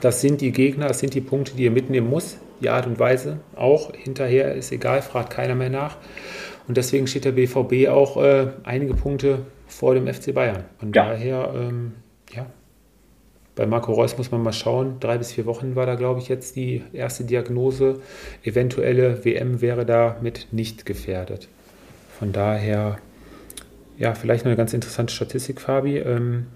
Das 0.00 0.20
sind 0.20 0.40
die 0.40 0.50
Gegner, 0.50 0.88
das 0.88 0.98
sind 0.98 1.14
die 1.14 1.20
Punkte, 1.20 1.54
die 1.56 1.64
ihr 1.64 1.70
mitnehmen 1.70 2.10
muss. 2.10 2.38
Die 2.60 2.68
Art 2.68 2.86
und 2.86 2.98
Weise 2.98 3.38
auch. 3.54 3.92
Hinterher 3.94 4.54
ist 4.54 4.72
egal, 4.72 5.02
fragt 5.02 5.30
keiner 5.30 5.54
mehr 5.54 5.70
nach. 5.70 5.96
Und 6.66 6.76
deswegen 6.76 7.06
steht 7.06 7.24
der 7.24 7.32
BVB 7.32 7.88
auch 7.88 8.16
äh, 8.16 8.48
einige 8.64 8.94
Punkte 8.94 9.40
vor 9.68 9.94
dem 9.94 10.12
FC 10.12 10.34
Bayern. 10.34 10.64
Von 10.78 10.92
ja. 10.92 11.04
daher, 11.04 11.54
ähm, 11.54 11.92
ja, 12.32 12.46
bei 13.56 13.66
Marco 13.66 13.92
Reus 13.92 14.18
muss 14.18 14.30
man 14.30 14.42
mal 14.42 14.52
schauen. 14.52 14.96
Drei 15.00 15.18
bis 15.18 15.32
vier 15.32 15.46
Wochen 15.46 15.76
war 15.76 15.86
da, 15.86 15.94
glaube 15.94 16.20
ich, 16.20 16.28
jetzt 16.28 16.56
die 16.56 16.82
erste 16.92 17.24
Diagnose. 17.24 18.00
Eventuelle 18.42 19.24
WM 19.24 19.60
wäre 19.60 19.86
da 19.86 20.16
mit 20.20 20.48
nicht 20.50 20.86
gefährdet. 20.86 21.48
Von 22.18 22.32
daher, 22.32 22.98
ja, 23.96 24.14
vielleicht 24.14 24.44
noch 24.44 24.50
eine 24.50 24.56
ganz 24.56 24.74
interessante 24.74 25.14
Statistik, 25.14 25.60
Fabi. 25.60 25.98
Ähm, 25.98 26.46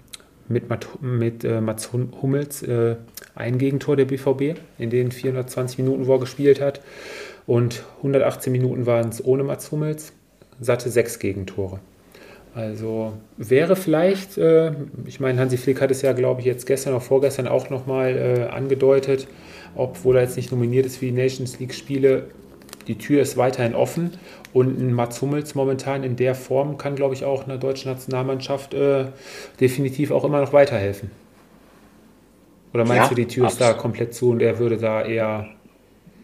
mit, 0.49 0.63
mit 1.01 1.43
äh, 1.43 1.61
Mats 1.61 1.91
Hummels 1.93 2.63
äh, 2.63 2.95
ein 3.35 3.57
Gegentor 3.59 3.95
der 3.95 4.05
BVB 4.05 4.59
in 4.77 4.89
den 4.89 5.11
420 5.11 5.77
Minuten, 5.77 6.07
wo 6.07 6.15
er 6.15 6.19
gespielt 6.19 6.59
hat. 6.59 6.81
Und 7.45 7.83
118 7.97 8.51
Minuten 8.51 8.85
waren 8.85 9.09
es 9.09 9.23
ohne 9.23 9.43
Mats 9.43 9.71
Hummels. 9.71 10.13
Satte 10.59 10.89
sechs 10.89 11.19
Gegentore. 11.19 11.79
Also 12.55 13.13
wäre 13.37 13.75
vielleicht, 13.75 14.37
äh, 14.37 14.71
ich 15.05 15.19
meine, 15.19 15.39
Hansi 15.39 15.57
Flick 15.57 15.81
hat 15.81 15.91
es 15.91 16.01
ja, 16.01 16.13
glaube 16.13 16.41
ich, 16.41 16.47
jetzt 16.47 16.65
gestern 16.65 16.93
oder 16.93 17.01
vorgestern 17.01 17.47
auch 17.47 17.69
nochmal 17.69 18.17
äh, 18.17 18.49
angedeutet, 18.49 19.27
obwohl 19.75 20.15
er 20.15 20.23
jetzt 20.23 20.35
nicht 20.35 20.51
nominiert 20.51 20.85
ist 20.85 20.97
für 20.97 21.05
die 21.05 21.11
Nations 21.11 21.59
League-Spiele, 21.59 22.25
die 22.87 22.97
Tür 22.97 23.21
ist 23.21 23.37
weiterhin 23.37 23.75
offen 23.75 24.13
und 24.51 24.79
ein 24.79 24.93
Mats 24.93 25.21
Hummels 25.21 25.53
momentan 25.53 26.03
in 26.03 26.15
der 26.15 26.33
Form 26.33 26.77
kann, 26.77 26.95
glaube 26.95 27.13
ich, 27.13 27.23
auch 27.23 27.45
einer 27.45 27.59
deutschen 27.59 27.91
Nationalmannschaft 27.91 28.73
äh, 28.73 29.05
definitiv 29.59 30.09
auch 30.09 30.23
immer 30.23 30.41
noch 30.41 30.53
weiterhelfen. 30.53 31.11
Oder 32.73 32.85
meinst 32.85 33.03
ja, 33.03 33.09
du, 33.09 33.15
die 33.15 33.27
Tür 33.27 33.45
absolut. 33.45 33.69
ist 33.69 33.77
da 33.77 33.79
komplett 33.79 34.13
zu 34.15 34.31
und 34.31 34.41
er 34.41 34.57
würde 34.57 34.77
da 34.77 35.03
eher 35.03 35.49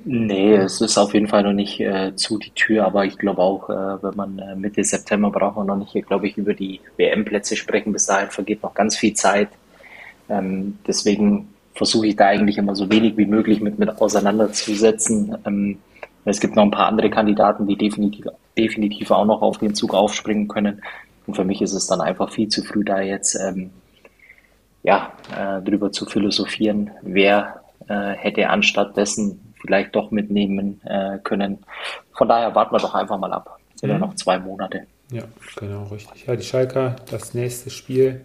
Nee, 0.08 0.56
es 0.56 0.82
ist 0.82 1.00
auf 1.00 1.16
jeden 1.16 1.28
Fall 1.28 1.42
noch 1.42 1.54
nicht 1.54 1.80
äh, 1.80 2.16
zu 2.16 2.38
die 2.38 2.52
Tür, 2.52 2.86
aber 2.86 3.06
ich 3.06 3.18
glaube 3.18 3.42
auch, 3.42 3.72
äh, 3.72 4.04
wenn 4.04 4.16
man 4.16 4.38
äh, 4.38 4.56
Mitte 4.56 4.84
September 4.84 5.32
braucht 5.32 5.58
man 5.58 5.66
noch 5.66 5.78
nicht, 5.78 6.06
glaube 6.06 6.28
ich, 6.28 6.38
über 6.38 6.54
die 6.54 6.80
WM-Plätze 6.98 7.56
sprechen. 7.56 7.92
Bis 7.92 8.06
dahin 8.06 8.30
vergeht 8.30 8.62
noch 8.62 8.76
ganz 8.76 8.96
viel 8.96 9.16
Zeit. 9.16 9.50
Ähm, 10.30 10.78
deswegen 10.86 11.48
versuche 11.74 12.06
ich 12.06 12.16
da 12.16 12.28
eigentlich 12.28 12.60
immer 12.60 12.76
so 12.76 12.92
wenig 12.92 13.18
wie 13.18 13.26
möglich 13.26 13.62
mit, 13.62 13.80
mit 13.80 14.00
auseinanderzusetzen. 14.00 15.38
Ähm, 15.44 15.80
es 16.24 16.40
gibt 16.40 16.56
noch 16.56 16.64
ein 16.64 16.72
paar 16.72 16.88
andere 16.88 17.10
Kandidaten, 17.10 17.66
die 17.66 17.76
definitiv, 17.76 18.28
definitiv 18.56 19.10
auch 19.10 19.26
noch 19.26 19.42
auf 19.42 19.58
den 19.58 19.74
Zug 19.74 19.96
aufspringen 19.96 20.48
können. 20.48 20.84
Und 21.26 21.34
für 21.34 21.46
mich 21.46 21.64
ist 21.64 21.74
es 21.74 21.88
dann 21.88 22.02
einfach 22.02 22.32
viel 22.32 22.48
zu 22.50 22.64
früh, 22.64 22.84
da 22.84 23.02
jetzt 23.02 23.36
ähm, 23.36 23.72
ja, 24.84 25.14
äh, 25.36 25.64
drüber 25.64 25.92
zu 25.92 26.06
philosophieren, 26.06 26.92
wer 27.02 27.62
äh, 27.88 28.12
hätte 28.12 28.50
anstatt 28.50 28.96
dessen 28.98 29.45
vielleicht 29.66 29.96
doch 29.96 30.12
mitnehmen 30.12 30.82
äh, 30.86 31.18
können. 31.24 31.60
Von 32.14 32.30
daher 32.30 32.54
warten 32.56 32.74
wir 32.74 32.80
doch 32.80 32.96
einfach 32.96 33.18
mal 33.18 33.34
ab. 33.34 33.58
Es 33.74 33.82
sind 33.82 33.90
mhm. 33.90 33.96
ja 33.96 34.00
noch 34.00 34.16
zwei 34.16 34.40
Monate. 34.40 34.88
Ja, 35.12 35.24
genau, 35.58 35.84
richtig. 35.86 36.26
Ja, 36.26 36.36
die 36.36 36.44
Schalker, 36.44 36.96
das 37.10 37.34
nächste 37.34 37.70
Spiel 37.70 38.22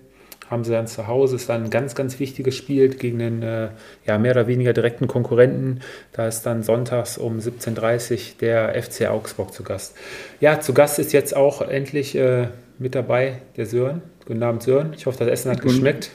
haben 0.50 0.64
sie 0.64 0.72
dann 0.72 0.87
zu 0.87 1.07
Hause. 1.07 1.37
Ist 1.37 1.48
dann 1.48 1.64
ein 1.64 1.70
ganz, 1.70 1.94
ganz 1.94 2.18
wichtiges 2.18 2.57
Spiel 2.57 2.88
gegen 2.88 3.22
einen 3.22 3.42
äh, 3.42 3.68
ja, 4.05 4.18
mehr 4.18 4.33
oder 4.33 4.46
weniger 4.48 4.73
direkten 4.73 5.06
Konkurrenten. 5.06 5.81
Da 6.12 6.27
ist 6.27 6.42
dann 6.42 6.62
sonntags 6.62 7.19
um 7.19 7.38
17.30 7.38 8.12
Uhr 8.12 8.19
der 8.40 8.83
FC 8.83 9.08
Augsburg 9.08 9.52
zu 9.52 9.62
Gast. 9.62 9.96
Ja, 10.40 10.60
zu 10.60 10.75
Gast 10.75 10.98
ist 10.98 11.12
jetzt 11.12 11.37
auch 11.37 11.62
endlich 11.62 12.17
äh, 12.17 12.48
mit 12.79 12.94
dabei 12.94 13.42
der 13.56 13.67
Sören. 13.67 14.02
Guten 14.27 14.42
Abend, 14.42 14.62
Sören. 14.62 14.92
Ich 14.96 15.06
hoffe, 15.06 15.19
das 15.21 15.29
Essen 15.29 15.52
hat 15.52 15.60
guten, 15.60 15.75
geschmeckt. 15.75 16.10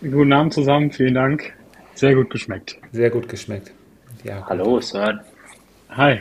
Guten 0.00 0.32
Abend 0.32 0.52
zusammen, 0.52 0.90
vielen 0.90 1.14
Dank. 1.14 1.52
Sehr 1.94 2.14
gut 2.14 2.30
geschmeckt. 2.30 2.78
Sehr 2.92 3.10
gut 3.10 3.28
geschmeckt. 3.28 3.72
Ja, 4.26 4.44
Hallo 4.48 4.80
Sören. 4.80 5.20
Hi. 5.90 6.18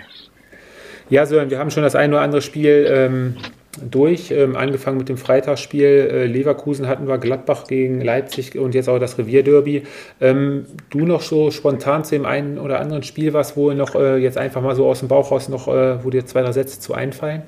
Ja, 1.10 1.26
Sören, 1.26 1.50
wir 1.50 1.58
haben 1.58 1.72
schon 1.72 1.82
das 1.82 1.96
ein 1.96 2.12
oder 2.14 2.22
andere 2.22 2.42
Spiel 2.42 2.86
ähm, 2.88 3.36
durch. 3.82 4.30
Ähm, 4.30 4.56
angefangen 4.56 5.00
mit 5.00 5.10
dem 5.10 5.18
Freitagsspiel. 5.18 5.86
Äh, 5.88 6.26
Leverkusen 6.28 6.88
hatten 6.88 7.08
wir, 7.08 7.18
Gladbach 7.18 7.66
gegen 7.66 8.02
Leipzig 8.02 8.60
und 8.60 8.76
jetzt 8.76 8.90
auch 8.90 9.00
das 9.00 9.18
Revierderby. 9.18 9.84
Ähm, 10.22 10.68
du 10.92 11.00
noch 11.00 11.22
so 11.22 11.50
spontan 11.50 12.04
zu 12.04 12.14
dem 12.14 12.28
einen 12.28 12.60
oder 12.60 12.80
anderen 12.80 13.02
Spiel 13.02 13.34
was, 13.34 13.58
wo 13.58 13.72
noch 13.72 13.96
äh, 13.96 14.18
jetzt 14.18 14.38
einfach 14.38 14.62
mal 14.62 14.76
so 14.76 14.86
aus 14.86 15.00
dem 15.00 15.08
Bauch 15.08 15.32
raus 15.32 15.50
noch, 15.50 15.68
äh, 15.68 16.04
wo 16.04 16.12
dir 16.12 16.28
zwei, 16.28 16.44
drei 16.44 16.52
Sätze 16.52 16.80
zu 16.80 16.94
einfallen? 16.94 17.42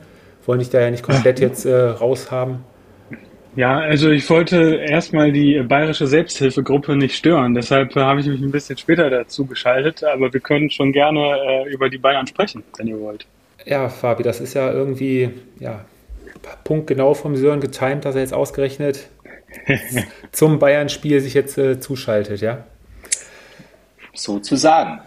Wollen 0.47 0.59
dich 0.59 0.71
da 0.71 0.79
ja 0.79 0.89
nicht 0.89 1.03
komplett 1.03 1.39
jetzt 1.39 1.65
äh, 1.65 1.75
raushaben. 1.75 2.61
Ja, 3.57 3.79
also 3.79 4.11
ich 4.11 4.29
wollte 4.29 4.75
erstmal 4.75 5.31
die 5.31 5.59
bayerische 5.63 6.05
Selbsthilfegruppe 6.05 6.95
nicht 6.95 7.15
stören, 7.15 7.55
deshalb 7.55 7.95
habe 7.95 8.19
ich 8.19 8.27
mich 8.27 8.39
ein 8.39 8.51
bisschen 8.51 8.77
später 8.77 9.09
dazu 9.09 9.47
geschaltet, 9.47 10.03
aber 10.03 10.31
wir 10.31 10.39
können 10.41 10.69
schon 10.69 10.91
gerne 10.91 11.65
äh, 11.65 11.73
über 11.73 11.89
die 11.89 11.97
Bayern 11.97 12.27
sprechen, 12.27 12.63
wenn 12.77 12.85
ihr 12.85 12.99
wollt. 12.99 13.25
Ja, 13.65 13.89
Fabi, 13.89 14.21
das 14.21 14.41
ist 14.41 14.53
ja 14.53 14.71
irgendwie 14.71 15.31
ja, 15.59 15.83
punktgenau 16.65 17.15
vom 17.15 17.35
Sören 17.35 17.59
getimt, 17.59 18.05
dass 18.05 18.13
er 18.13 18.21
jetzt 18.21 18.33
ausgerechnet 18.33 19.07
zum 20.31 20.59
Bayern-Spiel 20.59 21.19
sich 21.19 21.33
jetzt 21.33 21.57
äh, 21.57 21.79
zuschaltet, 21.79 22.41
ja? 22.41 22.63
Sozusagen. 24.13 24.99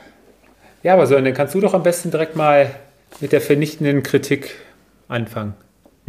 Ja, 0.83 0.95
aber 0.95 1.07
Sören, 1.07 1.25
dann 1.25 1.35
kannst 1.35 1.55
du 1.55 1.61
doch 1.61 1.73
am 1.73 1.85
besten 1.85 2.11
direkt 2.11 2.35
mal 2.35 2.75
mit 3.21 3.31
der 3.31 3.41
vernichtenden 3.41 4.03
Kritik 4.03 4.57
anfangen. 5.07 5.55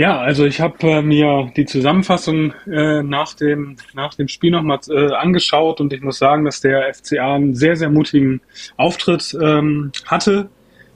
Ja, 0.02 0.20
also 0.20 0.48
ich 0.48 0.60
habe 0.60 0.80
äh, 0.82 1.04
mir 1.04 1.52
die 1.56 1.66
Zusammenfassung 1.66 2.56
äh, 2.66 3.04
nach, 3.04 3.36
dem, 3.36 3.76
nach 3.94 4.16
dem 4.16 4.28
Spiel 4.30 4.50
nochmal 4.50 4.80
äh, 4.90 5.14
angeschaut 5.14 5.80
und 5.80 5.94
ich 5.94 6.02
muss 6.02 6.18
sagen, 6.18 6.44
dass 6.44 6.60
der 6.60 6.92
FCA 6.92 7.36
einen 7.36 7.54
sehr, 7.54 7.76
sehr 7.76 7.92
mutigen 7.92 8.42
Auftritt 8.78 9.38
ähm, 9.40 9.92
hatte. 10.08 10.50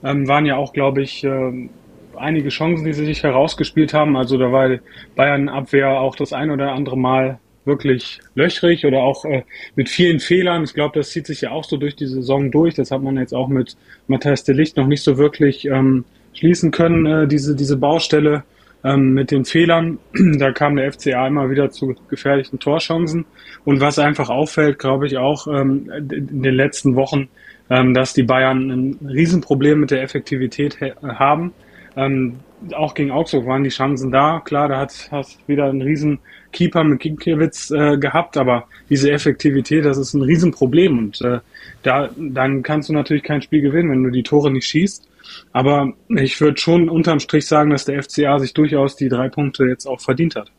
Ähm, 0.04 0.28
waren 0.28 0.48
ja 0.48 0.56
auch, 0.56 0.74
glaube 0.74 1.04
ich, 1.04 1.24
äh, 1.24 1.70
einige 2.18 2.50
Chancen, 2.50 2.84
die 2.84 2.94
sie 2.94 3.06
sich 3.06 3.22
herausgespielt 3.22 3.94
haben. 3.94 4.18
Also 4.18 4.40
da 4.40 4.52
war 4.52 4.80
Bayern 5.16 5.50
Abwehr 5.50 6.02
auch 6.02 6.16
das 6.16 6.34
ein 6.34 6.50
oder 6.50 6.72
andere 6.72 6.98
Mal 6.98 7.38
wirklich 7.64 8.22
löchrig 8.34 8.88
oder 8.88 9.04
auch 9.04 9.24
äh, 9.26 9.44
mit 9.76 9.88
vielen 9.88 10.20
Fehlern. 10.20 10.64
Ich 10.64 10.74
glaube, 10.74 10.98
das 10.98 11.12
zieht 11.12 11.28
sich 11.28 11.42
ja 11.42 11.52
auch 11.52 11.66
so 11.66 11.78
durch 11.78 11.96
die 11.96 12.08
Saison 12.08 12.50
durch. 12.50 12.74
Das 12.74 12.90
hat 12.90 13.04
man 13.04 13.18
jetzt 13.18 13.36
auch 13.36 13.50
mit 13.50 13.78
Matthias 14.08 14.46
de 14.46 14.56
Licht 14.56 14.78
noch 14.78 14.88
nicht 14.88 15.04
so 15.04 15.20
wirklich 15.20 15.66
ähm, 15.66 16.06
schließen 16.34 16.72
können, 16.72 17.06
äh, 17.06 17.28
diese, 17.28 17.56
diese 17.56 17.78
Baustelle 17.78 18.44
ähm, 18.86 19.14
mit 19.14 19.32
den 19.32 19.44
Fehlern. 19.44 19.98
da 20.38 20.52
kam 20.52 20.76
der 20.76 20.92
FCA 20.94 21.28
immer 21.28 21.50
wieder 21.50 21.72
zu 21.72 21.96
gefährlichen 22.08 22.60
Torchancen. 22.60 23.26
Und 23.66 23.82
was 23.82 24.00
einfach 24.00 24.30
auffällt, 24.30 24.80
glaube 24.80 25.08
ich, 25.08 25.18
auch 25.18 25.48
ähm, 25.48 25.92
in 25.92 26.44
den 26.44 26.56
letzten 26.56 26.96
Wochen, 26.96 27.28
ähm, 27.70 27.94
dass 27.94 28.14
die 28.14 28.24
Bayern 28.24 28.70
ein 28.70 29.08
Riesenproblem 29.08 29.80
mit 29.80 29.92
der 29.92 30.04
Effektivität 30.04 30.78
haben. 31.04 31.54
Ähm, 31.98 32.36
auch 32.74 32.94
gegen 32.94 33.12
Augsburg 33.12 33.46
waren 33.48 33.64
die 33.64 33.70
Chancen 33.70 34.12
da. 34.12 34.40
Klar, 34.40 34.70
da 34.70 34.80
hat, 34.80 35.10
hat 35.12 35.28
wieder 35.48 35.66
einen 35.66 35.82
riesen 35.82 36.20
Keeper 36.52 36.84
mit 36.84 37.00
Ginkiewicz 37.00 37.72
äh, 37.72 37.98
gehabt, 37.98 38.38
aber 38.38 38.68
diese 38.90 39.12
Effektivität, 39.12 39.86
das 39.86 39.98
ist 39.98 40.14
ein 40.14 40.22
Riesenproblem 40.22 40.98
und 40.98 41.22
äh, 41.22 41.40
da 41.84 42.10
dann 42.18 42.64
kannst 42.64 42.90
du 42.90 42.94
natürlich 42.94 43.24
kein 43.24 43.42
Spiel 43.42 43.62
gewinnen, 43.62 43.92
wenn 43.92 44.04
du 44.04 44.10
die 44.10 44.24
Tore 44.24 44.52
nicht 44.52 44.66
schießt. 44.66 45.08
Aber 45.52 45.94
ich 46.10 46.40
würde 46.42 46.58
schon 46.58 46.90
unterm 46.90 47.20
Strich 47.20 47.48
sagen, 47.48 47.72
dass 47.72 47.86
der 47.86 48.02
FCA 48.02 48.40
sich 48.40 48.54
durchaus 48.54 48.96
die 48.96 49.10
drei 49.10 49.30
Punkte 49.30 49.66
jetzt 49.66 49.86
auch 49.86 50.00
verdient 50.00 50.36
hat. 50.36 50.52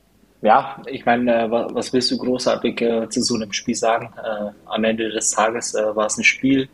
Ja, 0.43 0.83
ich 0.87 1.05
meine, 1.05 1.45
äh, 1.45 1.51
was 1.51 1.93
willst 1.93 2.11
du 2.11 2.19
großartig 2.19 2.81
äh, 2.81 3.09
zu 3.09 3.23
so 3.23 3.35
einem 3.35 3.53
Spiel 3.53 3.75
sagen? 3.75 4.11
Äh, 4.17 4.51
am 4.67 4.85
Ende 4.85 5.11
des 5.11 5.31
Tages 5.31 5.75
war 5.75 6.07
es 6.07 6.19
ein 6.19 6.25
Spiel. 6.25 6.69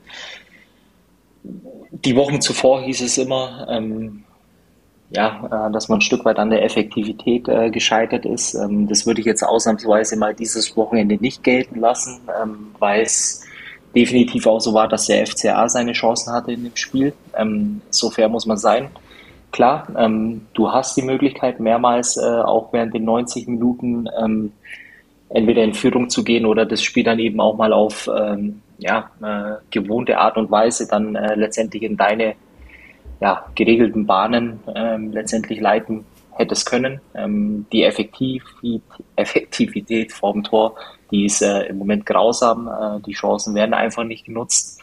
Die 1.43 2.16
Wochen 2.16 2.40
zuvor 2.40 2.82
hieß 2.82 3.01
es 3.03 3.18
immer, 3.18 3.66
ähm, 3.70 4.24
ja, 5.11 5.68
dass 5.70 5.88
man 5.88 5.99
ein 5.99 6.03
Stück 6.03 6.24
weit 6.24 6.38
an 6.38 6.51
der 6.51 6.64
Effektivität 6.64 7.47
äh, 7.47 7.70
gescheitert 7.70 8.24
ist. 8.24 8.55
Ähm, 8.55 8.88
das 8.88 9.07
würde 9.07 9.20
ich 9.20 9.26
jetzt 9.26 9.43
ausnahmsweise 9.43 10.16
mal 10.16 10.34
dieses 10.34 10.74
Wochenende 10.76 11.16
nicht 11.16 11.43
gelten 11.43 11.80
lassen, 11.80 12.20
ähm, 12.43 12.74
weil 12.78 13.03
es 13.03 13.41
definitiv 13.95 14.47
auch 14.47 14.61
so 14.61 14.74
war, 14.74 14.88
dass 14.88 15.07
der 15.07 15.26
FCA 15.26 15.68
seine 15.68 15.93
Chancen 15.93 16.32
hatte 16.32 16.53
in 16.53 16.64
dem 16.64 16.76
Spiel. 16.76 17.12
Ähm, 17.36 17.80
so 17.90 18.11
fair 18.11 18.28
muss 18.28 18.47
man 18.47 18.57
sein. 18.57 18.88
Klar, 19.51 19.86
ähm, 19.99 20.47
du 20.55 20.72
hast 20.72 20.97
die 20.97 21.03
Möglichkeit, 21.03 21.61
mehrmals 21.61 22.16
äh, 22.16 22.20
auch 22.20 22.72
während 22.72 22.95
den 22.95 23.05
90 23.05 23.49
Minuten 23.49 24.09
ähm, 24.18 24.53
entweder 25.28 25.62
in 25.62 25.74
Führung 25.74 26.09
zu 26.09 26.24
gehen 26.24 26.47
oder 26.47 26.64
das 26.64 26.82
Spiel 26.82 27.05
dann 27.05 27.18
eben 27.18 27.40
auch 27.40 27.57
mal 27.57 27.72
auf 27.72 28.09
ähm, 28.14 28.62
ja, 28.78 29.11
äh, 29.22 29.57
gewohnte 29.70 30.18
Art 30.18 30.36
und 30.36 30.51
Weise 30.51 30.88
dann 30.88 31.14
äh, 31.14 31.34
letztendlich 31.34 31.82
in 31.82 31.97
deine 31.97 32.34
ja, 33.20 33.45
geregelten 33.55 34.07
Bahnen 34.07 34.61
ähm, 34.74 35.12
letztendlich 35.12 35.61
leiten 35.61 36.05
hättest 36.37 36.66
können. 36.66 37.01
Ähm, 37.14 37.66
die 37.72 37.85
Effektivität, 37.85 38.83
Effektivität 39.16 40.12
vorm 40.12 40.43
Tor, 40.43 40.74
die 41.11 41.26
ist 41.26 41.43
äh, 41.43 41.64
im 41.64 41.78
Moment 41.78 42.07
grausam. 42.07 42.68
Äh, 42.68 43.01
die 43.07 43.12
Chancen 43.12 43.55
werden 43.55 43.74
einfach 43.74 44.05
nicht 44.05 44.24
genutzt. 44.24 44.80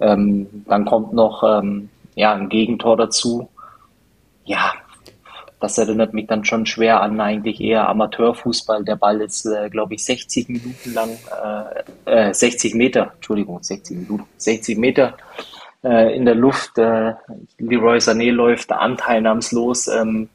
Ähm, 0.00 0.64
dann 0.66 0.84
kommt 0.84 1.12
noch 1.12 1.42
ähm, 1.42 1.90
ja, 2.14 2.34
ein 2.34 2.48
Gegentor 2.48 2.96
dazu. 2.96 3.48
Ja, 4.44 4.72
das 5.60 5.76
erinnert 5.76 6.14
mich 6.14 6.26
dann 6.26 6.44
schon 6.44 6.66
schwer 6.66 7.02
an 7.02 7.20
eigentlich 7.20 7.60
eher 7.60 7.88
Amateurfußball. 7.88 8.84
Der 8.84 8.96
Ball 8.96 9.20
ist, 9.20 9.44
äh, 9.44 9.68
glaube 9.68 9.94
ich, 9.94 10.04
60 10.04 10.48
Minuten 10.48 10.94
lang, 10.94 11.10
äh, 12.04 12.32
60 12.32 12.72
äh, 12.74 12.76
Meter, 12.76 13.12
Entschuldigung, 13.16 13.62
60 13.62 13.96
Minuten, 13.96 14.26
60 14.36 14.78
Meter 14.78 15.16
äh, 15.82 16.14
in 16.16 16.24
der 16.24 16.36
Luft. 16.36 16.78
Äh, 16.78 17.14
Leroy 17.58 17.98
Sané 17.98 18.30
läuft 18.30 18.70
anteilnahmslos 18.70 19.88
ähm, 19.88 20.28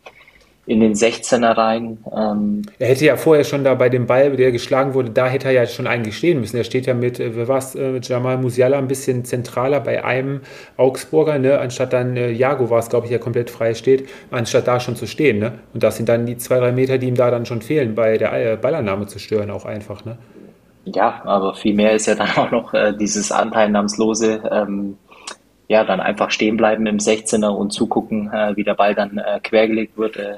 in 0.66 0.80
den 0.80 0.94
16er 0.94 1.58
rein. 1.58 1.98
Ähm, 2.16 2.62
er 2.80 2.88
hätte 2.88 3.04
ja 3.06 3.18
vorher 3.18 3.44
schon 3.44 3.66
da 3.66 3.74
bei 3.76 3.90
dem 3.90 4.08
Ball, 4.08 4.36
der 4.38 4.52
geschlagen 4.54 4.94
wurde, 4.94 5.10
da 5.10 5.28
hätte 5.28 5.48
er 5.48 5.54
ja 5.54 5.66
schon 5.66 5.88
eigentlich 5.88 6.18
stehen 6.18 6.40
müssen. 6.40 6.56
Er 6.56 6.64
steht 6.64 6.86
ja 6.86 6.94
mit, 6.94 7.20
äh, 7.20 7.36
wer 7.36 7.50
war's, 7.50 7.76
äh, 7.76 7.90
mit 7.90 8.08
Jamal 8.08 8.38
Musiala 8.38 8.78
ein 8.78 8.88
bisschen 8.88 9.26
zentraler 9.26 9.82
bei 9.82 10.06
einem 10.06 10.42
Augsburger, 10.78 11.38
ne? 11.38 11.60
anstatt 11.60 11.92
dann 11.92 12.16
äh, 12.16 12.32
Jago 12.32 12.70
war 12.70 12.80
es, 12.80 12.90
glaube 12.90 13.08
ich, 13.08 13.10
der 13.10 13.20
komplett 13.20 13.50
frei 13.50 13.74
steht, 13.74 14.08
anstatt 14.32 14.68
da 14.68 14.80
schon 14.80 14.96
zu 14.96 15.06
stehen. 15.06 15.40
Ne? 15.40 15.54
Und 15.74 15.84
das 15.84 15.98
sind 15.98 16.08
dann 16.08 16.26
die 16.26 16.38
zwei, 16.38 16.60
drei 16.60 16.72
Meter, 16.72 16.98
die 16.98 17.08
ihm 17.08 17.16
da 17.16 17.30
dann 17.30 17.46
schon 17.46 17.62
fehlen, 17.62 17.94
bei 17.94 18.18
der 18.18 18.54
äh, 18.54 18.56
Ballannahme 18.56 19.08
zu 19.08 19.20
stören 19.20 19.52
auch 19.52 19.66
einfach. 19.66 20.06
Ne? 20.06 20.18
Ja, 20.86 21.22
aber 21.24 21.56
viel 21.56 21.74
mehr 21.74 21.94
ist 21.94 22.08
ja 22.08 22.16
dann 22.16 22.30
auch 22.38 22.52
noch 22.52 22.74
äh, 22.74 22.94
dieses 22.94 23.32
Anteilnahmslose. 23.32 24.44
Ähm, 24.50 24.98
ja, 25.74 25.84
dann 25.84 26.00
einfach 26.00 26.30
stehen 26.30 26.56
bleiben 26.56 26.86
im 26.86 26.98
16er 26.98 27.48
und 27.48 27.72
zugucken, 27.72 28.32
äh, 28.32 28.56
wie 28.56 28.64
der 28.64 28.76
Ball 28.76 28.94
dann 28.94 29.18
äh, 29.18 29.40
quergelegt 29.42 29.98
wird. 29.98 30.18
Äh, 30.18 30.36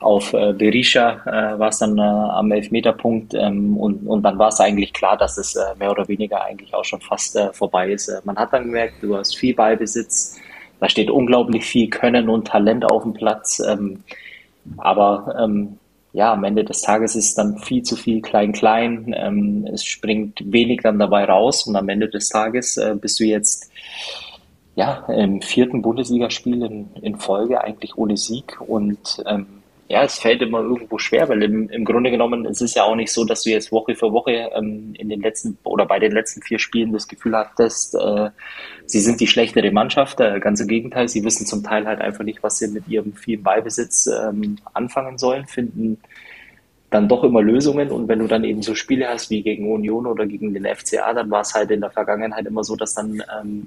auf 0.00 0.34
äh, 0.34 0.52
Berisha 0.52 1.22
äh, 1.24 1.58
war 1.58 1.68
es 1.68 1.78
dann 1.78 1.96
äh, 1.96 2.02
am 2.02 2.52
Elfmeterpunkt 2.52 3.32
ähm, 3.34 3.78
und, 3.78 4.06
und 4.06 4.22
dann 4.22 4.38
war 4.38 4.48
es 4.48 4.60
eigentlich 4.60 4.92
klar, 4.92 5.16
dass 5.16 5.38
es 5.38 5.56
äh, 5.56 5.62
mehr 5.78 5.90
oder 5.90 6.08
weniger 6.08 6.42
eigentlich 6.42 6.74
auch 6.74 6.84
schon 6.84 7.00
fast 7.00 7.36
äh, 7.36 7.52
vorbei 7.54 7.90
ist. 7.90 8.08
Äh, 8.08 8.20
man 8.24 8.36
hat 8.36 8.52
dann 8.52 8.64
gemerkt, 8.64 9.02
du 9.02 9.16
hast 9.16 9.36
viel 9.36 9.54
Ballbesitz, 9.54 10.38
da 10.78 10.88
steht 10.88 11.10
unglaublich 11.10 11.64
viel 11.64 11.88
Können 11.88 12.28
und 12.28 12.46
Talent 12.46 12.84
auf 12.84 13.02
dem 13.02 13.14
Platz, 13.14 13.62
ähm, 13.66 14.02
aber 14.76 15.36
ähm, 15.42 15.78
ja, 16.12 16.32
am 16.32 16.44
Ende 16.44 16.64
des 16.64 16.82
Tages 16.82 17.16
ist 17.16 17.36
dann 17.38 17.58
viel 17.58 17.82
zu 17.82 17.96
viel 17.96 18.20
klein-klein. 18.20 19.14
Ähm, 19.16 19.68
es 19.72 19.84
springt 19.84 20.42
wenig 20.44 20.80
dann 20.82 20.98
dabei 20.98 21.24
raus 21.24 21.66
und 21.66 21.76
am 21.76 21.88
Ende 21.88 22.08
des 22.08 22.28
Tages 22.28 22.76
äh, 22.76 22.94
bist 23.00 23.20
du 23.20 23.24
jetzt 23.24 23.70
ja, 24.76 25.06
im 25.08 25.42
vierten 25.42 25.82
Bundesligaspiel 25.82 26.62
in, 26.62 26.90
in 27.02 27.16
Folge 27.16 27.62
eigentlich 27.62 27.96
ohne 27.96 28.16
Sieg 28.16 28.60
und 28.60 29.22
ähm, 29.26 29.46
ja, 29.90 30.04
es 30.04 30.20
fällt 30.20 30.40
immer 30.40 30.60
irgendwo 30.60 30.98
schwer, 30.98 31.28
weil 31.28 31.42
im, 31.42 31.68
im 31.68 31.84
Grunde 31.84 32.12
genommen 32.12 32.44
ist 32.44 32.62
es 32.62 32.74
ja 32.74 32.84
auch 32.84 32.94
nicht 32.94 33.12
so, 33.12 33.24
dass 33.24 33.42
du 33.42 33.50
jetzt 33.50 33.72
Woche 33.72 33.96
für 33.96 34.12
Woche 34.12 34.48
ähm, 34.54 34.94
in 34.96 35.08
den 35.08 35.20
letzten 35.20 35.58
oder 35.64 35.84
bei 35.84 35.98
den 35.98 36.12
letzten 36.12 36.42
vier 36.42 36.60
Spielen 36.60 36.92
das 36.92 37.08
Gefühl 37.08 37.36
hattest, 37.36 37.96
äh, 37.96 38.30
sie 38.86 39.00
sind 39.00 39.18
die 39.18 39.26
schlechtere 39.26 39.72
Mannschaft. 39.72 40.20
Äh, 40.20 40.38
ganz 40.38 40.60
im 40.60 40.68
Gegenteil, 40.68 41.08
sie 41.08 41.24
wissen 41.24 41.44
zum 41.44 41.64
Teil 41.64 41.88
halt 41.88 42.00
einfach 42.00 42.22
nicht, 42.22 42.40
was 42.40 42.58
sie 42.58 42.68
mit 42.68 42.86
ihrem 42.86 43.14
vielen 43.14 43.42
Beibesitz 43.42 44.06
ähm, 44.06 44.58
anfangen 44.74 45.18
sollen, 45.18 45.46
finden 45.48 45.98
dann 46.90 47.08
doch 47.08 47.24
immer 47.24 47.42
Lösungen 47.42 47.90
und 47.90 48.06
wenn 48.06 48.20
du 48.20 48.28
dann 48.28 48.44
eben 48.44 48.62
so 48.62 48.76
Spiele 48.76 49.08
hast 49.08 49.28
wie 49.30 49.42
gegen 49.42 49.72
Union 49.72 50.06
oder 50.06 50.24
gegen 50.26 50.54
den 50.54 50.66
FCA, 50.66 51.14
dann 51.14 51.30
war 51.32 51.40
es 51.40 51.54
halt 51.54 51.72
in 51.72 51.80
der 51.80 51.90
Vergangenheit 51.90 52.46
immer 52.46 52.62
so, 52.62 52.76
dass 52.76 52.94
dann 52.94 53.22
ähm, 53.40 53.66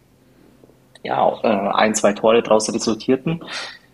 ja, 1.03 1.33
äh, 1.43 1.47
ein, 1.47 1.95
zwei 1.95 2.13
Tore 2.13 2.41
daraus 2.41 2.73
resultierten, 2.73 3.43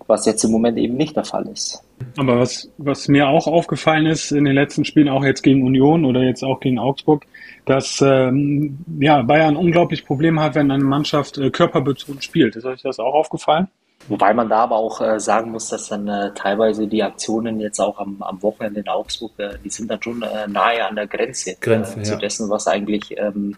was 0.08 0.26
jetzt 0.26 0.44
im 0.44 0.52
Moment 0.52 0.78
eben 0.78 0.96
nicht 0.96 1.16
der 1.16 1.26
Fall 1.26 1.48
ist. 1.48 1.84
Aber 2.18 2.40
was, 2.40 2.70
was 2.78 3.08
mir 3.08 3.28
auch 3.28 3.48
aufgefallen 3.48 4.06
ist 4.06 4.32
in 4.32 4.46
den 4.46 4.56
letzten 4.56 4.86
Spielen, 4.86 5.10
auch 5.10 5.24
jetzt 5.24 5.42
gegen 5.42 5.64
Union 5.64 6.06
oder 6.06 6.22
jetzt 6.22 6.44
auch 6.44 6.60
gegen 6.60 6.80
Augsburg, 6.80 7.26
dass 7.66 8.02
ähm, 8.02 8.80
ja, 9.00 9.22
Bayern 9.22 9.56
unglaublich 9.56 10.06
Probleme 10.06 10.42
hat, 10.42 10.56
wenn 10.56 10.72
eine 10.72 10.84
Mannschaft 10.84 11.38
äh, 11.38 11.50
körperbetont 11.52 12.24
spielt. 12.24 12.56
Ist 12.56 12.66
euch 12.66 12.82
das 12.82 13.00
auch 13.00 13.14
aufgefallen? 13.14 13.68
Wobei 14.08 14.34
man 14.34 14.50
da 14.50 14.64
aber 14.64 14.78
auch 14.78 15.02
äh, 15.02 15.20
sagen 15.20 15.52
muss, 15.52 15.70
dass 15.70 15.90
dann 15.90 16.08
äh, 16.08 16.32
teilweise 16.34 16.88
die 16.88 17.04
Aktionen 17.04 17.60
jetzt 17.60 17.80
auch 17.80 18.00
am, 18.00 18.22
am 18.22 18.42
Wochenende 18.42 18.80
in 18.80 18.88
Augsburg, 18.88 19.34
äh, 19.38 19.58
die 19.64 19.70
sind 19.70 19.92
dann 19.92 20.02
schon 20.02 20.22
äh, 20.22 20.48
nahe 20.48 20.86
an 20.88 20.96
der 20.96 21.06
Grenze, 21.06 21.58
Grenze 21.60 22.00
äh, 22.00 22.04
zu 22.04 22.18
dessen, 22.18 22.50
was 22.50 22.68
eigentlich 22.68 23.16
ähm, 23.18 23.56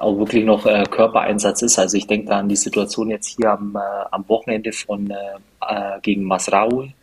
auch 0.00 0.18
wirklich 0.18 0.44
noch 0.44 0.66
äh, 0.66 0.84
Körpereinsatz 0.90 1.62
ist. 1.62 1.78
Also 1.78 1.96
ich 1.96 2.06
denke 2.06 2.28
da 2.28 2.38
an 2.38 2.48
die 2.48 2.56
Situation 2.56 3.10
jetzt 3.10 3.36
hier 3.36 3.52
am, 3.52 3.76
äh, 3.76 4.04
am 4.10 4.28
Wochenende 4.28 4.72
von 4.72 5.10
äh, 5.10 5.14
äh 5.60 6.00
gegen 6.02 6.24
Masraoui. 6.24 6.94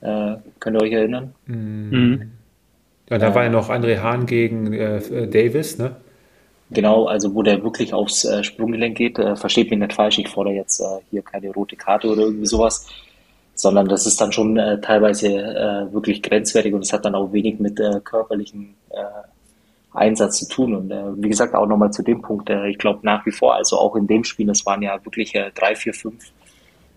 Äh, 0.00 0.36
könnt 0.58 0.76
ihr 0.76 0.82
euch 0.82 0.92
erinnern? 0.92 1.34
Mhm. 1.46 2.32
Ja, 3.08 3.18
da 3.18 3.34
war 3.34 3.44
ja 3.44 3.50
noch 3.50 3.70
André 3.70 4.00
Hahn 4.00 4.26
gegen 4.26 4.72
äh, 4.72 5.28
Davis, 5.28 5.78
ne? 5.78 5.96
Genau, 6.70 7.06
also 7.06 7.34
wo 7.34 7.42
der 7.42 7.64
wirklich 7.64 7.92
aufs 7.92 8.24
Sprunggelenk 8.42 8.96
geht. 8.96 9.16
versteht 9.16 9.70
mich 9.70 9.80
nicht 9.80 9.92
falsch, 9.92 10.18
ich 10.20 10.28
fordere 10.28 10.54
jetzt 10.54 10.80
hier 11.10 11.22
keine 11.22 11.50
rote 11.50 11.74
Karte 11.74 12.06
oder 12.08 12.22
irgendwie 12.22 12.46
sowas 12.46 12.86
sondern 13.60 13.88
das 13.88 14.06
ist 14.06 14.20
dann 14.20 14.32
schon 14.32 14.56
äh, 14.56 14.80
teilweise 14.80 15.28
äh, 15.28 15.92
wirklich 15.92 16.22
grenzwertig 16.22 16.72
und 16.74 16.82
es 16.82 16.92
hat 16.92 17.04
dann 17.04 17.14
auch 17.14 17.32
wenig 17.32 17.60
mit 17.60 17.78
äh, 17.78 18.00
körperlichen 18.02 18.74
äh, 18.90 19.02
Einsatz 19.92 20.38
zu 20.38 20.48
tun. 20.48 20.74
Und 20.74 20.90
äh, 20.90 21.02
wie 21.16 21.28
gesagt, 21.28 21.54
auch 21.54 21.66
nochmal 21.66 21.92
zu 21.92 22.02
dem 22.02 22.22
Punkt, 22.22 22.50
äh, 22.50 22.68
ich 22.68 22.78
glaube 22.78 23.00
nach 23.02 23.24
wie 23.26 23.32
vor, 23.32 23.54
also 23.54 23.78
auch 23.78 23.96
in 23.96 24.06
dem 24.06 24.24
Spiel, 24.24 24.48
es 24.50 24.64
waren 24.66 24.82
ja 24.82 25.04
wirklich 25.04 25.34
äh, 25.34 25.50
drei, 25.54 25.74
vier, 25.74 25.94
fünf 25.94 26.32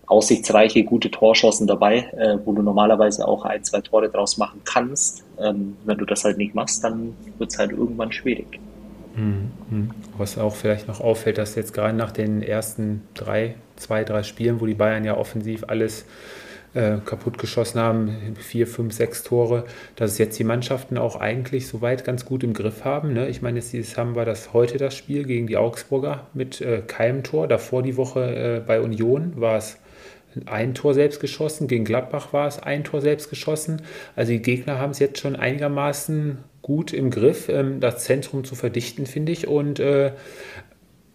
aussichtsreiche, 0.06 0.84
gute 0.84 1.10
Torschossen 1.10 1.66
dabei, 1.66 2.10
äh, 2.16 2.38
wo 2.44 2.52
du 2.52 2.62
normalerweise 2.62 3.26
auch 3.26 3.44
ein, 3.44 3.64
zwei 3.64 3.80
Tore 3.80 4.08
draus 4.08 4.36
machen 4.36 4.60
kannst. 4.64 5.24
Ähm, 5.38 5.76
wenn 5.84 5.98
du 5.98 6.04
das 6.04 6.24
halt 6.24 6.36
nicht 6.36 6.54
machst, 6.54 6.84
dann 6.84 7.16
wird 7.38 7.50
es 7.50 7.58
halt 7.58 7.72
irgendwann 7.72 8.12
schwierig. 8.12 8.60
Mhm. 9.16 9.90
Was 10.18 10.38
auch 10.38 10.54
vielleicht 10.54 10.88
noch 10.88 11.00
auffällt, 11.00 11.38
dass 11.38 11.54
jetzt 11.54 11.72
gerade 11.72 11.96
nach 11.96 12.12
den 12.12 12.42
ersten 12.42 13.02
drei, 13.14 13.54
zwei, 13.76 14.04
drei 14.04 14.22
Spielen, 14.22 14.60
wo 14.60 14.66
die 14.66 14.74
Bayern 14.74 15.04
ja 15.04 15.16
offensiv 15.16 15.64
alles 15.68 16.04
äh, 16.74 16.98
kaputt 17.04 17.38
geschossen 17.38 17.80
haben, 17.80 18.36
vier, 18.38 18.66
fünf, 18.66 18.92
sechs 18.92 19.22
Tore, 19.22 19.64
dass 19.96 20.18
jetzt 20.18 20.38
die 20.38 20.44
Mannschaften 20.44 20.98
auch 20.98 21.16
eigentlich 21.16 21.68
soweit 21.68 22.04
ganz 22.04 22.24
gut 22.24 22.44
im 22.44 22.52
Griff 22.52 22.84
haben. 22.84 23.12
Ne? 23.12 23.28
Ich 23.28 23.42
meine, 23.42 23.60
jetzt 23.60 23.96
haben 23.96 24.16
wir 24.16 24.24
das 24.24 24.52
heute 24.52 24.78
das 24.78 24.96
Spiel 24.96 25.24
gegen 25.24 25.46
die 25.46 25.56
Augsburger 25.56 26.26
mit 26.34 26.60
äh, 26.60 26.82
keinem 26.86 27.22
Tor. 27.22 27.48
Davor 27.48 27.82
die 27.82 27.96
Woche 27.96 28.56
äh, 28.56 28.60
bei 28.60 28.80
Union 28.80 29.32
war 29.36 29.56
es 29.56 29.78
ein 30.46 30.74
Tor 30.74 30.94
selbst 30.94 31.20
geschossen, 31.20 31.68
gegen 31.68 31.84
Gladbach 31.84 32.32
war 32.32 32.48
es 32.48 32.58
ein 32.58 32.82
Tor 32.82 33.00
selbst 33.00 33.30
geschossen. 33.30 33.82
Also 34.16 34.32
die 34.32 34.42
Gegner 34.42 34.78
haben 34.78 34.90
es 34.90 34.98
jetzt 34.98 35.20
schon 35.20 35.36
einigermaßen 35.36 36.38
gut 36.60 36.92
im 36.92 37.10
Griff, 37.10 37.48
ähm, 37.48 37.80
das 37.80 38.04
Zentrum 38.04 38.44
zu 38.44 38.54
verdichten, 38.54 39.06
finde 39.06 39.32
ich. 39.32 39.46
Und 39.46 39.78
äh, 39.78 40.12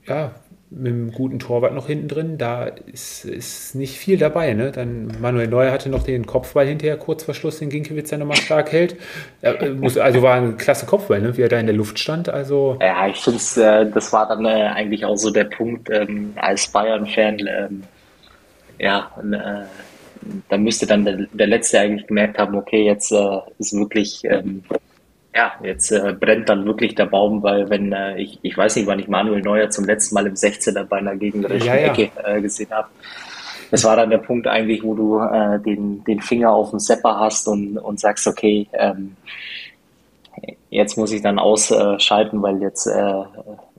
ja, 0.07 0.35
mit 0.71 0.93
einem 0.93 1.11
guten 1.11 1.39
Torwart 1.39 1.73
noch 1.73 1.87
hinten 1.87 2.07
drin, 2.07 2.37
da 2.37 2.65
ist, 2.65 3.25
ist 3.25 3.73
nicht 3.73 3.97
viel 3.97 4.17
dabei. 4.17 4.53
Ne? 4.53 4.71
Dann 4.71 5.11
Manuel 5.19 5.47
Neuer 5.47 5.71
hatte 5.71 5.89
noch 5.89 6.03
den 6.03 6.27
Kopfball 6.27 6.67
hinterher, 6.67 6.97
kurz 6.97 7.23
vor 7.23 7.33
Schluss, 7.33 7.59
den 7.59 7.69
Ginkiewicz 7.69 8.11
ja 8.11 8.17
nochmal 8.17 8.37
stark 8.37 8.71
hält. 8.71 8.95
Muss, 9.79 9.97
also 9.97 10.21
war 10.21 10.35
ein 10.35 10.57
klasse 10.57 10.85
Kopfball, 10.85 11.21
ne? 11.21 11.35
wie 11.37 11.41
er 11.41 11.49
da 11.49 11.59
in 11.59 11.65
der 11.65 11.75
Luft 11.75 11.97
stand. 11.97 12.29
Also 12.29 12.77
ja, 12.81 13.07
ich 13.07 13.17
finde 13.17 13.39
äh, 13.61 13.91
das 13.91 14.13
war 14.13 14.27
dann 14.27 14.45
äh, 14.45 14.69
eigentlich 14.75 15.05
auch 15.05 15.15
so 15.15 15.31
der 15.31 15.45
Punkt 15.45 15.89
ähm, 15.89 16.33
als 16.35 16.67
Bayern-Fan. 16.67 17.39
Ähm, 17.39 17.83
ja, 18.77 19.11
äh, 19.19 19.65
da 20.49 20.57
müsste 20.57 20.85
dann 20.85 21.05
der, 21.05 21.25
der, 21.33 21.47
Letzte 21.47 21.79
eigentlich 21.79 22.07
gemerkt 22.07 22.37
haben, 22.37 22.55
okay, 22.55 22.85
jetzt 22.85 23.11
äh, 23.11 23.39
ist 23.57 23.73
wirklich 23.73 24.21
ähm, 24.25 24.63
ja, 25.33 25.53
jetzt 25.63 25.91
äh, 25.91 26.15
brennt 26.19 26.49
dann 26.49 26.65
wirklich 26.65 26.95
der 26.95 27.05
Baum, 27.05 27.43
weil 27.43 27.69
wenn 27.69 27.93
äh, 27.93 28.17
ich, 28.17 28.39
ich 28.41 28.57
weiß 28.57 28.75
nicht, 28.75 28.87
wann 28.87 28.99
ich 28.99 29.07
Manuel 29.07 29.41
Neuer 29.41 29.69
zum 29.69 29.85
letzten 29.85 30.15
Mal 30.15 30.25
im 30.25 30.33
16er 30.33 30.83
bei 30.85 30.97
einer 30.97 31.15
gegnerischen 31.15 31.67
ja, 31.67 31.75
ja. 31.75 31.87
Ecke 31.87 32.09
äh, 32.23 32.41
gesehen 32.41 32.71
habe. 32.71 32.89
Das 33.71 33.83
war 33.83 33.95
dann 33.95 34.09
der 34.09 34.17
Punkt 34.17 34.47
eigentlich, 34.47 34.83
wo 34.83 34.95
du 34.95 35.19
äh, 35.19 35.59
den, 35.59 36.03
den 36.03 36.21
Finger 36.21 36.51
auf 36.51 36.71
dem 36.71 36.79
Sepper 36.79 37.19
hast 37.19 37.47
und, 37.47 37.77
und 37.77 37.99
sagst, 37.99 38.25
okay, 38.25 38.67
ähm, 38.73 39.15
jetzt 40.71 40.97
muss 40.97 41.11
ich 41.11 41.21
dann 41.21 41.37
ausschalten, 41.37 42.41
weil 42.41 42.61
jetzt 42.61 42.87
äh, 42.87 43.23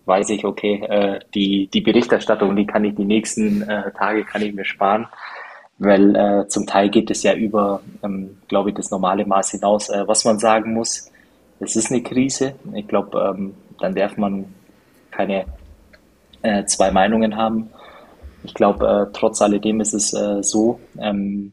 weiß 0.05 0.30
ich, 0.30 0.44
okay, 0.44 0.84
äh, 0.88 1.20
die, 1.34 1.68
die 1.68 1.80
Berichterstattung, 1.80 2.55
die 2.55 2.66
kann 2.66 2.84
ich 2.84 2.94
die 2.94 3.05
nächsten 3.05 3.62
äh, 3.62 3.90
Tage 3.92 4.24
kann 4.24 4.42
ich 4.42 4.55
mir 4.55 4.64
sparen, 4.64 5.07
weil 5.78 6.14
äh, 6.14 6.48
zum 6.48 6.66
Teil 6.66 6.90
geht 6.90 7.11
es 7.11 7.22
ja 7.22 7.34
über, 7.34 7.80
ähm, 8.05 8.38
glaube 8.48 8.70
ich, 8.70 8.76
das 8.76 8.90
normale 8.90 9.26
Maß 9.26 9.53
hinaus. 9.53 9.88
Äh, 9.88 10.07
was 10.07 10.24
man 10.24 10.38
sagen 10.38 10.74
muss, 10.74 11.10
es 11.61 11.77
ist 11.77 11.91
eine 11.91 12.03
Krise. 12.03 12.55
Ich 12.75 12.89
glaube, 12.89 13.35
ähm, 13.37 13.55
dann 13.79 13.95
darf 13.95 14.17
man 14.17 14.47
keine 15.11 15.45
äh, 16.43 16.65
zwei 16.65 16.91
Meinungen 16.91 17.37
haben. 17.37 17.71
Ich 18.43 18.55
glaube, 18.55 19.09
äh, 19.09 19.13
trotz 19.13 19.43
alledem 19.43 19.81
ist 19.81 19.93
es 19.93 20.15
äh, 20.15 20.43
so, 20.43 20.81
ähm, 20.99 21.53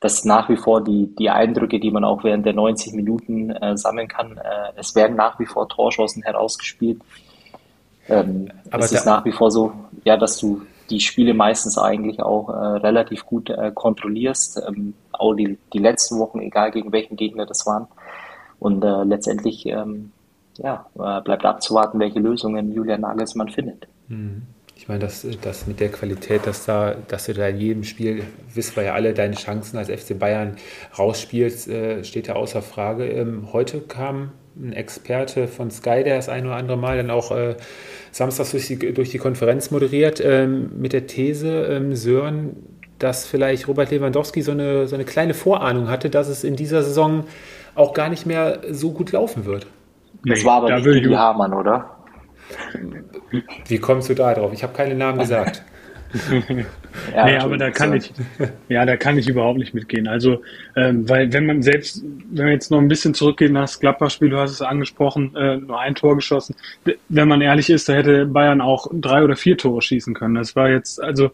dass 0.00 0.24
nach 0.24 0.48
wie 0.48 0.56
vor 0.56 0.82
die, 0.82 1.14
die 1.16 1.30
Eindrücke, 1.30 1.78
die 1.78 1.90
man 1.90 2.04
auch 2.04 2.24
während 2.24 2.46
der 2.46 2.54
90 2.54 2.94
Minuten 2.94 3.50
äh, 3.50 3.76
sammeln 3.76 4.08
kann, 4.08 4.38
äh, 4.38 4.72
es 4.76 4.94
werden 4.94 5.16
nach 5.16 5.38
wie 5.38 5.46
vor 5.46 5.68
Torschancen 5.68 6.22
herausgespielt. 6.22 7.00
Ähm, 8.08 8.50
Aber 8.70 8.84
es 8.84 8.92
ist 8.92 9.06
nach 9.06 9.24
wie 9.24 9.32
vor 9.32 9.50
so, 9.50 9.72
ja, 10.04 10.16
dass 10.16 10.38
du 10.38 10.62
die 10.90 10.98
Spiele 10.98 11.34
meistens 11.34 11.78
eigentlich 11.78 12.20
auch 12.20 12.48
äh, 12.48 12.52
relativ 12.52 13.24
gut 13.24 13.52
kontrollierst. 13.74 14.60
Ähm, 14.66 14.94
auch 15.12 15.34
die, 15.34 15.56
die 15.72 15.78
letzten 15.78 16.18
Wochen, 16.18 16.40
egal 16.40 16.72
gegen 16.72 16.90
welchen 16.90 17.16
Gegner 17.16 17.46
das 17.46 17.64
waren. 17.64 17.86
Und 18.62 18.84
äh, 18.84 19.02
letztendlich 19.02 19.66
ähm, 19.66 20.12
ja, 20.56 20.86
äh, 20.94 21.20
bleibt 21.22 21.44
abzuwarten, 21.44 21.98
welche 21.98 22.20
Lösungen 22.20 22.72
Julian 22.72 23.00
Nagelsmann 23.00 23.48
findet. 23.48 23.88
Mhm. 24.06 24.42
Ich 24.76 24.86
meine, 24.86 25.00
das, 25.00 25.26
das 25.42 25.66
mit 25.66 25.80
der 25.80 25.90
Qualität, 25.90 26.46
dass, 26.46 26.64
da, 26.64 26.94
dass 27.08 27.26
du 27.26 27.34
da 27.34 27.48
in 27.48 27.58
jedem 27.58 27.84
Spiel, 27.84 28.22
wissen 28.54 28.76
wir 28.76 28.84
ja 28.84 28.94
alle, 28.94 29.14
deine 29.14 29.34
Chancen 29.34 29.78
als 29.78 29.88
FC 29.88 30.16
Bayern 30.16 30.56
rausspielst, 30.96 31.68
äh, 31.68 32.04
steht 32.04 32.28
ja 32.28 32.36
außer 32.36 32.62
Frage. 32.62 33.06
Ähm, 33.08 33.48
heute 33.52 33.80
kam 33.80 34.30
ein 34.56 34.72
Experte 34.72 35.48
von 35.48 35.72
Sky, 35.72 36.04
der 36.04 36.16
das 36.16 36.28
ein 36.28 36.46
oder 36.46 36.54
andere 36.54 36.76
Mal 36.76 36.98
dann 36.98 37.10
auch 37.10 37.32
äh, 37.32 37.56
samstags 38.12 38.52
durch 38.52 38.68
die, 38.68 38.94
durch 38.94 39.10
die 39.10 39.18
Konferenz 39.18 39.72
moderiert, 39.72 40.20
ähm, 40.24 40.70
mit 40.78 40.92
der 40.92 41.08
These, 41.08 41.64
ähm, 41.64 41.96
Sören, 41.96 42.54
dass 43.00 43.26
vielleicht 43.26 43.66
Robert 43.66 43.90
Lewandowski 43.90 44.42
so 44.42 44.52
eine, 44.52 44.86
so 44.86 44.94
eine 44.94 45.04
kleine 45.04 45.34
Vorahnung 45.34 45.88
hatte, 45.88 46.10
dass 46.10 46.28
es 46.28 46.44
in 46.44 46.54
dieser 46.54 46.84
Saison 46.84 47.24
auch 47.74 47.94
gar 47.94 48.08
nicht 48.08 48.26
mehr 48.26 48.60
so 48.70 48.92
gut 48.92 49.12
laufen 49.12 49.44
wird. 49.44 49.66
Das 50.24 50.40
nee, 50.40 50.44
war 50.44 50.58
aber 50.58 50.74
nicht 50.74 50.86
Didi 50.86 51.12
Hamann, 51.12 51.52
oder? 51.52 51.96
Wie 53.66 53.78
kommst 53.78 54.08
du 54.08 54.14
da 54.14 54.34
drauf? 54.34 54.52
Ich 54.52 54.62
habe 54.62 54.72
keine 54.72 54.94
Namen 54.94 55.18
gesagt. 55.18 55.62
ja, 57.14 57.24
nee, 57.24 57.36
aber 57.36 57.56
da 57.56 57.70
kann 57.70 57.94
ich, 57.94 58.12
ja, 58.68 58.84
da 58.84 58.96
kann 58.96 59.18
ich 59.18 59.28
überhaupt 59.28 59.58
nicht 59.58 59.74
mitgehen. 59.74 60.08
Also, 60.08 60.42
ähm, 60.76 61.08
weil 61.08 61.32
wenn 61.32 61.46
man 61.46 61.62
selbst, 61.62 62.02
wenn 62.30 62.46
wir 62.46 62.52
jetzt 62.52 62.70
noch 62.70 62.78
ein 62.78 62.88
bisschen 62.88 63.14
zurückgehen, 63.14 63.54
das 63.54 63.80
Gladbach-Spiel, 63.80 64.30
du 64.30 64.38
hast 64.38 64.50
es 64.50 64.62
angesprochen, 64.62 65.34
äh, 65.36 65.56
nur 65.56 65.78
ein 65.80 65.94
Tor 65.94 66.16
geschossen. 66.16 66.54
Wenn 67.08 67.28
man 67.28 67.40
ehrlich 67.40 67.70
ist, 67.70 67.88
da 67.88 67.94
hätte 67.94 68.26
Bayern 68.26 68.60
auch 68.60 68.88
drei 68.92 69.22
oder 69.22 69.36
vier 69.36 69.56
Tore 69.56 69.82
schießen 69.82 70.14
können. 70.14 70.34
Das 70.34 70.56
war 70.56 70.70
jetzt, 70.70 71.02
also, 71.02 71.30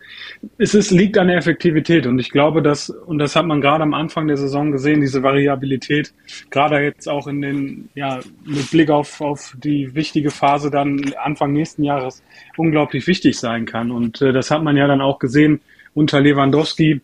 es 0.59 0.75
ist, 0.75 0.91
liegt 0.91 1.19
an 1.19 1.29
der 1.29 1.37
Effektivität 1.37 2.07
und 2.07 2.19
ich 2.19 2.31
glaube, 2.31 2.63
dass, 2.63 2.91
und 2.91 3.19
das 3.19 3.37
hat 3.37 3.47
man 3.47 3.61
gerade 3.61 3.83
am 3.83 3.95
Anfang 3.95 4.29
der 4.29 4.37
Saison 4.37 4.73
gesehen, 4.73 5.01
diese 5.01 5.23
Variabilität, 5.23 6.13
gerade 6.51 6.79
jetzt 6.81 7.09
auch 7.09 7.27
in 7.27 7.41
den, 7.43 7.89
ja, 7.95 8.21
mit 8.45 8.71
Blick 8.71 8.91
auf, 8.91 9.21
auf 9.21 9.57
die 9.63 9.95
wichtige 9.95 10.31
Phase 10.31 10.71
dann 10.71 11.01
Anfang 11.23 11.53
nächsten 11.53 11.85
Jahres 11.85 12.23
unglaublich 12.57 13.07
wichtig 13.07 13.39
sein 13.39 13.67
kann. 13.67 13.91
Und 13.91 14.21
äh, 14.21 14.33
das 14.33 14.51
hat 14.51 14.63
man 14.63 14.77
ja 14.77 14.87
dann 14.87 15.01
auch 15.01 15.19
gesehen 15.19 15.48
unter 15.99 16.21
Lewandowski. 16.21 17.01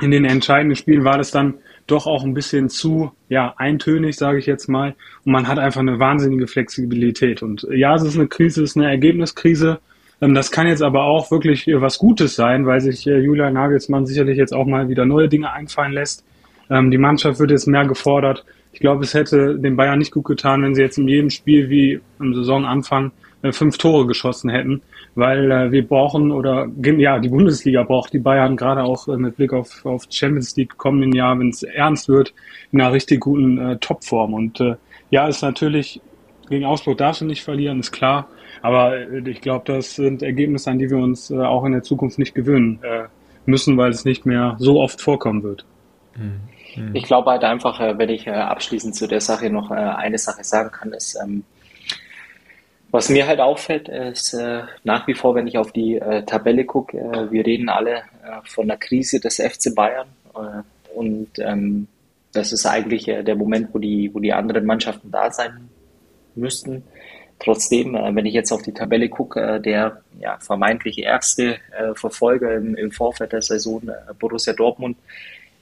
In 0.00 0.10
den 0.10 0.24
entscheidenden 0.24 0.76
Spielen 0.76 1.04
war 1.04 1.18
das 1.18 1.30
dann 1.30 1.54
doch 1.86 2.06
auch 2.06 2.22
ein 2.22 2.34
bisschen 2.34 2.68
zu 2.68 3.12
ja, 3.28 3.54
eintönig, 3.56 4.16
sage 4.16 4.38
ich 4.38 4.46
jetzt 4.46 4.68
mal. 4.68 4.94
Und 5.24 5.32
man 5.32 5.48
hat 5.48 5.58
einfach 5.58 5.80
eine 5.80 5.98
wahnsinnige 5.98 6.46
Flexibilität. 6.46 7.42
Und 7.42 7.64
äh, 7.64 7.76
ja, 7.76 7.94
es 7.94 8.02
ist 8.02 8.16
eine 8.16 8.28
Krise, 8.28 8.62
es 8.62 8.70
ist 8.70 8.76
eine 8.76 8.88
Ergebniskrise. 8.88 9.80
Ähm, 10.20 10.34
das 10.34 10.50
kann 10.50 10.68
jetzt 10.68 10.82
aber 10.82 11.04
auch 11.04 11.30
wirklich 11.30 11.66
äh, 11.66 11.80
was 11.80 11.98
Gutes 11.98 12.36
sein, 12.36 12.66
weil 12.66 12.80
sich 12.80 13.06
äh, 13.06 13.18
Julian 13.18 13.54
Nagelsmann 13.54 14.06
sicherlich 14.06 14.36
jetzt 14.36 14.54
auch 14.54 14.66
mal 14.66 14.88
wieder 14.88 15.04
neue 15.04 15.28
Dinge 15.28 15.52
einfallen 15.52 15.92
lässt. 15.92 16.24
Ähm, 16.70 16.90
die 16.90 16.98
Mannschaft 16.98 17.40
wird 17.40 17.50
jetzt 17.50 17.66
mehr 17.66 17.86
gefordert. 17.86 18.44
Ich 18.72 18.80
glaube, 18.80 19.02
es 19.02 19.14
hätte 19.14 19.58
den 19.58 19.76
Bayern 19.76 19.98
nicht 19.98 20.12
gut 20.12 20.26
getan, 20.26 20.62
wenn 20.62 20.74
sie 20.74 20.82
jetzt 20.82 20.98
in 20.98 21.08
jedem 21.08 21.30
Spiel 21.30 21.68
wie 21.70 22.00
im 22.20 22.34
Saisonanfang 22.34 23.10
äh, 23.42 23.52
fünf 23.52 23.78
Tore 23.78 24.06
geschossen 24.06 24.50
hätten, 24.50 24.82
weil 25.14 25.50
äh, 25.50 25.72
wir 25.72 25.86
brauchen 25.86 26.30
oder 26.30 26.68
ja, 26.82 27.18
die 27.18 27.28
Bundesliga 27.28 27.82
braucht 27.82 28.12
die 28.12 28.18
Bayern 28.18 28.56
gerade 28.56 28.82
auch 28.82 29.08
äh, 29.08 29.16
mit 29.16 29.36
Blick 29.36 29.52
auf, 29.52 29.84
auf 29.84 30.06
Champions 30.10 30.56
League 30.56 30.76
kommenden 30.76 31.12
Jahr, 31.12 31.38
wenn 31.38 31.50
es 31.50 31.62
ernst 31.62 32.08
wird, 32.08 32.34
in 32.72 32.80
einer 32.80 32.92
richtig 32.92 33.20
guten 33.20 33.58
äh, 33.58 33.76
Topform. 33.78 34.34
Und 34.34 34.60
äh, 34.60 34.76
ja, 35.10 35.26
ist 35.26 35.42
natürlich 35.42 36.00
gegen 36.50 36.64
Ausbruch 36.64 36.96
darfst 36.96 37.22
du 37.22 37.24
nicht 37.24 37.42
verlieren, 37.42 37.80
ist 37.80 37.92
klar. 37.92 38.28
Aber 38.60 38.96
äh, 38.96 39.22
ich 39.30 39.40
glaube, 39.40 39.64
das 39.72 39.94
sind 39.94 40.22
Ergebnisse, 40.22 40.70
an 40.70 40.78
die 40.78 40.90
wir 40.90 40.98
uns 40.98 41.30
äh, 41.30 41.38
auch 41.38 41.64
in 41.64 41.72
der 41.72 41.82
Zukunft 41.82 42.18
nicht 42.18 42.34
gewöhnen 42.34 42.80
äh, 42.82 43.04
müssen, 43.46 43.76
weil 43.78 43.90
es 43.90 44.04
nicht 44.04 44.26
mehr 44.26 44.56
so 44.58 44.80
oft 44.80 45.00
vorkommen 45.00 45.42
wird. 45.42 45.64
Mhm. 46.16 46.40
Ich 46.92 47.04
glaube 47.04 47.30
halt 47.30 47.44
einfach, 47.44 47.80
äh, 47.80 47.96
wenn 47.96 48.10
ich 48.10 48.26
äh, 48.26 48.32
abschließend 48.32 48.94
zu 48.94 49.06
der 49.06 49.20
Sache 49.20 49.48
noch 49.48 49.70
äh, 49.70 49.74
eine 49.74 50.18
Sache 50.18 50.44
sagen 50.44 50.70
kann, 50.70 50.92
ist, 50.92 51.18
ähm, 51.22 51.44
was 52.90 53.08
mir 53.08 53.26
halt 53.26 53.40
auffällt, 53.40 53.88
ist 53.88 54.34
äh, 54.34 54.62
nach 54.84 55.06
wie 55.06 55.14
vor, 55.14 55.34
wenn 55.34 55.46
ich 55.46 55.58
auf 55.58 55.72
die 55.72 55.96
äh, 55.96 56.24
Tabelle 56.24 56.64
gucke, 56.64 56.98
äh, 56.98 57.30
wir 57.30 57.46
reden 57.46 57.68
alle 57.68 57.96
äh, 57.96 58.40
von 58.44 58.66
der 58.68 58.76
Krise 58.76 59.20
des 59.20 59.36
FC 59.36 59.74
Bayern. 59.74 60.08
Äh, 60.34 60.62
und 60.94 61.30
ähm, 61.38 61.86
das 62.32 62.52
ist 62.52 62.66
eigentlich 62.66 63.08
äh, 63.08 63.22
der 63.22 63.36
Moment, 63.36 63.68
wo 63.72 63.78
die, 63.78 64.10
wo 64.12 64.18
die 64.18 64.32
anderen 64.32 64.66
Mannschaften 64.66 65.10
da 65.10 65.30
sein 65.30 65.68
müssten. 66.34 66.82
Trotzdem, 67.38 67.94
wenn 67.94 68.26
ich 68.26 68.34
jetzt 68.34 68.52
auf 68.52 68.60
die 68.60 68.74
Tabelle 68.74 69.08
gucke, 69.08 69.62
der 69.62 70.02
ja, 70.20 70.36
vermeintlich 70.40 70.98
erste 70.98 71.56
Verfolger 71.94 72.54
im, 72.54 72.74
im 72.74 72.90
Vorfeld 72.90 73.32
der 73.32 73.40
Saison, 73.40 73.90
Borussia 74.18 74.52
Dortmund, 74.52 74.98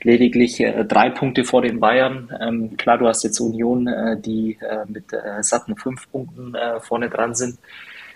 lediglich 0.03 0.61
äh, 0.61 0.84
drei 0.84 1.11
Punkte 1.11 1.44
vor 1.44 1.62
den 1.62 1.80
Bayern. 1.80 2.30
Ähm, 2.40 2.76
klar, 2.76 2.99
du 2.99 3.07
hast 3.07 3.24
jetzt 3.24 3.40
Union, 3.40 3.86
äh, 3.86 4.20
die 4.20 4.59
äh, 4.61 4.84
mit 4.86 5.12
äh, 5.12 5.42
satten 5.42 5.76
fünf 5.76 6.11
Punkten 6.11 6.55
äh, 6.55 6.80
vorne 6.80 7.09
dran 7.11 7.34
sind. 7.34 7.59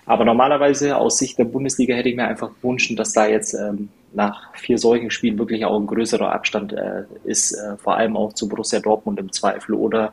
Aber 0.05 0.25
normalerweise 0.25 0.97
aus 0.97 1.19
Sicht 1.19 1.39
der 1.39 1.45
Bundesliga 1.45 1.95
hätte 1.95 2.09
ich 2.09 2.17
mir 2.17 2.27
einfach 2.27 2.51
gewünscht, 2.61 2.93
dass 2.99 3.13
da 3.13 3.27
jetzt 3.27 3.55
ähm, 3.55 3.89
nach 4.13 4.55
vier 4.55 4.77
solchen 4.79 5.11
Spielen 5.11 5.39
wirklich 5.39 5.65
auch 5.65 5.79
ein 5.79 5.87
größerer 5.87 6.33
Abstand 6.33 6.73
äh, 6.73 7.05
ist, 7.25 7.57
vor 7.79 7.97
allem 7.97 8.17
auch 8.17 8.33
zu 8.33 8.49
Borussia 8.49 8.81
Dortmund 8.81 9.19
im 9.21 9.33
Zweifel 9.33 9.75
oder 9.75 10.13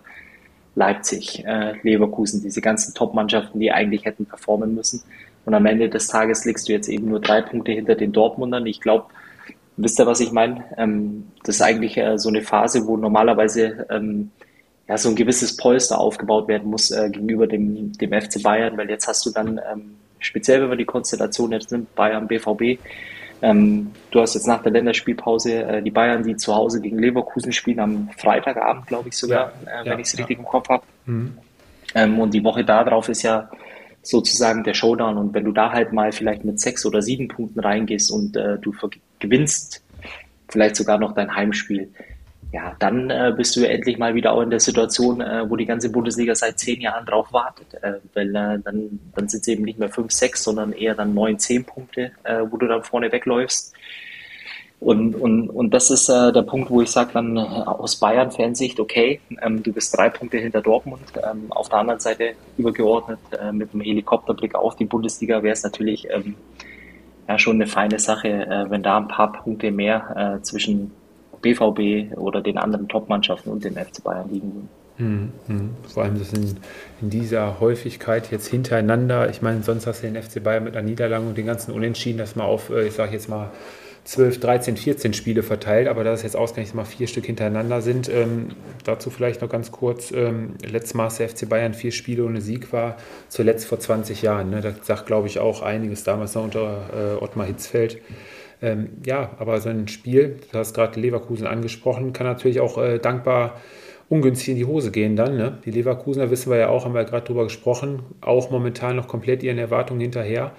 Leipzig, 0.75 1.43
Leverkusen, 1.81 2.41
diese 2.41 2.61
ganzen 2.61 2.93
Top-Mannschaften, 2.93 3.59
die 3.59 3.71
eigentlich 3.71 4.05
hätten 4.05 4.25
performen 4.25 4.75
müssen. 4.75 5.03
Und 5.43 5.53
am 5.53 5.65
Ende 5.65 5.89
des 5.89 6.07
Tages 6.07 6.45
liegst 6.45 6.69
du 6.69 6.71
jetzt 6.71 6.87
eben 6.87 7.09
nur 7.09 7.19
drei 7.19 7.41
Punkte 7.41 7.73
hinter 7.73 7.95
den 7.95 8.13
Dortmundern. 8.13 8.65
Ich 8.65 8.79
glaube, 8.79 9.07
wisst 9.83 9.99
ihr, 9.99 10.05
was 10.05 10.19
ich 10.19 10.31
meine? 10.31 10.63
Ähm, 10.77 11.27
das 11.43 11.55
ist 11.55 11.61
eigentlich 11.61 11.97
äh, 11.97 12.17
so 12.17 12.29
eine 12.29 12.41
Phase, 12.41 12.85
wo 12.85 12.97
normalerweise 12.97 13.85
ähm, 13.89 14.31
ja, 14.87 14.97
so 14.97 15.09
ein 15.09 15.15
gewisses 15.15 15.55
Polster 15.55 15.99
aufgebaut 15.99 16.47
werden 16.47 16.69
muss 16.69 16.91
äh, 16.91 17.09
gegenüber 17.09 17.47
dem, 17.47 17.93
dem 17.93 18.11
FC 18.11 18.41
Bayern, 18.41 18.77
weil 18.77 18.89
jetzt 18.89 19.07
hast 19.07 19.25
du 19.25 19.31
dann, 19.31 19.59
ähm, 19.71 19.95
speziell 20.19 20.61
wenn 20.61 20.69
man 20.69 20.77
die 20.77 20.85
Konstellation 20.85 21.51
jetzt 21.51 21.71
nimmt, 21.71 21.93
Bayern, 21.95 22.27
BVB, 22.27 22.79
ähm, 23.41 23.91
du 24.11 24.19
hast 24.19 24.33
jetzt 24.33 24.47
nach 24.47 24.61
der 24.63 24.71
Länderspielpause 24.71 25.63
äh, 25.63 25.81
die 25.81 25.91
Bayern, 25.91 26.23
die 26.23 26.35
zu 26.35 26.53
Hause 26.53 26.81
gegen 26.81 26.99
Leverkusen 26.99 27.53
spielen, 27.53 27.79
am 27.79 28.09
Freitagabend, 28.17 28.87
glaube 28.87 29.09
ich 29.09 29.15
sogar, 29.15 29.53
ja, 29.65 29.81
äh, 29.81 29.85
wenn 29.85 29.93
ja, 29.93 29.99
ich 29.99 30.07
es 30.07 30.13
ja. 30.13 30.17
richtig 30.19 30.39
im 30.39 30.45
Kopf 30.45 30.67
habe. 30.69 30.83
Mhm. 31.05 31.37
Ähm, 31.95 32.19
und 32.19 32.33
die 32.33 32.43
Woche 32.43 32.65
darauf 32.65 33.07
ist 33.09 33.23
ja 33.23 33.49
sozusagen 34.01 34.63
der 34.63 34.73
Showdown. 34.73 35.17
Und 35.17 35.33
wenn 35.33 35.45
du 35.45 35.51
da 35.51 35.71
halt 35.71 35.93
mal 35.93 36.11
vielleicht 36.11 36.43
mit 36.43 36.59
sechs 36.59 36.85
oder 36.85 37.01
sieben 37.01 37.27
Punkten 37.27 37.59
reingehst 37.59 38.11
und 38.11 38.35
äh, 38.35 38.57
du 38.57 38.73
gewinnst 39.19 39.83
vielleicht 40.49 40.75
sogar 40.75 40.97
noch 40.97 41.13
dein 41.13 41.35
Heimspiel, 41.35 41.91
ja, 42.51 42.75
dann 42.79 43.11
äh, 43.11 43.31
bist 43.35 43.55
du 43.55 43.67
endlich 43.67 43.99
mal 43.99 44.15
wieder 44.15 44.33
auch 44.33 44.41
in 44.41 44.49
der 44.49 44.59
Situation, 44.59 45.21
äh, 45.21 45.47
wo 45.47 45.55
die 45.55 45.67
ganze 45.67 45.91
Bundesliga 45.91 46.33
seit 46.33 46.57
zehn 46.57 46.81
Jahren 46.81 47.05
drauf 47.05 47.31
wartet. 47.31 47.75
Äh, 47.83 47.99
weil 48.15 48.29
äh, 48.29 48.59
dann, 48.63 48.99
dann 49.15 49.29
sind 49.29 49.41
es 49.41 49.47
eben 49.47 49.63
nicht 49.63 49.77
mehr 49.77 49.89
fünf, 49.89 50.11
sechs, 50.11 50.43
sondern 50.43 50.73
eher 50.73 50.95
dann 50.95 51.13
neun, 51.13 51.37
zehn 51.37 51.63
Punkte, 51.63 52.11
äh, 52.23 52.41
wo 52.49 52.57
du 52.57 52.65
dann 52.65 52.83
vorne 52.83 53.11
wegläufst. 53.11 53.75
Und, 54.79 55.13
und, 55.13 55.49
und 55.49 55.73
das 55.73 55.91
ist 55.91 56.09
äh, 56.09 56.31
der 56.31 56.41
Punkt, 56.41 56.71
wo 56.71 56.81
ich 56.81 56.89
sage 56.89 57.11
dann 57.13 57.37
äh, 57.37 57.41
aus 57.41 57.97
Bayern-Fansicht, 57.97 58.79
okay, 58.79 59.19
ähm, 59.41 59.61
du 59.61 59.71
bist 59.71 59.95
drei 59.95 60.09
Punkte 60.09 60.37
hinter 60.37 60.61
Dortmund. 60.61 61.03
Ähm, 61.17 61.51
auf 61.51 61.69
der 61.69 61.79
anderen 61.79 61.99
Seite 61.99 62.33
übergeordnet 62.57 63.19
äh, 63.39 63.51
mit 63.51 63.73
einem 63.73 63.81
Helikopterblick 63.81 64.55
auf 64.55 64.75
die 64.77 64.85
Bundesliga 64.85 65.43
wäre 65.43 65.53
es 65.53 65.63
natürlich 65.63 66.07
ähm, 66.09 66.35
ja, 67.29 67.37
schon 67.37 67.57
eine 67.57 67.67
feine 67.67 67.99
Sache, 67.99 68.27
äh, 68.27 68.69
wenn 68.69 68.81
da 68.81 68.97
ein 68.97 69.07
paar 69.07 69.31
Punkte 69.31 69.71
mehr 69.71 70.39
äh, 70.39 70.41
zwischen 70.41 70.91
BVB 71.41 72.17
oder 72.17 72.41
den 72.41 72.57
anderen 72.57 72.87
Top-Mannschaften 72.87 73.51
und 73.51 73.63
den 73.63 73.75
FC 73.75 74.03
Bayern 74.03 74.29
liegen 74.29 74.51
würden. 74.51 74.69
Mhm, 74.97 75.31
mhm. 75.47 75.69
Vor 75.87 76.03
allem 76.03 76.17
das 76.17 76.33
in, 76.33 76.57
in, 77.01 77.09
dieser 77.11 77.59
Häufigkeit 77.59 78.31
jetzt 78.31 78.47
hintereinander. 78.47 79.29
Ich 79.29 79.43
meine, 79.43 79.61
sonst 79.61 79.85
hast 79.85 80.01
du 80.01 80.11
den 80.11 80.21
FC 80.21 80.43
Bayern 80.43 80.63
mit 80.63 80.75
einer 80.75 80.85
Niederlage 80.85 81.25
und 81.25 81.37
den 81.37 81.45
ganzen 81.45 81.71
Unentschieden, 81.71 82.17
dass 82.17 82.35
man 82.35 82.47
auf, 82.47 82.71
äh, 82.71 82.87
ich 82.87 82.93
sage 82.95 83.13
jetzt 83.13 83.29
mal, 83.29 83.51
12, 84.09 84.39
13, 84.39 84.75
14 84.75 85.13
Spiele 85.13 85.43
verteilt, 85.43 85.87
aber 85.87 86.03
da 86.03 86.11
es 86.13 86.23
jetzt 86.23 86.35
ausgerechnet 86.35 86.73
mal 86.73 86.83
vier 86.83 87.05
Stück 87.05 87.27
hintereinander 87.27 87.83
sind, 87.83 88.09
ähm, 88.09 88.47
dazu 88.83 89.11
vielleicht 89.11 89.43
noch 89.43 89.49
ganz 89.49 89.71
kurz, 89.71 90.11
ähm, 90.11 90.55
letztes 90.65 90.95
Mal 90.95 91.09
der 91.19 91.29
FC 91.29 91.47
Bayern 91.47 91.75
vier 91.75 91.91
Spiele 91.91 92.25
ohne 92.25 92.41
Sieg 92.41 92.73
war, 92.73 92.97
zuletzt 93.27 93.67
vor 93.67 93.79
20 93.79 94.23
Jahren. 94.23 94.49
Ne? 94.49 94.61
Das 94.61 94.73
sagt, 94.81 95.05
glaube 95.05 95.27
ich, 95.27 95.37
auch 95.37 95.61
einiges 95.61 96.03
damals 96.03 96.33
noch 96.33 96.43
unter 96.43 96.89
äh, 96.91 97.23
Ottmar 97.23 97.45
Hitzfeld. 97.45 98.01
Ähm, 98.63 98.89
ja, 99.05 99.29
aber 99.37 99.61
so 99.61 99.69
ein 99.69 99.87
Spiel, 99.87 100.39
du 100.51 100.57
hast 100.57 100.73
gerade 100.73 100.99
Leverkusen 100.99 101.45
angesprochen, 101.45 102.11
kann 102.11 102.25
natürlich 102.25 102.61
auch 102.61 102.79
äh, 102.79 102.97
dankbar 102.97 103.61
ungünstig 104.09 104.49
in 104.49 104.55
die 104.55 104.65
Hose 104.65 104.89
gehen 104.89 105.17
dann. 105.17 105.37
Ne? 105.37 105.59
Die 105.65 105.71
Leverkusener 105.71 106.31
wissen 106.31 106.49
wir 106.49 106.57
ja 106.57 106.69
auch, 106.69 106.83
haben 106.83 106.95
wir 106.95 107.01
ja 107.03 107.07
gerade 107.07 107.27
drüber 107.27 107.43
gesprochen, 107.43 108.01
auch 108.21 108.49
momentan 108.49 108.95
noch 108.95 109.07
komplett 109.07 109.43
ihren 109.43 109.59
Erwartungen 109.59 110.01
hinterher. 110.01 110.53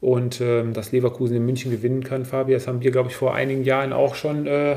Und 0.00 0.40
ähm, 0.40 0.72
dass 0.72 0.92
Leverkusen 0.92 1.36
in 1.36 1.44
München 1.44 1.70
gewinnen 1.70 2.02
kann, 2.02 2.24
Fabi, 2.24 2.52
das 2.52 2.66
haben 2.66 2.80
wir, 2.80 2.90
glaube 2.90 3.10
ich, 3.10 3.16
vor 3.16 3.34
einigen 3.34 3.64
Jahren 3.64 3.92
auch 3.92 4.14
schon 4.14 4.46
äh, 4.46 4.76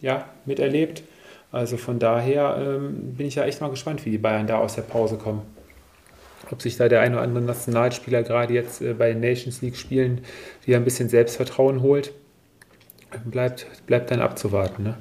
ja, 0.00 0.28
miterlebt. 0.44 1.04
Also 1.52 1.76
von 1.76 1.98
daher 1.98 2.56
ähm, 2.60 3.14
bin 3.14 3.26
ich 3.26 3.36
ja 3.36 3.44
echt 3.44 3.60
mal 3.60 3.70
gespannt, 3.70 4.04
wie 4.04 4.10
die 4.10 4.18
Bayern 4.18 4.46
da 4.46 4.58
aus 4.58 4.74
der 4.74 4.82
Pause 4.82 5.16
kommen 5.16 5.42
ob 6.50 6.62
sich 6.62 6.76
da 6.76 6.88
der 6.88 7.00
ein 7.00 7.12
oder 7.12 7.22
andere 7.22 7.44
Nationalspieler 7.44 8.22
gerade 8.22 8.54
jetzt 8.54 8.80
äh, 8.80 8.94
bei 8.94 9.08
den 9.08 9.20
Nations 9.20 9.62
League 9.62 9.76
Spielen 9.76 10.22
wieder 10.64 10.78
ein 10.78 10.84
bisschen 10.84 11.08
Selbstvertrauen 11.08 11.82
holt, 11.82 12.12
bleibt, 13.24 13.66
bleibt 13.86 14.10
dann 14.10 14.20
abzuwarten. 14.20 14.84
Ne? 14.84 14.98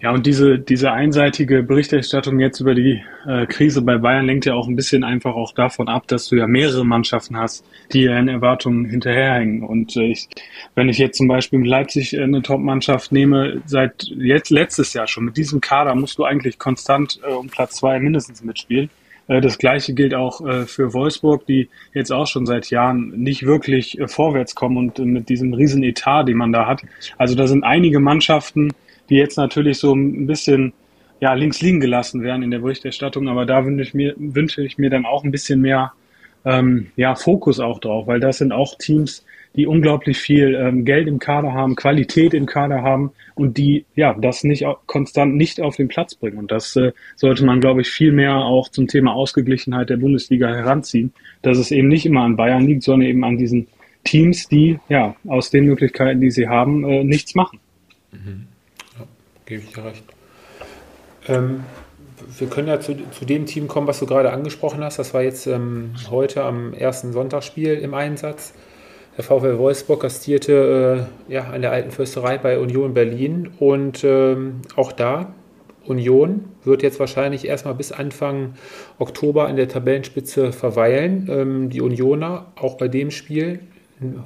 Ja, 0.00 0.12
und 0.12 0.26
diese, 0.26 0.60
diese 0.60 0.92
einseitige 0.92 1.64
Berichterstattung 1.64 2.38
jetzt 2.38 2.60
über 2.60 2.76
die 2.76 3.02
äh, 3.26 3.46
Krise 3.46 3.82
bei 3.82 3.98
Bayern 3.98 4.26
lenkt 4.26 4.46
ja 4.46 4.54
auch 4.54 4.68
ein 4.68 4.76
bisschen 4.76 5.02
einfach 5.02 5.34
auch 5.34 5.52
davon 5.52 5.88
ab, 5.88 6.06
dass 6.06 6.28
du 6.28 6.36
ja 6.36 6.46
mehrere 6.46 6.86
Mannschaften 6.86 7.36
hast, 7.36 7.64
die 7.92 8.02
ja 8.02 8.16
in 8.16 8.28
Erwartungen 8.28 8.84
hinterherhängen. 8.84 9.64
Und 9.64 9.96
äh, 9.96 10.12
ich, 10.12 10.28
wenn 10.76 10.88
ich 10.88 10.98
jetzt 10.98 11.18
zum 11.18 11.26
Beispiel 11.26 11.58
mit 11.58 11.68
Leipzig 11.68 12.14
äh, 12.14 12.22
eine 12.22 12.42
Top-Mannschaft 12.42 13.10
nehme, 13.10 13.60
seit 13.66 14.04
jetzt 14.04 14.50
letztes 14.50 14.92
Jahr 14.92 15.08
schon, 15.08 15.24
mit 15.24 15.36
diesem 15.36 15.60
Kader 15.60 15.96
musst 15.96 16.16
du 16.18 16.24
eigentlich 16.24 16.60
konstant 16.60 17.18
äh, 17.28 17.32
um 17.32 17.48
Platz 17.48 17.76
zwei 17.78 17.98
mindestens 17.98 18.44
mitspielen. 18.44 18.90
Äh, 19.26 19.40
das 19.40 19.58
gleiche 19.58 19.94
gilt 19.94 20.14
auch 20.14 20.46
äh, 20.46 20.66
für 20.66 20.94
Wolfsburg, 20.94 21.44
die 21.46 21.70
jetzt 21.92 22.12
auch 22.12 22.28
schon 22.28 22.46
seit 22.46 22.70
Jahren 22.70 23.10
nicht 23.16 23.44
wirklich 23.44 23.98
äh, 23.98 24.06
vorwärts 24.06 24.54
kommen 24.54 24.76
und 24.76 24.98
mit 24.98 25.28
diesem 25.28 25.54
riesen 25.54 25.82
Etat, 25.82 26.24
den 26.24 26.36
man 26.36 26.52
da 26.52 26.66
hat. 26.66 26.82
Also 27.16 27.34
da 27.34 27.48
sind 27.48 27.64
einige 27.64 27.98
Mannschaften, 27.98 28.70
die 29.08 29.16
jetzt 29.16 29.36
natürlich 29.36 29.78
so 29.78 29.94
ein 29.94 30.26
bisschen 30.26 30.72
ja, 31.20 31.34
links 31.34 31.60
liegen 31.60 31.80
gelassen 31.80 32.22
werden 32.22 32.42
in 32.42 32.50
der 32.50 32.60
Berichterstattung, 32.60 33.28
aber 33.28 33.44
da 33.44 33.64
wünsche 33.64 33.82
ich 33.82 33.94
mir, 33.94 34.14
wünsche 34.16 34.62
ich 34.62 34.78
mir 34.78 34.90
dann 34.90 35.04
auch 35.04 35.24
ein 35.24 35.30
bisschen 35.30 35.60
mehr 35.60 35.92
ähm, 36.44 36.88
ja, 36.96 37.14
Fokus 37.14 37.60
auch 37.60 37.80
drauf, 37.80 38.06
weil 38.06 38.20
das 38.20 38.38
sind 38.38 38.52
auch 38.52 38.76
Teams, 38.78 39.24
die 39.56 39.66
unglaublich 39.66 40.18
viel 40.18 40.54
ähm, 40.54 40.84
Geld 40.84 41.08
im 41.08 41.18
Kader 41.18 41.52
haben, 41.52 41.74
Qualität 41.74 42.34
im 42.34 42.46
Kader 42.46 42.82
haben 42.82 43.12
und 43.34 43.56
die 43.56 43.86
ja 43.96 44.14
das 44.14 44.44
nicht 44.44 44.64
konstant 44.86 45.34
nicht 45.34 45.60
auf 45.60 45.76
den 45.76 45.88
Platz 45.88 46.14
bringen. 46.14 46.38
Und 46.38 46.52
das 46.52 46.76
äh, 46.76 46.92
sollte 47.16 47.44
man, 47.44 47.60
glaube 47.60 47.80
ich, 47.80 47.88
viel 47.88 48.12
mehr 48.12 48.36
auch 48.36 48.68
zum 48.68 48.86
Thema 48.86 49.14
Ausgeglichenheit 49.14 49.90
der 49.90 49.96
Bundesliga 49.96 50.48
heranziehen, 50.48 51.12
dass 51.42 51.58
es 51.58 51.70
eben 51.70 51.88
nicht 51.88 52.06
immer 52.06 52.22
an 52.22 52.36
Bayern 52.36 52.66
liegt, 52.66 52.84
sondern 52.84 53.08
eben 53.08 53.24
an 53.24 53.36
diesen 53.36 53.66
Teams, 54.04 54.48
die 54.48 54.78
ja 54.88 55.16
aus 55.26 55.50
den 55.50 55.64
Möglichkeiten, 55.64 56.20
die 56.20 56.30
sie 56.30 56.48
haben, 56.48 56.88
äh, 56.88 57.02
nichts 57.02 57.34
machen. 57.34 57.58
Mhm. 58.12 58.46
Gebe 59.48 59.62
ich 59.62 59.72
dir 59.72 59.82
recht. 59.82 60.04
Ähm, 61.26 61.64
wir 62.38 62.48
können 62.48 62.68
ja 62.68 62.80
zu, 62.80 62.94
zu, 63.12 63.24
dem 63.24 63.46
Team 63.46 63.66
kommen, 63.66 63.86
was 63.86 63.98
du 63.98 64.04
gerade 64.04 64.30
angesprochen 64.30 64.84
hast. 64.84 64.98
Das 64.98 65.14
war 65.14 65.22
jetzt 65.22 65.46
ähm, 65.46 65.94
heute 66.10 66.44
am 66.44 66.74
ersten 66.74 67.14
Sonntagsspiel 67.14 67.72
im 67.72 67.94
Einsatz. 67.94 68.52
Der 69.16 69.24
VfL 69.24 69.56
Wolfsburg 69.56 70.00
gastierte 70.00 71.08
äh, 71.28 71.32
ja, 71.32 71.44
an 71.44 71.62
der 71.62 71.72
alten 71.72 71.92
Fürsterei 71.92 72.36
bei 72.36 72.58
Union 72.58 72.92
Berlin 72.92 73.50
und 73.58 74.04
ähm, 74.04 74.60
auch 74.76 74.92
da, 74.92 75.32
Union 75.86 76.44
wird 76.64 76.82
jetzt 76.82 77.00
wahrscheinlich 77.00 77.48
erstmal 77.48 77.74
bis 77.74 77.90
Anfang 77.90 78.52
Oktober 78.98 79.48
an 79.48 79.56
der 79.56 79.68
Tabellenspitze 79.68 80.52
verweilen. 80.52 81.26
Ähm, 81.30 81.70
die 81.70 81.80
Unioner, 81.80 82.52
auch 82.56 82.76
bei 82.76 82.88
dem 82.88 83.10
Spiel, 83.10 83.60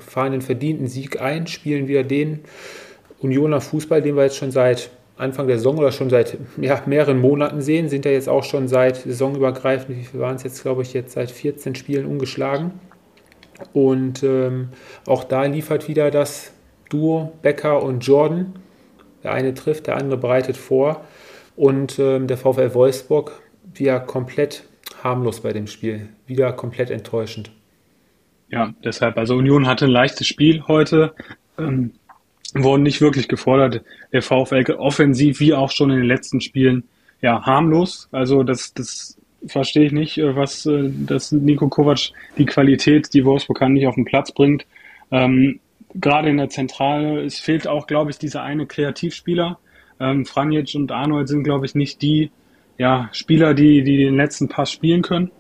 fahren 0.01 0.33
den 0.33 0.43
verdienten 0.43 0.89
Sieg 0.89 1.21
ein, 1.21 1.47
spielen 1.47 1.87
wieder 1.87 2.03
den 2.03 2.41
Unioner 3.21 3.61
Fußball, 3.61 4.03
den 4.03 4.17
wir 4.17 4.25
jetzt 4.25 4.37
schon 4.37 4.51
seit 4.51 4.91
Anfang 5.23 5.47
der 5.47 5.57
Saison 5.57 5.79
oder 5.79 5.93
schon 5.93 6.11
seit 6.11 6.37
ja, 6.61 6.83
mehreren 6.87 7.21
Monaten 7.21 7.63
sehen, 7.63 7.89
sind 7.89 8.05
ja 8.05 8.11
jetzt 8.11 8.29
auch 8.29 8.45
schon 8.45 8.69
seit 8.69 8.97
saisonübergreifend, 8.97 9.97
wie 9.99 10.05
viel 10.05 10.21
waren 10.21 10.37
es 10.37 10.43
jetzt, 10.43 10.63
glaube 10.63 10.83
ich, 10.83 10.93
jetzt 10.93 11.13
seit 11.13 11.31
14 11.31 11.75
Spielen 11.75 12.07
ungeschlagen. 12.07 12.73
Und 13.73 14.23
ähm, 14.23 14.69
auch 15.07 15.25
da 15.25 15.45
liefert 15.45 15.89
wieder 15.89 16.11
das 16.11 16.53
Duo 16.91 17.33
Becker 17.43 17.83
und 17.83 18.01
Jordan. 18.01 18.55
Der 19.23 19.33
eine 19.33 19.55
trifft, 19.55 19.87
der 19.87 19.97
andere 19.97 20.19
bereitet 20.19 20.57
vor. 20.57 21.05
Und 21.57 21.99
ähm, 21.99 22.27
der 22.27 22.37
VfL 22.37 22.75
Wolfsburg 22.75 23.41
wieder 23.75 24.01
komplett 24.01 24.65
harmlos 25.03 25.41
bei 25.41 25.53
dem 25.53 25.67
Spiel. 25.67 26.09
Wieder 26.27 26.53
komplett 26.53 26.91
enttäuschend. 26.91 27.51
Ja, 28.49 28.75
deshalb, 28.85 29.17
also 29.17 29.37
Union 29.37 29.67
hatte 29.67 29.87
ein 29.87 29.91
leichtes 29.91 30.27
Spiel 30.27 30.65
heute. 30.67 31.15
Ähm, 31.59 31.93
wurden 32.55 32.83
nicht 32.83 33.01
wirklich 33.01 33.29
gefordert. 33.29 33.83
Der 34.13 34.23
VfL 34.23 34.65
offensiv 34.79 35.41
wie 35.41 35.55
auch 35.55 35.71
schon 35.71 35.91
in 35.91 35.99
den 35.99 36.07
letzten 36.07 36.41
Spielen 36.41 36.85
ja 37.21 37.45
harmlos. 37.45 38.09
Also 38.13 38.43
das, 38.43 38.75
das 38.75 39.17
verstehe 39.47 39.87
ich 39.87 39.93
nicht, 39.93 40.19
äh, 40.19 40.37
was 40.37 40.67
äh, 40.67 40.91
dass 41.07 41.33
Nico 41.33 41.69
Kovac 41.69 42.13
die 42.39 42.47
Qualität, 42.47 43.13
die 43.15 43.25
Wolfsburg 43.25 43.59
kann, 43.59 43.73
nicht 43.73 43.87
auf 43.87 43.95
den 43.95 44.05
Platz 44.05 44.33
bringt. 44.33 44.67
Ähm, 45.11 45.61
Gerade 45.95 46.31
in 46.31 46.39
der 46.39 46.49
Zentrale, 46.49 47.23
es 47.23 47.39
fehlt 47.39 47.69
auch, 47.69 47.87
glaube 47.87 48.11
ich, 48.11 48.19
dieser 48.19 48.43
eine 48.43 48.67
Kreativspieler. 48.67 49.59
Ähm, 50.01 50.25
Franjic 50.25 50.75
und 50.75 50.91
Arnold 50.91 51.29
sind, 51.29 51.45
glaube 51.45 51.67
ich, 51.67 51.75
nicht 51.75 52.01
die 52.01 52.31
ja, 52.79 53.11
Spieler, 53.13 53.53
die, 53.53 53.83
die 53.83 53.99
den 53.99 54.17
letzten 54.17 54.49
Pass 54.49 54.73
spielen 54.73 55.03
können. 55.03 55.31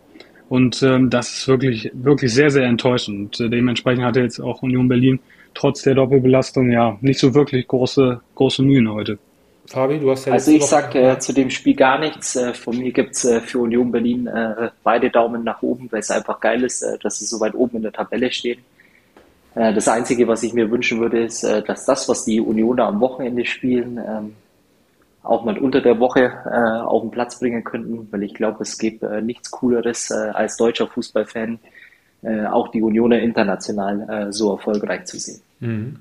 Und 0.50 0.82
ähm, 0.82 1.08
das 1.08 1.32
ist 1.32 1.48
wirklich, 1.48 1.90
wirklich 1.94 2.34
sehr, 2.34 2.50
sehr 2.50 2.64
enttäuschend. 2.64 3.40
Und 3.40 3.46
äh, 3.46 3.48
dementsprechend 3.48 4.04
hatte 4.04 4.20
jetzt 4.20 4.40
auch 4.40 4.62
Union 4.62 4.88
Berlin 4.88 5.18
trotz 5.54 5.82
der 5.82 5.94
Doppelbelastung 5.94 6.70
ja 6.70 6.96
nicht 7.00 7.18
so 7.18 7.34
wirklich 7.34 7.66
große, 7.68 8.20
große 8.34 8.62
Mühen 8.62 8.90
heute. 8.90 9.18
Fabi, 9.66 9.98
du 9.98 10.10
hast 10.10 10.26
ja 10.26 10.32
Also 10.32 10.50
ich 10.50 10.64
sage 10.64 10.98
äh, 11.00 11.18
zu 11.18 11.32
dem 11.32 11.50
Spiel 11.50 11.74
gar 11.74 11.98
nichts. 11.98 12.36
Äh, 12.36 12.52
von 12.52 12.76
mir 12.76 12.92
gibt's 12.92 13.24
äh, 13.24 13.40
für 13.40 13.60
Union 13.60 13.90
Berlin 13.92 14.26
äh, 14.26 14.70
beide 14.82 15.10
Daumen 15.10 15.44
nach 15.44 15.62
oben, 15.62 15.90
weil 15.90 16.00
es 16.00 16.10
einfach 16.10 16.40
geil 16.40 16.64
ist, 16.64 16.82
äh, 16.82 16.98
dass 16.98 17.18
sie 17.18 17.24
so 17.24 17.40
weit 17.40 17.54
oben 17.54 17.76
in 17.76 17.82
der 17.82 17.92
Tabelle 17.92 18.30
stehen. 18.30 18.60
Äh, 19.54 19.72
das 19.72 19.88
Einzige, 19.88 20.26
was 20.28 20.42
ich 20.42 20.52
mir 20.52 20.70
wünschen 20.70 21.00
würde, 21.00 21.24
ist, 21.24 21.44
äh, 21.44 21.62
dass 21.62 21.86
das, 21.86 22.08
was 22.08 22.24
die 22.24 22.40
Unioner 22.40 22.86
am 22.86 23.00
Wochenende 23.00 23.44
spielen, 23.46 23.98
ähm, 23.98 24.34
auch 25.22 25.44
mal 25.44 25.56
unter 25.56 25.80
der 25.80 26.00
Woche 26.00 26.32
äh, 26.44 26.82
auf 26.84 27.02
den 27.02 27.12
Platz 27.12 27.38
bringen 27.38 27.62
könnten, 27.62 28.08
weil 28.10 28.24
ich 28.24 28.34
glaube, 28.34 28.62
es 28.62 28.76
gibt 28.76 29.04
äh, 29.04 29.22
nichts 29.22 29.50
Cooleres 29.52 30.10
äh, 30.10 30.30
als 30.32 30.56
deutscher 30.56 30.88
Fußballfan, 30.88 31.54
äh, 31.54 31.81
auch 32.46 32.68
die 32.68 32.82
Unioner 32.82 33.20
international 33.20 34.28
äh, 34.28 34.32
so 34.32 34.52
erfolgreich 34.52 35.04
zu 35.04 35.18
sehen. 35.18 35.40
Mhm. 35.60 35.96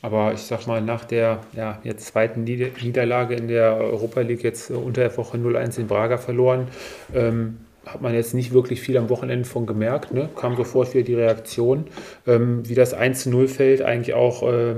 Aber 0.00 0.32
ich 0.32 0.42
sag 0.42 0.66
mal, 0.66 0.80
nach 0.80 1.04
der 1.04 1.40
ja, 1.56 1.78
jetzt 1.82 2.06
zweiten 2.06 2.44
Nieder 2.44 2.68
Niederlage 2.80 3.34
in 3.34 3.48
der 3.48 3.76
Europa 3.76 4.20
League, 4.20 4.44
jetzt 4.44 4.70
unter 4.70 5.00
der 5.02 5.16
Woche 5.16 5.38
0-1 5.38 5.80
in 5.80 5.88
Braga 5.88 6.18
verloren, 6.18 6.68
ähm, 7.12 7.58
hat 7.84 8.02
man 8.02 8.14
jetzt 8.14 8.34
nicht 8.34 8.52
wirklich 8.52 8.80
viel 8.80 8.96
am 8.96 9.08
Wochenende 9.08 9.48
von 9.48 9.66
gemerkt. 9.66 10.12
Ne? 10.12 10.28
Kam 10.36 10.56
sofort 10.56 10.94
wieder 10.94 11.04
die 11.04 11.14
Reaktion. 11.14 11.86
Ähm, 12.26 12.68
wie 12.68 12.74
das 12.74 12.96
1-0 12.96 13.48
fällt, 13.48 13.82
eigentlich 13.82 14.14
auch 14.14 14.42
äh, 14.42 14.76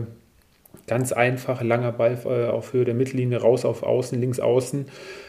ganz 0.91 1.12
einfach, 1.12 1.62
langer 1.62 1.93
Ball 1.93 2.18
äh, 2.24 2.49
auf 2.49 2.72
Höhe 2.72 2.84
der 2.84 2.95
Mittellinie, 2.95 3.41
raus 3.41 3.64
auf 3.64 3.84
Außen, 3.84 4.20
links 4.20 4.41
außen. 4.41 4.86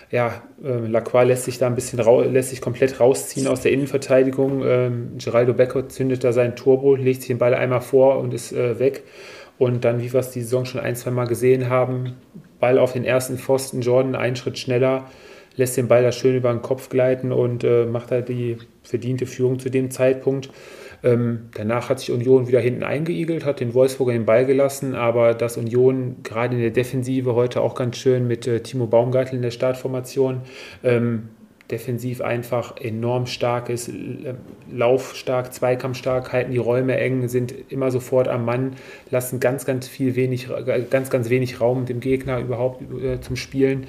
Ja, 0.09 0.41
äh, 0.63 0.87
Lacroix 0.87 1.25
lässt 1.25 1.45
sich 1.45 1.59
da 1.59 1.67
ein 1.67 1.75
bisschen 1.75 1.99
lässt 2.33 2.49
sich 2.49 2.61
komplett 2.61 2.99
rausziehen 2.99 3.47
aus 3.47 3.61
der 3.61 3.71
Innenverteidigung. 3.71 4.63
Ähm, 4.65 5.11
Geraldo 5.23 5.53
Becker 5.53 5.87
zündet 5.87 6.23
da 6.23 6.33
sein 6.33 6.55
Turbo, 6.55 6.95
legt 6.95 7.21
sich 7.21 7.27
den 7.27 7.37
Ball 7.37 7.53
einmal 7.53 7.81
vor 7.81 8.17
und 8.17 8.33
ist 8.33 8.51
äh, 8.51 8.79
weg. 8.79 9.03
Und 9.59 9.85
dann, 9.85 10.01
wie 10.01 10.11
wir 10.11 10.19
es 10.19 10.31
die 10.31 10.41
Saison 10.41 10.65
schon 10.65 10.81
ein, 10.81 10.95
zwei 10.95 11.11
Mal 11.11 11.27
gesehen 11.27 11.69
haben, 11.69 12.15
Ball 12.59 12.79
auf 12.79 12.93
den 12.93 13.05
ersten 13.05 13.37
Pfosten, 13.37 13.81
Jordan 13.81 14.15
einen 14.15 14.35
Schritt 14.35 14.57
schneller, 14.57 15.05
lässt 15.57 15.77
den 15.77 15.87
Ball 15.87 16.01
da 16.01 16.11
schön 16.11 16.35
über 16.35 16.51
den 16.51 16.63
Kopf 16.63 16.89
gleiten 16.89 17.31
und 17.31 17.63
äh, 17.63 17.85
macht 17.85 18.09
da 18.09 18.21
die 18.21 18.57
verdiente 18.81 19.27
Führung 19.27 19.59
zu 19.59 19.69
dem 19.69 19.91
Zeitpunkt. 19.91 20.49
Ähm, 21.03 21.49
danach 21.55 21.89
hat 21.89 21.99
sich 21.99 22.11
Union 22.11 22.47
wieder 22.47 22.59
hinten 22.59 22.83
eingeigelt, 22.83 23.45
hat 23.45 23.59
den 23.59 23.73
Wolfsburger 23.73 24.13
den 24.13 24.25
Ball 24.25 24.45
gelassen, 24.45 24.93
aber 24.93 25.33
dass 25.33 25.57
Union 25.57 26.17
gerade 26.23 26.55
in 26.55 26.61
der 26.61 26.71
Defensive 26.71 27.33
heute 27.33 27.61
auch 27.61 27.75
ganz 27.75 27.97
schön 27.97 28.27
mit 28.27 28.45
äh, 28.47 28.61
Timo 28.61 28.85
Baumgartel 28.85 29.35
in 29.35 29.41
der 29.41 29.51
Startformation 29.51 30.41
ähm, 30.83 31.29
defensiv 31.71 32.21
einfach 32.21 32.77
enorm 32.77 33.25
stark 33.25 33.69
ist, 33.69 33.89
laufstark, 34.71 35.53
zweikampfstark, 35.53 36.33
halten 36.33 36.51
die 36.51 36.57
Räume 36.57 36.97
eng, 36.97 37.27
sind 37.29 37.53
immer 37.69 37.91
sofort 37.91 38.27
am 38.27 38.45
Mann, 38.45 38.73
lassen 39.09 39.39
ganz, 39.39 39.65
ganz 39.65 39.87
viel 39.87 40.15
wenig, 40.15 40.49
ganz, 40.89 41.09
ganz 41.09 41.29
wenig 41.29 41.61
Raum 41.61 41.85
dem 41.85 41.99
Gegner 41.99 42.39
überhaupt 42.39 42.83
äh, 43.01 43.21
zum 43.21 43.35
Spielen. 43.35 43.87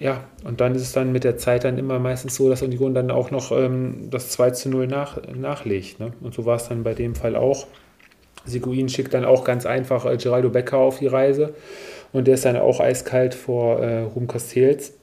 Ja, 0.00 0.24
und 0.44 0.60
dann 0.60 0.76
ist 0.76 0.82
es 0.82 0.92
dann 0.92 1.10
mit 1.10 1.24
der 1.24 1.38
Zeit 1.38 1.64
dann 1.64 1.76
immer 1.76 1.98
meistens 1.98 2.36
so, 2.36 2.48
dass 2.48 2.62
Union 2.62 2.94
dann 2.94 3.10
auch 3.10 3.32
noch 3.32 3.50
ähm, 3.50 4.08
das 4.10 4.30
2 4.30 4.52
zu 4.52 4.68
0 4.68 4.86
nach, 4.86 5.20
nachlegt. 5.34 5.98
Ne? 5.98 6.12
Und 6.20 6.34
so 6.34 6.46
war 6.46 6.54
es 6.54 6.68
dann 6.68 6.84
bei 6.84 6.94
dem 6.94 7.16
Fall 7.16 7.34
auch. 7.34 7.66
Seguin 8.44 8.88
schickt 8.88 9.12
dann 9.12 9.24
auch 9.24 9.42
ganz 9.42 9.66
einfach 9.66 10.06
äh, 10.06 10.16
Geraldo 10.16 10.50
Becker 10.50 10.78
auf 10.78 11.00
die 11.00 11.08
Reise 11.08 11.54
und 12.12 12.28
der 12.28 12.34
ist 12.34 12.44
dann 12.44 12.56
auch 12.56 12.78
eiskalt 12.78 13.34
vor 13.34 13.80
äh, 13.80 14.02
Ruhm 14.02 14.28
Castells. 14.28 14.94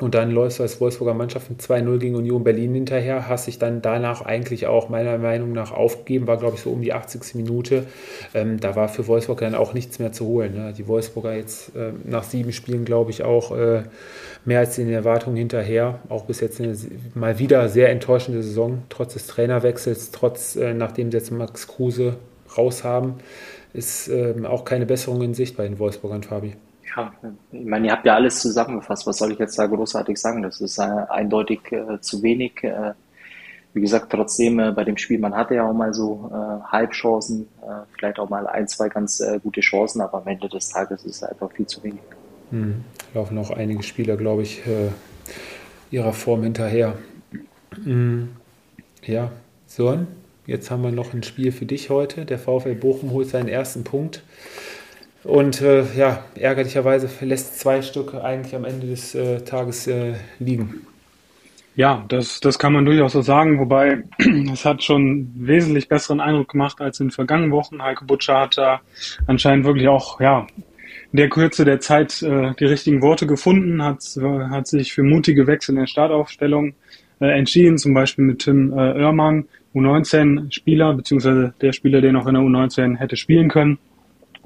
Und 0.00 0.14
dann 0.14 0.30
läufst 0.30 0.58
du 0.58 0.62
als 0.62 0.80
Wolfsburger 0.80 1.14
Mannschaft 1.14 1.50
mit 1.50 1.60
2-0 1.60 1.98
gegen 1.98 2.14
Union 2.14 2.42
Berlin 2.42 2.74
hinterher, 2.74 3.28
hast 3.28 3.46
dich 3.46 3.58
dann 3.58 3.82
danach 3.82 4.22
eigentlich 4.22 4.66
auch 4.66 4.88
meiner 4.88 5.18
Meinung 5.18 5.52
nach 5.52 5.72
aufgegeben, 5.72 6.26
war 6.26 6.38
glaube 6.38 6.56
ich 6.56 6.62
so 6.62 6.70
um 6.70 6.80
die 6.80 6.92
80. 6.92 7.34
Minute. 7.34 7.84
Ähm, 8.34 8.58
da 8.60 8.76
war 8.76 8.88
für 8.88 9.06
Wolfsburg 9.06 9.40
dann 9.40 9.54
auch 9.54 9.74
nichts 9.74 9.98
mehr 9.98 10.12
zu 10.12 10.26
holen. 10.26 10.54
Ne? 10.54 10.72
Die 10.76 10.88
Wolfsburger 10.88 11.34
jetzt 11.34 11.76
äh, 11.76 11.92
nach 12.04 12.24
sieben 12.24 12.52
Spielen 12.52 12.84
glaube 12.84 13.10
ich 13.10 13.22
auch 13.22 13.56
äh, 13.56 13.82
mehr 14.44 14.60
als 14.60 14.76
den 14.76 14.90
Erwartungen 14.90 15.36
hinterher. 15.36 15.98
Auch 16.08 16.24
bis 16.24 16.40
jetzt 16.40 16.60
eine 16.60 16.76
mal 17.14 17.38
wieder 17.38 17.68
sehr 17.68 17.90
enttäuschende 17.90 18.42
Saison, 18.42 18.82
trotz 18.88 19.12
des 19.12 19.26
Trainerwechsels, 19.26 20.12
trotz 20.12 20.56
äh, 20.56 20.72
nachdem 20.72 21.10
sie 21.10 21.18
jetzt 21.18 21.30
Max 21.30 21.68
Kruse 21.68 22.16
raus 22.56 22.84
haben, 22.84 23.16
ist 23.72 24.08
ähm, 24.08 24.46
auch 24.46 24.64
keine 24.64 24.86
Besserung 24.86 25.22
in 25.22 25.34
Sicht 25.34 25.56
bei 25.56 25.64
den 25.64 25.78
Wolfsburgern, 25.78 26.22
Fabi. 26.22 26.54
Ja, 26.96 27.12
ich 27.52 27.64
meine, 27.64 27.86
ihr 27.86 27.92
habt 27.92 28.06
ja 28.06 28.14
alles 28.14 28.40
zusammengefasst. 28.40 29.06
Was 29.06 29.18
soll 29.18 29.32
ich 29.32 29.38
jetzt 29.38 29.58
da 29.58 29.66
großartig 29.66 30.18
sagen? 30.18 30.42
Das 30.42 30.60
ist 30.60 30.78
äh, 30.78 30.82
eindeutig 30.82 31.60
äh, 31.70 32.00
zu 32.00 32.22
wenig. 32.22 32.62
Äh, 32.62 32.94
wie 33.72 33.80
gesagt, 33.80 34.10
trotzdem 34.10 34.58
äh, 34.58 34.72
bei 34.72 34.84
dem 34.84 34.96
Spiel, 34.96 35.18
man 35.18 35.34
hatte 35.34 35.54
ja 35.54 35.68
auch 35.68 35.72
mal 35.72 35.94
so 35.94 36.30
äh, 36.32 36.72
Halbchancen, 36.72 37.48
äh, 37.62 37.86
vielleicht 37.92 38.18
auch 38.18 38.28
mal 38.28 38.46
ein, 38.46 38.66
zwei 38.66 38.88
ganz 38.88 39.22
gute 39.42 39.60
Chancen, 39.60 40.00
aber 40.00 40.18
am 40.18 40.26
Ende 40.26 40.48
des 40.48 40.68
Tages 40.70 41.04
ist 41.04 41.16
es 41.16 41.22
einfach 41.22 41.50
viel 41.52 41.66
zu 41.66 41.82
wenig. 41.82 42.00
Hm. 42.50 42.84
Laufen 43.14 43.38
auch 43.38 43.50
einige 43.50 43.82
Spieler, 43.82 44.16
glaube 44.16 44.42
ich, 44.42 44.62
ihrer 45.90 46.12
Form 46.12 46.42
hinterher. 46.42 46.94
Hm. 47.84 48.30
Ja, 49.04 49.30
Sören, 49.66 50.08
jetzt 50.46 50.70
haben 50.70 50.82
wir 50.82 50.90
noch 50.90 51.14
ein 51.14 51.22
Spiel 51.22 51.52
für 51.52 51.66
dich 51.66 51.90
heute. 51.90 52.24
Der 52.24 52.38
VfL 52.38 52.74
Bochum 52.74 53.12
holt 53.12 53.28
seinen 53.28 53.48
ersten 53.48 53.84
Punkt. 53.84 54.22
Und 55.22 55.60
äh, 55.60 55.84
ja, 55.96 56.24
ärgerlicherweise 56.34 57.08
lässt 57.20 57.60
zwei 57.60 57.82
Stück 57.82 58.14
eigentlich 58.14 58.54
am 58.54 58.64
Ende 58.64 58.86
des 58.86 59.14
äh, 59.14 59.40
Tages 59.40 59.86
äh, 59.86 60.14
liegen. 60.38 60.86
Ja, 61.76 62.04
das, 62.08 62.40
das 62.40 62.58
kann 62.58 62.72
man 62.72 62.84
durchaus 62.84 63.12
so 63.12 63.22
sagen, 63.22 63.58
wobei 63.58 64.02
es 64.52 64.64
hat 64.64 64.82
schon 64.82 65.30
wesentlich 65.34 65.88
besseren 65.88 66.20
Eindruck 66.20 66.48
gemacht 66.48 66.80
als 66.80 67.00
in 67.00 67.06
den 67.06 67.12
vergangenen 67.12 67.52
Wochen. 67.52 67.82
Heike 67.82 68.04
Butcher 68.04 68.40
hat 68.40 68.56
da 68.56 68.80
anscheinend 69.26 69.66
wirklich 69.66 69.88
auch, 69.88 70.20
ja, 70.20 70.46
in 71.12 71.16
der 71.16 71.28
Kürze 71.28 71.64
der 71.64 71.80
Zeit 71.80 72.22
äh, 72.22 72.52
die 72.58 72.64
richtigen 72.64 73.02
Worte 73.02 73.26
gefunden, 73.26 73.82
hat, 73.82 74.02
hat 74.50 74.66
sich 74.66 74.92
für 74.92 75.02
mutige 75.02 75.46
Wechsel 75.46 75.72
in 75.72 75.80
der 75.80 75.86
Startaufstellung 75.86 76.74
äh, 77.20 77.26
entschieden, 77.26 77.78
zum 77.78 77.94
Beispiel 77.94 78.24
mit 78.24 78.40
Tim 78.40 78.72
äh, 78.72 79.02
Oermann, 79.02 79.46
U19-Spieler, 79.74 80.94
beziehungsweise 80.94 81.54
der 81.60 81.72
Spieler, 81.72 82.00
der 82.00 82.12
noch 82.12 82.26
in 82.26 82.34
der 82.34 82.42
U19 82.42 82.96
hätte 82.96 83.16
spielen 83.16 83.48
können 83.48 83.78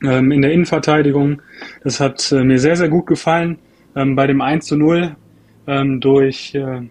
ähm, 0.02 0.32
in 0.32 0.42
der 0.42 0.52
Innenverteidigung. 0.52 1.42
Das 1.82 2.00
hat 2.00 2.32
äh, 2.32 2.42
mir 2.44 2.58
sehr, 2.58 2.76
sehr 2.76 2.88
gut 2.88 3.06
gefallen. 3.06 3.58
Ähm, 3.96 4.16
bei 4.16 4.26
dem 4.26 4.40
1 4.40 4.66
zu 4.66 4.76
0 4.76 5.16
ähm, 5.66 6.00
durch, 6.00 6.54
äh, 6.54 6.82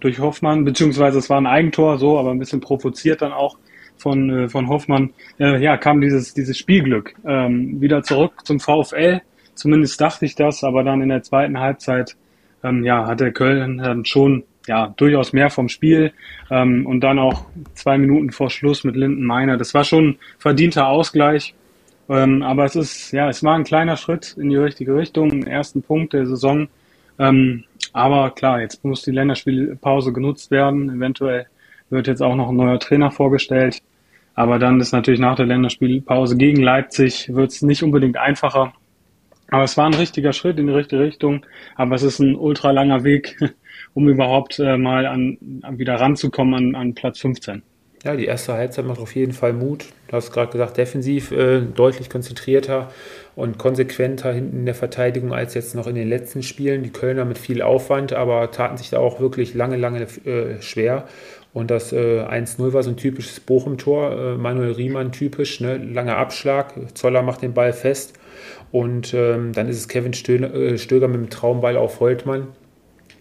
durch 0.00 0.18
Hoffmann, 0.18 0.64
beziehungsweise 0.64 1.18
es 1.18 1.28
war 1.28 1.38
ein 1.38 1.46
Eigentor, 1.46 1.98
so, 1.98 2.18
aber 2.18 2.30
ein 2.30 2.38
bisschen 2.38 2.60
provoziert 2.60 3.22
dann 3.22 3.32
auch 3.32 3.58
von, 3.96 4.30
äh, 4.30 4.48
von 4.48 4.68
Hoffmann, 4.68 5.10
äh, 5.38 5.62
ja, 5.62 5.76
kam 5.76 6.00
dieses, 6.00 6.34
dieses 6.34 6.58
Spielglück 6.58 7.14
ähm, 7.26 7.80
wieder 7.80 8.02
zurück 8.02 8.44
zum 8.44 8.60
VfL. 8.60 9.20
Zumindest 9.54 10.00
dachte 10.00 10.24
ich 10.24 10.34
das, 10.34 10.64
aber 10.64 10.82
dann 10.82 11.02
in 11.02 11.10
der 11.10 11.22
zweiten 11.22 11.60
Halbzeit, 11.60 12.16
ähm, 12.64 12.84
ja, 12.84 13.14
der 13.14 13.32
Köln 13.32 13.78
dann 13.78 14.04
schon 14.04 14.44
ja, 14.66 14.92
durchaus 14.96 15.32
mehr 15.32 15.50
vom 15.50 15.68
Spiel 15.68 16.12
ähm, 16.50 16.86
und 16.86 17.00
dann 17.00 17.18
auch 17.18 17.44
zwei 17.74 17.98
Minuten 17.98 18.32
vor 18.32 18.50
Schluss 18.50 18.82
mit 18.82 18.96
Linden 18.96 19.24
Meiner. 19.24 19.56
Das 19.56 19.74
war 19.74 19.84
schon 19.84 20.16
verdienter 20.38 20.88
Ausgleich 20.88 21.54
ähm, 22.08 22.42
aber 22.42 22.64
es 22.64 22.76
ist, 22.76 23.12
ja, 23.12 23.28
es 23.28 23.42
war 23.42 23.54
ein 23.54 23.64
kleiner 23.64 23.96
Schritt 23.96 24.36
in 24.38 24.50
die 24.50 24.56
richtige 24.56 24.94
Richtung, 24.94 25.44
ersten 25.44 25.82
Punkt 25.82 26.12
der 26.12 26.26
Saison. 26.26 26.68
Ähm, 27.18 27.64
aber 27.92 28.30
klar, 28.30 28.60
jetzt 28.60 28.84
muss 28.84 29.02
die 29.02 29.12
Länderspielpause 29.12 30.12
genutzt 30.12 30.50
werden. 30.50 30.90
Eventuell 30.90 31.46
wird 31.90 32.06
jetzt 32.06 32.22
auch 32.22 32.34
noch 32.34 32.50
ein 32.50 32.56
neuer 32.56 32.78
Trainer 32.78 33.10
vorgestellt. 33.10 33.80
Aber 34.34 34.58
dann 34.58 34.80
ist 34.80 34.92
natürlich 34.92 35.20
nach 35.20 35.36
der 35.36 35.46
Länderspielpause 35.46 36.36
gegen 36.36 36.62
Leipzig 36.62 37.32
wird 37.32 37.52
es 37.52 37.62
nicht 37.62 37.82
unbedingt 37.82 38.16
einfacher. 38.16 38.72
Aber 39.50 39.62
es 39.62 39.76
war 39.76 39.86
ein 39.86 39.94
richtiger 39.94 40.32
Schritt 40.32 40.58
in 40.58 40.66
die 40.66 40.72
richtige 40.72 41.02
Richtung. 41.02 41.46
Aber 41.76 41.94
es 41.94 42.02
ist 42.02 42.18
ein 42.18 42.34
ultra 42.34 42.72
langer 42.72 43.04
Weg, 43.04 43.36
um 43.94 44.08
überhaupt 44.08 44.58
äh, 44.58 44.76
mal 44.76 45.06
an, 45.06 45.38
wieder 45.70 45.94
ranzukommen 45.94 46.54
an, 46.54 46.74
an 46.74 46.94
Platz 46.94 47.20
15. 47.20 47.62
Ja, 48.04 48.14
die 48.14 48.26
erste 48.26 48.52
Halbzeit 48.52 48.84
macht 48.84 49.00
auf 49.00 49.14
jeden 49.14 49.32
Fall 49.32 49.54
Mut. 49.54 49.86
Du 50.08 50.16
hast 50.16 50.30
gerade 50.30 50.52
gesagt, 50.52 50.76
defensiv 50.76 51.32
äh, 51.32 51.62
deutlich 51.62 52.10
konzentrierter 52.10 52.90
und 53.34 53.56
konsequenter 53.56 54.30
hinten 54.30 54.58
in 54.58 54.66
der 54.66 54.74
Verteidigung 54.74 55.32
als 55.32 55.54
jetzt 55.54 55.74
noch 55.74 55.86
in 55.86 55.94
den 55.94 56.08
letzten 56.08 56.42
Spielen. 56.42 56.82
Die 56.82 56.90
Kölner 56.90 57.24
mit 57.24 57.38
viel 57.38 57.62
Aufwand, 57.62 58.12
aber 58.12 58.50
taten 58.50 58.76
sich 58.76 58.90
da 58.90 58.98
auch 58.98 59.20
wirklich 59.20 59.54
lange, 59.54 59.78
lange 59.78 60.02
äh, 60.02 60.60
schwer. 60.60 61.08
Und 61.54 61.70
das 61.70 61.92
äh, 61.92 62.20
1-0 62.20 62.74
war 62.74 62.82
so 62.82 62.90
ein 62.90 62.98
typisches 62.98 63.40
Bochum-Tor, 63.40 64.12
äh, 64.12 64.36
Manuel 64.36 64.72
Riemann 64.72 65.10
typisch, 65.10 65.60
ne? 65.60 65.78
langer 65.78 66.18
Abschlag, 66.18 66.74
Zoller 66.94 67.22
macht 67.22 67.40
den 67.40 67.54
Ball 67.54 67.72
fest 67.72 68.18
und 68.72 69.14
ähm, 69.14 69.52
dann 69.52 69.68
ist 69.68 69.78
es 69.78 69.88
Kevin 69.88 70.14
Stöger, 70.14 70.52
äh, 70.52 70.78
Stöger 70.78 71.06
mit 71.06 71.20
dem 71.20 71.30
Traumball 71.30 71.76
auf 71.76 72.00
Holtmann 72.00 72.48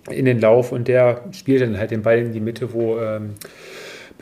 in 0.10 0.26
den 0.26 0.42
Lauf 0.42 0.72
und 0.72 0.88
der 0.88 1.26
spielt 1.32 1.62
dann 1.62 1.78
halt 1.78 1.92
den 1.92 2.02
Ball 2.02 2.18
in 2.18 2.34
die 2.34 2.40
Mitte, 2.40 2.74
wo 2.74 2.98
ähm, 2.98 3.36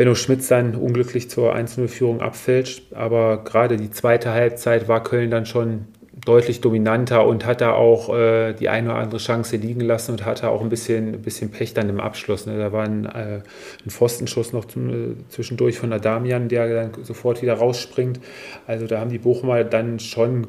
Benno 0.01 0.15
Schmitz 0.15 0.47
dann 0.47 0.73
unglücklich 0.73 1.29
zur 1.29 1.55
1-0-Führung 1.55 2.21
abfälscht. 2.21 2.91
Aber 2.93 3.43
gerade 3.43 3.77
die 3.77 3.91
zweite 3.91 4.31
Halbzeit 4.31 4.87
war 4.87 5.03
Köln 5.03 5.29
dann 5.29 5.45
schon 5.45 5.85
deutlich 6.25 6.59
dominanter 6.59 7.27
und 7.27 7.45
hat 7.45 7.61
da 7.61 7.73
auch 7.73 8.11
äh, 8.11 8.53
die 8.53 8.67
eine 8.67 8.89
oder 8.89 8.97
andere 8.97 9.19
Chance 9.19 9.57
liegen 9.57 9.81
lassen 9.81 10.13
und 10.13 10.25
hatte 10.25 10.49
auch 10.49 10.63
ein 10.63 10.69
bisschen, 10.69 11.13
ein 11.13 11.21
bisschen 11.21 11.51
Pech 11.51 11.75
dann 11.75 11.87
im 11.87 11.99
Abschluss. 11.99 12.47
Ne? 12.47 12.57
Da 12.57 12.71
war 12.71 12.83
ein, 12.83 13.05
äh, 13.05 13.41
ein 13.85 13.89
Pfostenschuss 13.91 14.53
noch 14.53 14.65
zum, 14.65 14.89
äh, 14.89 15.15
zwischendurch 15.29 15.77
von 15.77 15.93
Adamian, 15.93 16.49
der 16.49 16.67
dann 16.73 17.03
sofort 17.03 17.43
wieder 17.43 17.53
rausspringt. 17.53 18.19
Also 18.65 18.87
da 18.87 18.99
haben 18.99 19.11
die 19.11 19.19
Bochumer 19.19 19.63
dann 19.63 19.99
schon 19.99 20.47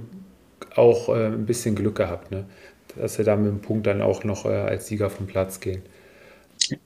auch 0.77 1.11
äh, 1.11 1.27
ein 1.27 1.45
bisschen 1.45 1.75
Glück 1.75 1.97
gehabt, 1.97 2.31
ne? 2.31 2.47
dass 2.97 3.17
sie 3.17 3.25
da 3.25 3.37
mit 3.37 3.49
dem 3.49 3.61
Punkt 3.61 3.87
dann 3.87 4.01
auch 4.01 4.25
noch 4.25 4.47
äh, 4.47 4.49
als 4.49 4.87
Sieger 4.87 5.11
vom 5.11 5.27
Platz 5.27 5.61
gehen. 5.61 5.83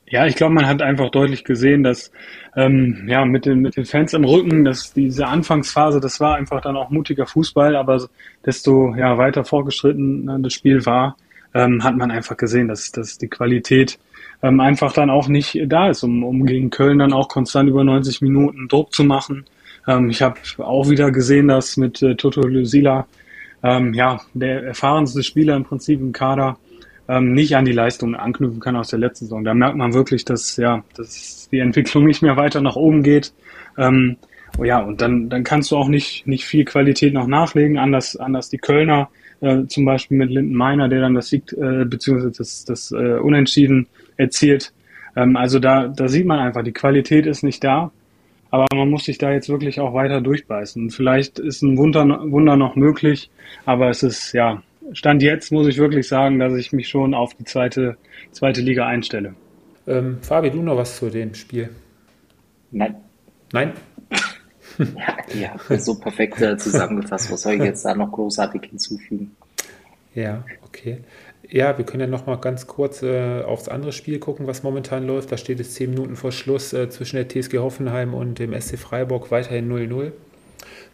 Ja, 0.09 0.27
ich 0.27 0.37
glaube, 0.37 0.55
man 0.55 0.67
hat 0.67 0.83
einfach 0.83 1.11
deutlich 1.11 1.45
gesehen, 1.45 1.83
dass 1.83 2.13
ähm, 2.57 3.07
ja 3.09 3.25
mit 3.25 3.47
den, 3.47 3.61
mit 3.61 3.77
den 3.77 3.85
Fans 3.85 4.15
im 4.15 4.25
Rücken, 4.25 4.65
dass 4.65 4.93
diese 4.93 5.27
Anfangsphase, 5.27 6.01
das 6.01 6.21
war 6.21 6.37
einfach 6.37 6.61
dann 6.61 6.77
auch 6.77 6.91
mutiger 6.91 7.27
Fußball, 7.27 7.77
aber 7.77 8.09
desto 8.45 8.95
ja, 8.95 9.19
weiter 9.19 9.45
vorgeschritten 9.45 10.25
ne, 10.25 10.39
das 10.41 10.53
Spiel 10.53 10.87
war, 10.87 11.17
ähm, 11.55 11.83
hat 11.83 11.97
man 11.97 12.11
einfach 12.11 12.37
gesehen, 12.37 12.69
dass, 12.69 12.93
dass 12.93 13.19
die 13.19 13.29
Qualität 13.29 13.99
ähm, 14.43 14.61
einfach 14.61 14.93
dann 14.93 15.11
auch 15.11 15.29
nicht 15.29 15.59
da 15.67 15.89
ist, 15.89 16.03
um, 16.03 16.23
um 16.23 16.47
gegen 16.47 16.71
Köln 16.71 16.99
dann 16.99 17.13
auch 17.13 17.29
konstant 17.29 17.69
über 17.69 17.85
90 17.85 18.21
Minuten 18.23 18.69
Druck 18.69 18.93
zu 18.93 19.05
machen. 19.05 19.45
Ähm, 19.87 20.11
ich 20.11 20.23
habe 20.23 20.39
auch 20.59 20.89
wieder 20.89 21.11
gesehen, 21.11 21.49
dass 21.49 21.77
mit 21.77 22.03
äh, 22.03 22.15
Toto 22.15 22.43
Lusila, 22.43 23.07
ähm, 23.63 23.95
ja, 23.95 24.21
der 24.35 24.65
erfahrenste 24.65 25.23
Spieler 25.23 25.57
im 25.57 25.65
Prinzip 25.65 26.01
im 26.01 26.13
Kader, 26.13 26.59
ähm, 27.09 27.33
nicht 27.33 27.57
an 27.57 27.65
die 27.65 27.73
Leistungen 27.73 28.15
anknüpfen 28.15 28.61
kann 28.61 28.77
aus 28.77 28.89
der 28.89 28.99
letzten 28.99 29.27
Saison. 29.27 29.45
Da 29.45 29.55
merkt 29.55 29.77
man 29.77 29.95
wirklich, 29.95 30.25
dass 30.25 30.57
ja, 30.57 30.85
dass 30.97 31.49
die 31.51 31.61
Entwicklung 31.61 32.05
nicht 32.05 32.23
mehr 32.23 32.37
weiter 32.37 32.61
nach 32.61 32.77
oben 32.77 33.03
geht. 33.03 33.33
Ähm, 33.79 34.17
oh 34.59 34.65
ja, 34.65 34.81
und 34.81 35.01
dann, 35.01 35.29
dann 35.29 35.45
kannst 35.45 35.71
du 35.71 35.77
auch 35.77 35.89
nicht, 35.89 36.27
nicht 36.27 36.45
viel 36.45 36.65
Qualität 36.65 37.15
noch 37.15 37.27
nachlegen, 37.27 37.79
anders, 37.79 38.17
anders 38.17 38.49
die 38.49 38.59
Kölner, 38.59 39.09
äh, 39.41 39.67
zum 39.67 39.85
Beispiel 39.85 40.19
mit 40.19 40.31
Linden 40.31 40.55
Meiner, 40.55 40.89
der 40.89 41.01
dann 41.01 41.15
das 41.15 41.29
Sieg, 41.29 41.53
äh, 41.53 41.85
beziehungsweise 41.85 42.33
das, 42.37 42.65
das 42.65 42.93
äh, 42.93 43.19
Unentschieden 43.19 43.87
erzielt. 44.17 44.73
Ähm, 45.15 45.37
also 45.37 45.59
da, 45.59 45.89
da 45.89 46.09
sieht 46.09 46.27
man 46.27 46.39
einfach, 46.39 46.63
die 46.63 46.73
Qualität 46.73 47.27
ist 47.27 47.43
nicht 47.43 47.63
da. 47.63 47.93
Aber 48.51 48.67
man 48.75 48.89
muss 48.89 49.05
sich 49.05 49.19
da 49.19 49.33
jetzt 49.33 49.49
wirklich 49.49 49.81
auch 49.81 49.93
weiter 49.93 50.21
durchbeißen. 50.21 50.91
Vielleicht 50.91 51.39
ist 51.39 51.63
ein 51.63 51.77
Wunder, 51.77 52.07
Wunder 52.31 52.57
noch 52.57 52.77
möglich, 52.77 53.29
aber 53.65 53.91
es 53.91 54.03
ist, 54.03 54.33
ja, 54.33 54.63
Stand 54.93 55.23
jetzt 55.23 55.53
muss 55.53 55.67
ich 55.67 55.79
wirklich 55.79 56.09
sagen, 56.09 56.39
dass 56.39 56.55
ich 56.55 56.73
mich 56.73 56.89
schon 56.89 57.15
auf 57.15 57.35
die 57.35 57.45
zweite, 57.45 57.97
zweite 58.33 58.61
Liga 58.61 58.87
einstelle. 58.87 59.35
Ähm, 59.87 60.19
Fabi, 60.23 60.51
du 60.51 60.63
noch 60.63 60.77
was 60.77 60.97
zu 60.97 61.11
dem 61.11 61.35
Spiel? 61.35 61.71
Nein. 62.71 62.97
Nein? 63.53 63.73
ja, 64.79 65.17
ihr 65.35 65.53
habt 65.53 65.71
das 65.71 65.85
so 65.85 65.95
perfekt 65.95 66.41
äh, 66.41 66.57
zusammengefasst. 66.57 67.31
Was 67.31 67.43
soll 67.43 67.55
ich 67.55 67.63
jetzt 67.63 67.85
da 67.85 67.95
noch 67.95 68.13
großartig 68.13 68.63
hinzufügen? 68.65 69.37
Ja, 70.15 70.45
okay. 70.65 70.99
Ja, 71.49 71.79
wir 71.79 71.85
können 71.85 72.01
ja 72.01 72.07
noch 72.07 72.27
mal 72.27 72.37
ganz 72.37 72.67
kurz 72.67 73.03
äh, 73.03 73.43
aufs 73.43 73.69
andere 73.69 73.93
Spiel 73.93 74.19
gucken, 74.19 74.47
was 74.47 74.63
momentan 74.63 75.07
läuft. 75.07 75.31
Da 75.31 75.37
steht 75.37 75.61
es 75.61 75.75
zehn 75.75 75.91
Minuten 75.91 76.17
vor 76.17 76.33
Schluss 76.33 76.73
äh, 76.73 76.89
zwischen 76.91 77.17
der 77.17 77.29
TSG 77.29 77.59
Hoffenheim 77.59 78.15
und 78.15 78.39
dem 78.39 78.59
SC 78.59 78.79
Freiburg 78.79 79.31
weiterhin 79.31 79.71
0-0. 79.71 80.13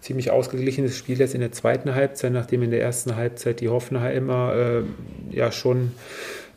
Ziemlich 0.03 0.33
ausgeglichenes 0.33 0.97
Spiel 0.97 1.21
jetzt 1.21 1.33
in 1.33 1.41
der 1.41 1.53
zweiten 1.53 1.95
Halbzeit, 1.95 2.33
nachdem 2.33 2.65
in 2.65 2.73
der 2.73 2.83
ersten 2.83 3.15
Halbzeit 3.15 3.61
die 3.61 3.69
Hoffenheimer 3.69 4.55
äh, 4.55 5.35
ja 5.35 5.53
schon 5.53 5.93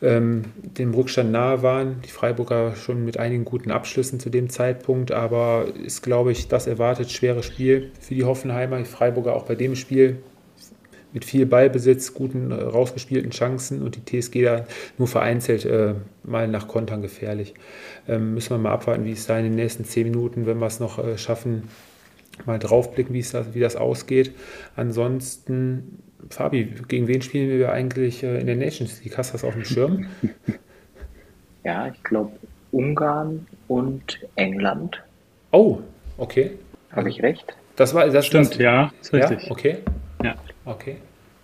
ähm, 0.02 0.46
dem 0.56 0.92
Rückstand 0.92 1.30
nahe 1.30 1.62
waren. 1.62 2.02
Die 2.04 2.10
Freiburger 2.10 2.74
schon 2.74 3.04
mit 3.04 3.20
einigen 3.20 3.44
guten 3.44 3.70
Abschlüssen 3.70 4.18
zu 4.18 4.30
dem 4.30 4.50
Zeitpunkt, 4.50 5.12
aber 5.12 5.66
ist, 5.84 6.02
glaube 6.02 6.32
ich, 6.32 6.48
das 6.48 6.66
erwartet 6.66 7.12
schwere 7.12 7.44
Spiel 7.44 7.92
für 8.00 8.16
die 8.16 8.24
Hoffenheimer. 8.24 8.78
Die 8.78 8.84
Freiburger 8.84 9.36
auch 9.36 9.44
bei 9.44 9.54
dem 9.54 9.76
Spiel 9.76 10.18
mit 11.12 11.24
viel 11.24 11.46
Ballbesitz, 11.46 12.14
guten 12.14 12.50
äh, 12.50 12.54
rausgespielten 12.56 13.30
Chancen 13.30 13.80
und 13.80 13.96
die 13.96 14.20
TSG 14.20 14.42
da 14.42 14.66
nur 14.98 15.06
vereinzelt 15.06 15.64
äh, 15.64 15.94
mal 16.24 16.48
nach 16.48 16.66
Kontern 16.66 17.00
gefährlich. 17.00 17.54
Ähm, 18.08 18.34
müssen 18.34 18.50
wir 18.50 18.58
mal 18.58 18.72
abwarten, 18.72 19.04
wie 19.04 19.12
es 19.12 19.26
da 19.26 19.38
in 19.38 19.44
den 19.44 19.54
nächsten 19.54 19.84
zehn 19.84 20.10
Minuten, 20.10 20.46
wenn 20.46 20.58
wir 20.58 20.66
es 20.66 20.80
noch 20.80 20.98
äh, 20.98 21.16
schaffen, 21.16 21.68
mal 22.44 22.58
draufblicken, 22.58 23.14
wie, 23.14 23.20
es 23.20 23.32
das, 23.32 23.54
wie 23.54 23.60
das 23.60 23.76
ausgeht. 23.76 24.34
Ansonsten, 24.74 26.02
Fabi, 26.28 26.72
gegen 26.88 27.08
wen 27.08 27.22
spielen 27.22 27.48
wir 27.58 27.72
eigentlich 27.72 28.22
äh, 28.22 28.40
in 28.40 28.46
der 28.46 28.56
Nations 28.56 29.02
League? 29.02 29.16
Hast 29.16 29.30
du 29.30 29.32
das 29.34 29.44
auf 29.44 29.54
dem 29.54 29.64
Schirm? 29.64 30.06
Ja, 31.66 31.88
ich 31.88 32.00
glaube 32.04 32.30
Ungarn 32.70 33.44
und 33.66 34.20
England. 34.36 35.02
Oh, 35.50 35.80
okay. 36.16 36.52
Habe 36.92 37.08
ich 37.08 37.20
recht? 37.24 37.56
Das 37.74 37.92
war 37.92 38.08
das 38.08 38.24
Stimmt, 38.24 38.52
das, 38.52 38.58
ja, 38.58 38.92
ist 39.00 39.12
richtig. 39.12 39.42
Ja, 39.42 39.50
okay. 39.50 39.78
Ja. 40.22 40.34
Okay. 40.64 40.98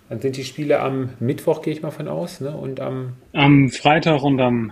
Dann 0.07 0.21
sind 0.21 0.37
die 0.37 0.45
Spiele 0.45 0.79
am 0.79 1.09
Mittwoch, 1.19 1.61
gehe 1.61 1.73
ich 1.73 1.81
mal 1.81 1.91
von 1.91 2.07
aus, 2.07 2.39
ne? 2.39 2.55
Und 2.55 2.79
am 2.79 3.17
Am 3.33 3.69
Freitag 3.69 4.23
und 4.23 4.39
am 4.39 4.71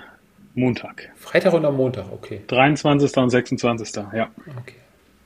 Montag. 0.55 1.09
Freitag 1.15 1.53
und 1.53 1.65
am 1.65 1.76
Montag, 1.76 2.05
okay. 2.13 2.41
23. 2.47 3.17
und 3.17 3.30
26. 3.30 3.95
Ja. 4.13 4.30
okay. 4.57 4.76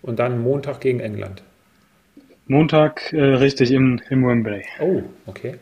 Und 0.05 0.19
dann 0.19 0.39
Montag 0.39 0.81
gegen 0.81 0.99
England. 0.99 1.41
Montag 2.47 3.11
äh, 3.11 3.19
richtig 3.19 3.71
im, 3.71 3.99
im 4.11 4.23
Wembley. 4.23 4.63
Oh, 4.79 5.01
okay. 5.25 5.55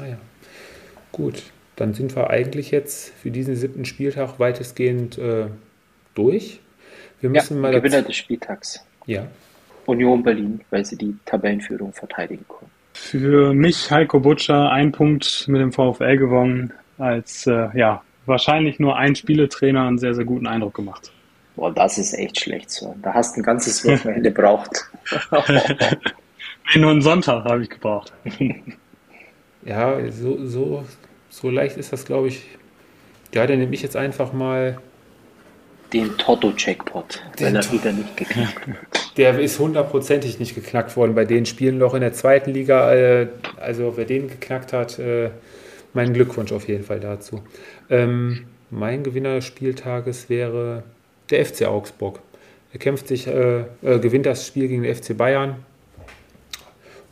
Ah 0.00 0.06
ja. 0.06 0.16
Gut. 1.10 1.42
Dann 1.74 1.92
sind 1.92 2.14
wir 2.14 2.30
eigentlich 2.30 2.70
jetzt 2.70 3.12
für 3.14 3.32
diesen 3.32 3.56
siebten 3.56 3.84
Spieltag 3.84 4.38
weitestgehend 4.38 5.18
äh, 5.18 5.46
durch. 6.14 6.60
Wir 7.20 7.30
Ja, 7.30 7.42
müssen 7.42 7.60
mal 7.60 7.72
Gewinner 7.72 8.02
des 8.02 8.14
Spieltags. 8.14 8.86
Ja. 9.06 9.26
Union 9.86 10.22
Berlin, 10.22 10.60
weil 10.70 10.84
sie 10.84 10.96
die 10.96 11.16
Tabellenführung 11.24 11.92
verteidigen 11.92 12.44
konnten. 12.46 12.70
Für 12.94 13.52
mich 13.52 13.90
Heiko 13.90 14.20
Butscher 14.20 14.70
ein 14.70 14.92
Punkt 14.92 15.46
mit 15.48 15.60
dem 15.60 15.72
VfL 15.72 16.16
gewonnen, 16.16 16.72
als 16.98 17.48
äh, 17.48 17.68
ja 17.76 18.02
wahrscheinlich 18.26 18.78
nur 18.78 18.96
ein 18.96 19.16
Spieletrainer 19.16 19.88
einen 19.88 19.98
sehr, 19.98 20.14
sehr 20.14 20.24
guten 20.24 20.46
Eindruck 20.46 20.74
gemacht. 20.74 21.10
Boah, 21.56 21.72
das 21.72 21.98
ist 21.98 22.12
echt 22.12 22.38
schlecht 22.38 22.70
so. 22.70 22.94
Da 23.02 23.14
hast 23.14 23.34
du 23.34 23.40
ein 23.40 23.42
ganzes 23.42 23.84
Wochenende 23.84 24.30
braucht. 24.30 24.88
Nee, 26.74 26.80
nur 26.80 26.90
einen 26.90 27.02
Sonntag 27.02 27.44
habe 27.44 27.62
ich 27.62 27.70
gebraucht. 27.70 28.12
Ja, 29.64 29.98
so, 30.12 30.46
so, 30.46 30.84
so 31.28 31.50
leicht 31.50 31.76
ist 31.76 31.92
das, 31.92 32.04
glaube 32.04 32.28
ich. 32.28 32.46
Ja, 33.34 33.48
dann 33.48 33.58
nehme 33.58 33.74
ich 33.74 33.82
jetzt 33.82 33.96
einfach 33.96 34.32
mal. 34.32 34.78
Den 35.92 36.16
Toto-Jackpot, 36.16 37.20
Den 37.40 37.46
wenn 37.46 37.56
er 37.56 37.72
wieder 37.72 37.90
nicht 37.90 38.16
geknackt 38.16 38.68
wird. 38.68 39.16
Der 39.16 39.36
ist 39.40 39.58
hundertprozentig 39.58 40.38
nicht 40.38 40.54
geknackt 40.54 40.96
worden 40.96 41.16
bei 41.16 41.24
den 41.24 41.46
Spielen 41.46 41.78
noch 41.78 41.94
in 41.94 42.00
der 42.00 42.12
zweiten 42.12 42.52
Liga. 42.52 42.94
Äh, 42.94 43.28
also 43.56 43.96
wer 43.96 44.04
den 44.04 44.28
geknackt 44.28 44.72
hat, 44.72 45.00
äh, 45.00 45.30
mein 45.94 46.12
Glückwunsch 46.12 46.52
auf 46.52 46.68
jeden 46.68 46.84
Fall 46.84 47.00
dazu. 47.00 47.42
Ähm, 47.90 48.46
mein 48.70 49.02
Gewinner 49.02 49.34
des 49.34 49.46
Spieltages 49.46 50.28
wäre 50.28 50.84
der 51.30 51.44
FC 51.44 51.66
Augsburg. 51.66 52.20
Er 52.72 52.78
kämpft 52.78 53.08
sich, 53.08 53.26
äh, 53.26 53.60
äh, 53.82 53.98
gewinnt 54.00 54.26
das 54.26 54.46
Spiel 54.46 54.68
gegen 54.68 54.82
den 54.82 54.94
FC 54.94 55.16
Bayern. 55.16 55.56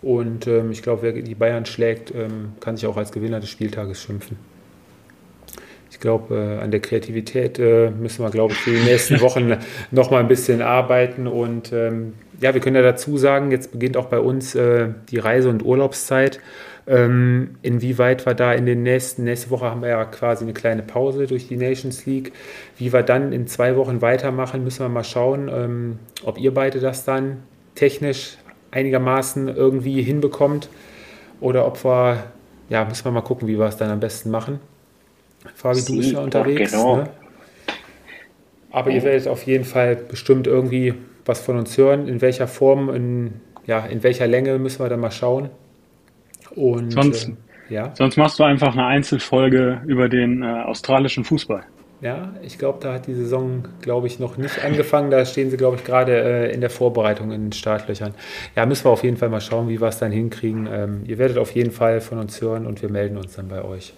Und 0.03 0.47
ähm, 0.47 0.71
ich 0.71 0.83
glaube, 0.83 1.03
wer 1.03 1.13
die 1.13 1.35
Bayern 1.35 1.65
schlägt, 1.65 2.15
ähm, 2.15 2.53
kann 2.61 2.77
sich 2.77 2.87
auch 2.87 2.99
als 2.99 3.11
Gewinner 3.13 3.41
des 3.41 3.49
Spieltages 3.49 4.03
schimpfen. 4.03 4.37
Ich 5.91 6.01
glaube, 6.01 6.35
äh, 6.35 6.63
an 6.63 6.71
der 6.71 6.81
Kreativität 6.81 7.59
äh, 7.59 7.89
müssen 7.91 8.23
wir, 8.23 8.31
glaube 8.31 8.53
ich, 8.53 8.59
für 8.59 8.73
die 8.73 8.83
nächsten 8.83 9.21
Wochen 9.21 9.57
noch 9.91 10.11
mal 10.11 10.19
ein 10.19 10.29
bisschen 10.29 10.61
arbeiten. 10.61 11.27
Und 11.27 11.73
ähm, 11.73 12.15
ja, 12.41 12.53
wir 12.53 12.61
können 12.61 12.77
ja 12.77 12.83
dazu 12.83 13.17
sagen, 13.17 13.51
jetzt 13.51 13.73
beginnt 13.73 13.97
auch 13.97 14.07
bei 14.07 14.19
uns 14.19 14.55
äh, 14.55 14.89
die 15.09 15.19
Reise- 15.19 15.49
und 15.49 15.65
Urlaubszeit. 15.65 16.41
Ähm, 16.87 17.57
inwieweit 17.63 18.27
wir 18.27 18.35
da 18.35 18.53
in 18.53 18.67
den 18.67 18.83
nächsten, 18.83 19.25
nächste 19.25 19.51
Woche 19.51 19.67
haben 19.67 19.81
wir 19.81 19.89
ja 19.89 20.05
quasi 20.05 20.45
eine 20.45 20.53
kleine 20.53 20.83
Pause 20.83 21.27
durch 21.27 21.49
die 21.49 21.57
Nations 21.57 22.05
League. 22.05 22.33
Wie 22.77 22.93
wir 22.93 23.03
dann 23.03 23.33
in 23.33 23.47
zwei 23.47 23.77
Wochen 23.77 24.03
weitermachen, 24.03 24.65
müssen 24.65 24.81
wir 24.81 24.91
mal 24.91 25.05
schauen, 25.05 25.49
ähm, 25.53 25.99
ob 26.25 26.39
ihr 26.39 26.53
beide 26.53 26.81
das 26.81 27.05
dann 27.05 27.43
technisch 27.75 28.37
einigermaßen 28.71 29.49
irgendwie 29.49 30.03
hinbekommt 30.03 30.69
oder 31.41 31.67
ob 31.67 31.85
wir, 31.85 32.25
ja, 32.69 32.85
müssen 32.85 33.05
wir 33.05 33.13
mal 33.13 33.23
gucken, 33.23 33.49
wie 33.49 33.59
wir 33.59 33.67
es 33.67 33.77
dann 33.77 33.91
am 33.91 34.01
besten 34.01 34.31
machen. 34.31 34.61
Fabi, 35.55 35.83
du 35.83 35.97
bist 35.97 36.09
Sie, 36.09 36.15
ja 36.15 36.21
unterwegs. 36.21 36.73
genau. 36.73 36.97
Ne? 36.99 37.11
Aber 38.71 38.91
ihr 38.91 39.03
werdet 39.05 39.29
auf 39.29 39.45
jeden 39.45 39.65
Fall 39.65 39.97
bestimmt 39.97 40.47
irgendwie 40.47 40.95
was 41.25 41.41
von 41.41 41.57
uns 41.57 41.79
hören. 41.79 42.09
In 42.09 42.21
welcher 42.21 42.49
Form, 42.49 42.91
in, 42.93 43.41
ja, 43.67 43.87
in 43.87 44.03
welcher 44.03 44.27
Länge 44.27 44.59
müssen 44.59 44.81
wir 44.81 44.89
dann 44.89 45.01
mal 45.01 45.13
schauen. 45.13 45.49
Und 46.57 46.91
Sonst- 46.93 47.29
äh, 47.29 47.75
ja, 47.75 47.93
Sonst 47.95 48.17
machst 48.17 48.39
du 48.39 48.45
einfach 48.45 48.73
eine 48.75 48.87
Einzelfolge 48.87 49.81
über 49.87 50.09
den 50.09 50.43
äh, 50.43 50.47
australischen 50.47 51.25
Fußball. 51.25 51.63
ja, 52.01 52.35
ich 52.43 52.59
glaube, 52.59 52.79
da 52.83 52.93
hat 52.95 53.07
die 53.07 53.15
Saison, 53.15 53.65
glaube 53.81 54.07
ich, 54.07 54.19
noch 54.19 54.37
nicht 54.37 54.63
angefangen. 54.65 55.11
Da 55.11 55.25
stehen 55.25 55.51
sie, 55.51 55.57
glaube 55.57 55.77
ich, 55.77 55.85
gerade 55.85 56.13
äh, 56.49 56.53
in 56.53 56.61
der 56.61 56.69
Vorbereitung 56.71 57.33
in 57.33 57.45
den 57.47 57.53
Startlöchern. 57.53 58.13
Ja, 58.55 58.67
müssen 58.67 58.85
wir 58.85 58.91
auf 58.91 59.03
jeden 59.03 59.17
Fall 59.17 59.31
mal 59.31 59.41
schauen, 59.41 59.69
wie 59.69 59.81
wir 59.81 59.89
es 59.89 59.99
dann 59.99 60.13
hinkriegen. 60.13 60.69
Ähm, 60.71 61.03
ihr 61.07 61.17
werdet 61.19 61.39
auf 61.39 61.53
jeden 61.53 61.71
Fall 61.71 62.01
von 62.03 62.19
uns 62.19 62.41
hören 62.43 62.67
und 62.67 62.83
wir 62.83 62.91
melden 62.91 63.17
uns 63.17 63.35
dann 63.37 63.49
bei 63.49 63.65
euch. 63.65 63.95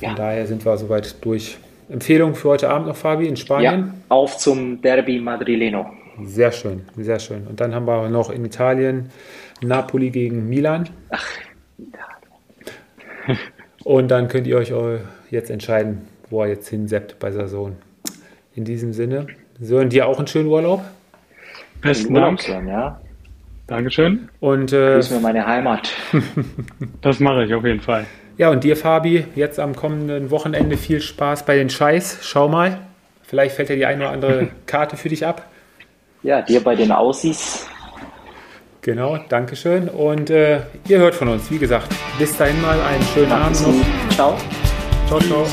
Von 0.00 0.08
Ja. 0.08 0.14
daher 0.14 0.46
sind 0.46 0.64
wir 0.64 0.76
soweit 0.78 1.22
durch. 1.24 1.58
Empfehlung 1.90 2.34
für 2.34 2.48
heute 2.48 2.70
Abend 2.70 2.88
noch, 2.88 2.96
Fabi, 2.96 3.24
in 3.26 3.34
Ja, 3.34 3.36
Spanien? 3.36 3.92
auf 4.08 4.38
zum 4.38 4.80
Derby 4.80 5.20
Madrileno. 5.20 5.86
Sehr 6.22 6.50
schön, 6.50 6.82
sehr 6.96 7.18
schön. 7.18 7.46
Und 7.46 7.60
dann 7.60 7.74
haben 7.74 7.86
wir 7.86 8.08
noch 8.08 8.30
in 8.30 8.42
Italien 8.44 9.10
Napoli 9.66 10.10
gegen 10.10 10.48
Milan. 10.48 10.88
Und 13.84 14.10
dann 14.10 14.28
könnt 14.28 14.46
ihr 14.46 14.56
euch 14.56 14.72
eu- 14.72 14.98
jetzt 15.30 15.50
entscheiden, 15.50 16.02
wo 16.30 16.42
er 16.42 16.48
jetzt 16.48 16.68
hinseppt 16.68 17.18
bei 17.18 17.30
Saison. 17.30 17.76
In 18.54 18.64
diesem 18.64 18.92
Sinne, 18.92 19.26
Sören, 19.60 19.90
dir 19.90 20.06
auch 20.06 20.18
einen 20.18 20.26
schönen 20.26 20.48
Urlaub. 20.48 20.82
Besten 21.82 22.14
Urlaub 22.14 22.28
Dank. 22.36 22.42
sein, 22.42 22.68
ja. 22.68 23.00
Dankeschön. 23.66 24.28
Und 24.40 24.72
äh, 24.72 24.94
Grüß 24.94 25.10
mir 25.10 25.20
meine 25.20 25.46
Heimat. 25.46 25.90
Das 27.00 27.20
mache 27.20 27.44
ich 27.44 27.54
auf 27.54 27.64
jeden 27.64 27.80
Fall. 27.80 28.06
ja, 28.38 28.50
und 28.50 28.64
dir, 28.64 28.76
Fabi, 28.76 29.24
jetzt 29.34 29.58
am 29.60 29.74
kommenden 29.76 30.30
Wochenende 30.30 30.76
viel 30.76 31.00
Spaß 31.00 31.44
bei 31.46 31.56
den 31.56 31.68
Scheiß. 31.70 32.18
Schau 32.22 32.48
mal. 32.48 32.78
Vielleicht 33.22 33.54
fällt 33.56 33.68
ja 33.70 33.76
die 33.76 33.86
eine 33.86 34.04
oder 34.04 34.12
andere 34.12 34.48
Karte 34.66 34.96
für 34.96 35.08
dich 35.08 35.26
ab. 35.26 35.46
Ja, 36.22 36.40
dir 36.42 36.62
bei 36.62 36.74
den 36.74 36.92
Aussies. 36.92 37.66
Genau, 38.84 39.18
Dankeschön. 39.30 39.88
Und 39.88 40.28
äh, 40.28 40.60
ihr 40.88 40.98
hört 40.98 41.14
von 41.14 41.28
uns, 41.28 41.50
wie 41.50 41.56
gesagt. 41.56 41.88
Bis 42.18 42.36
dahin 42.36 42.60
mal 42.60 42.78
einen 42.82 43.02
schönen 43.14 43.32
Abend 43.32 43.58
noch. 43.62 44.14
Ciao. 44.14 44.36
Ciao, 45.08 45.18
ciao. 45.20 45.46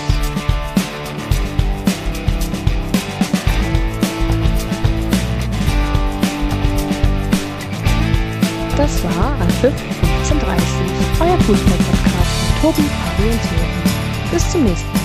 Das 8.76 9.02
war 9.06 9.38
Anpfiff 9.40 9.74
1530, 10.20 10.66
euer 11.22 11.38
Fußball-Podcast 11.40 12.36
mit 12.48 12.62
Tobi, 12.62 12.82
Fabi 12.82 13.30
und 13.30 13.44
Sören. 13.44 14.32
Bis 14.34 14.52
zum 14.52 14.64
nächsten 14.66 14.92
Mal. 14.92 15.01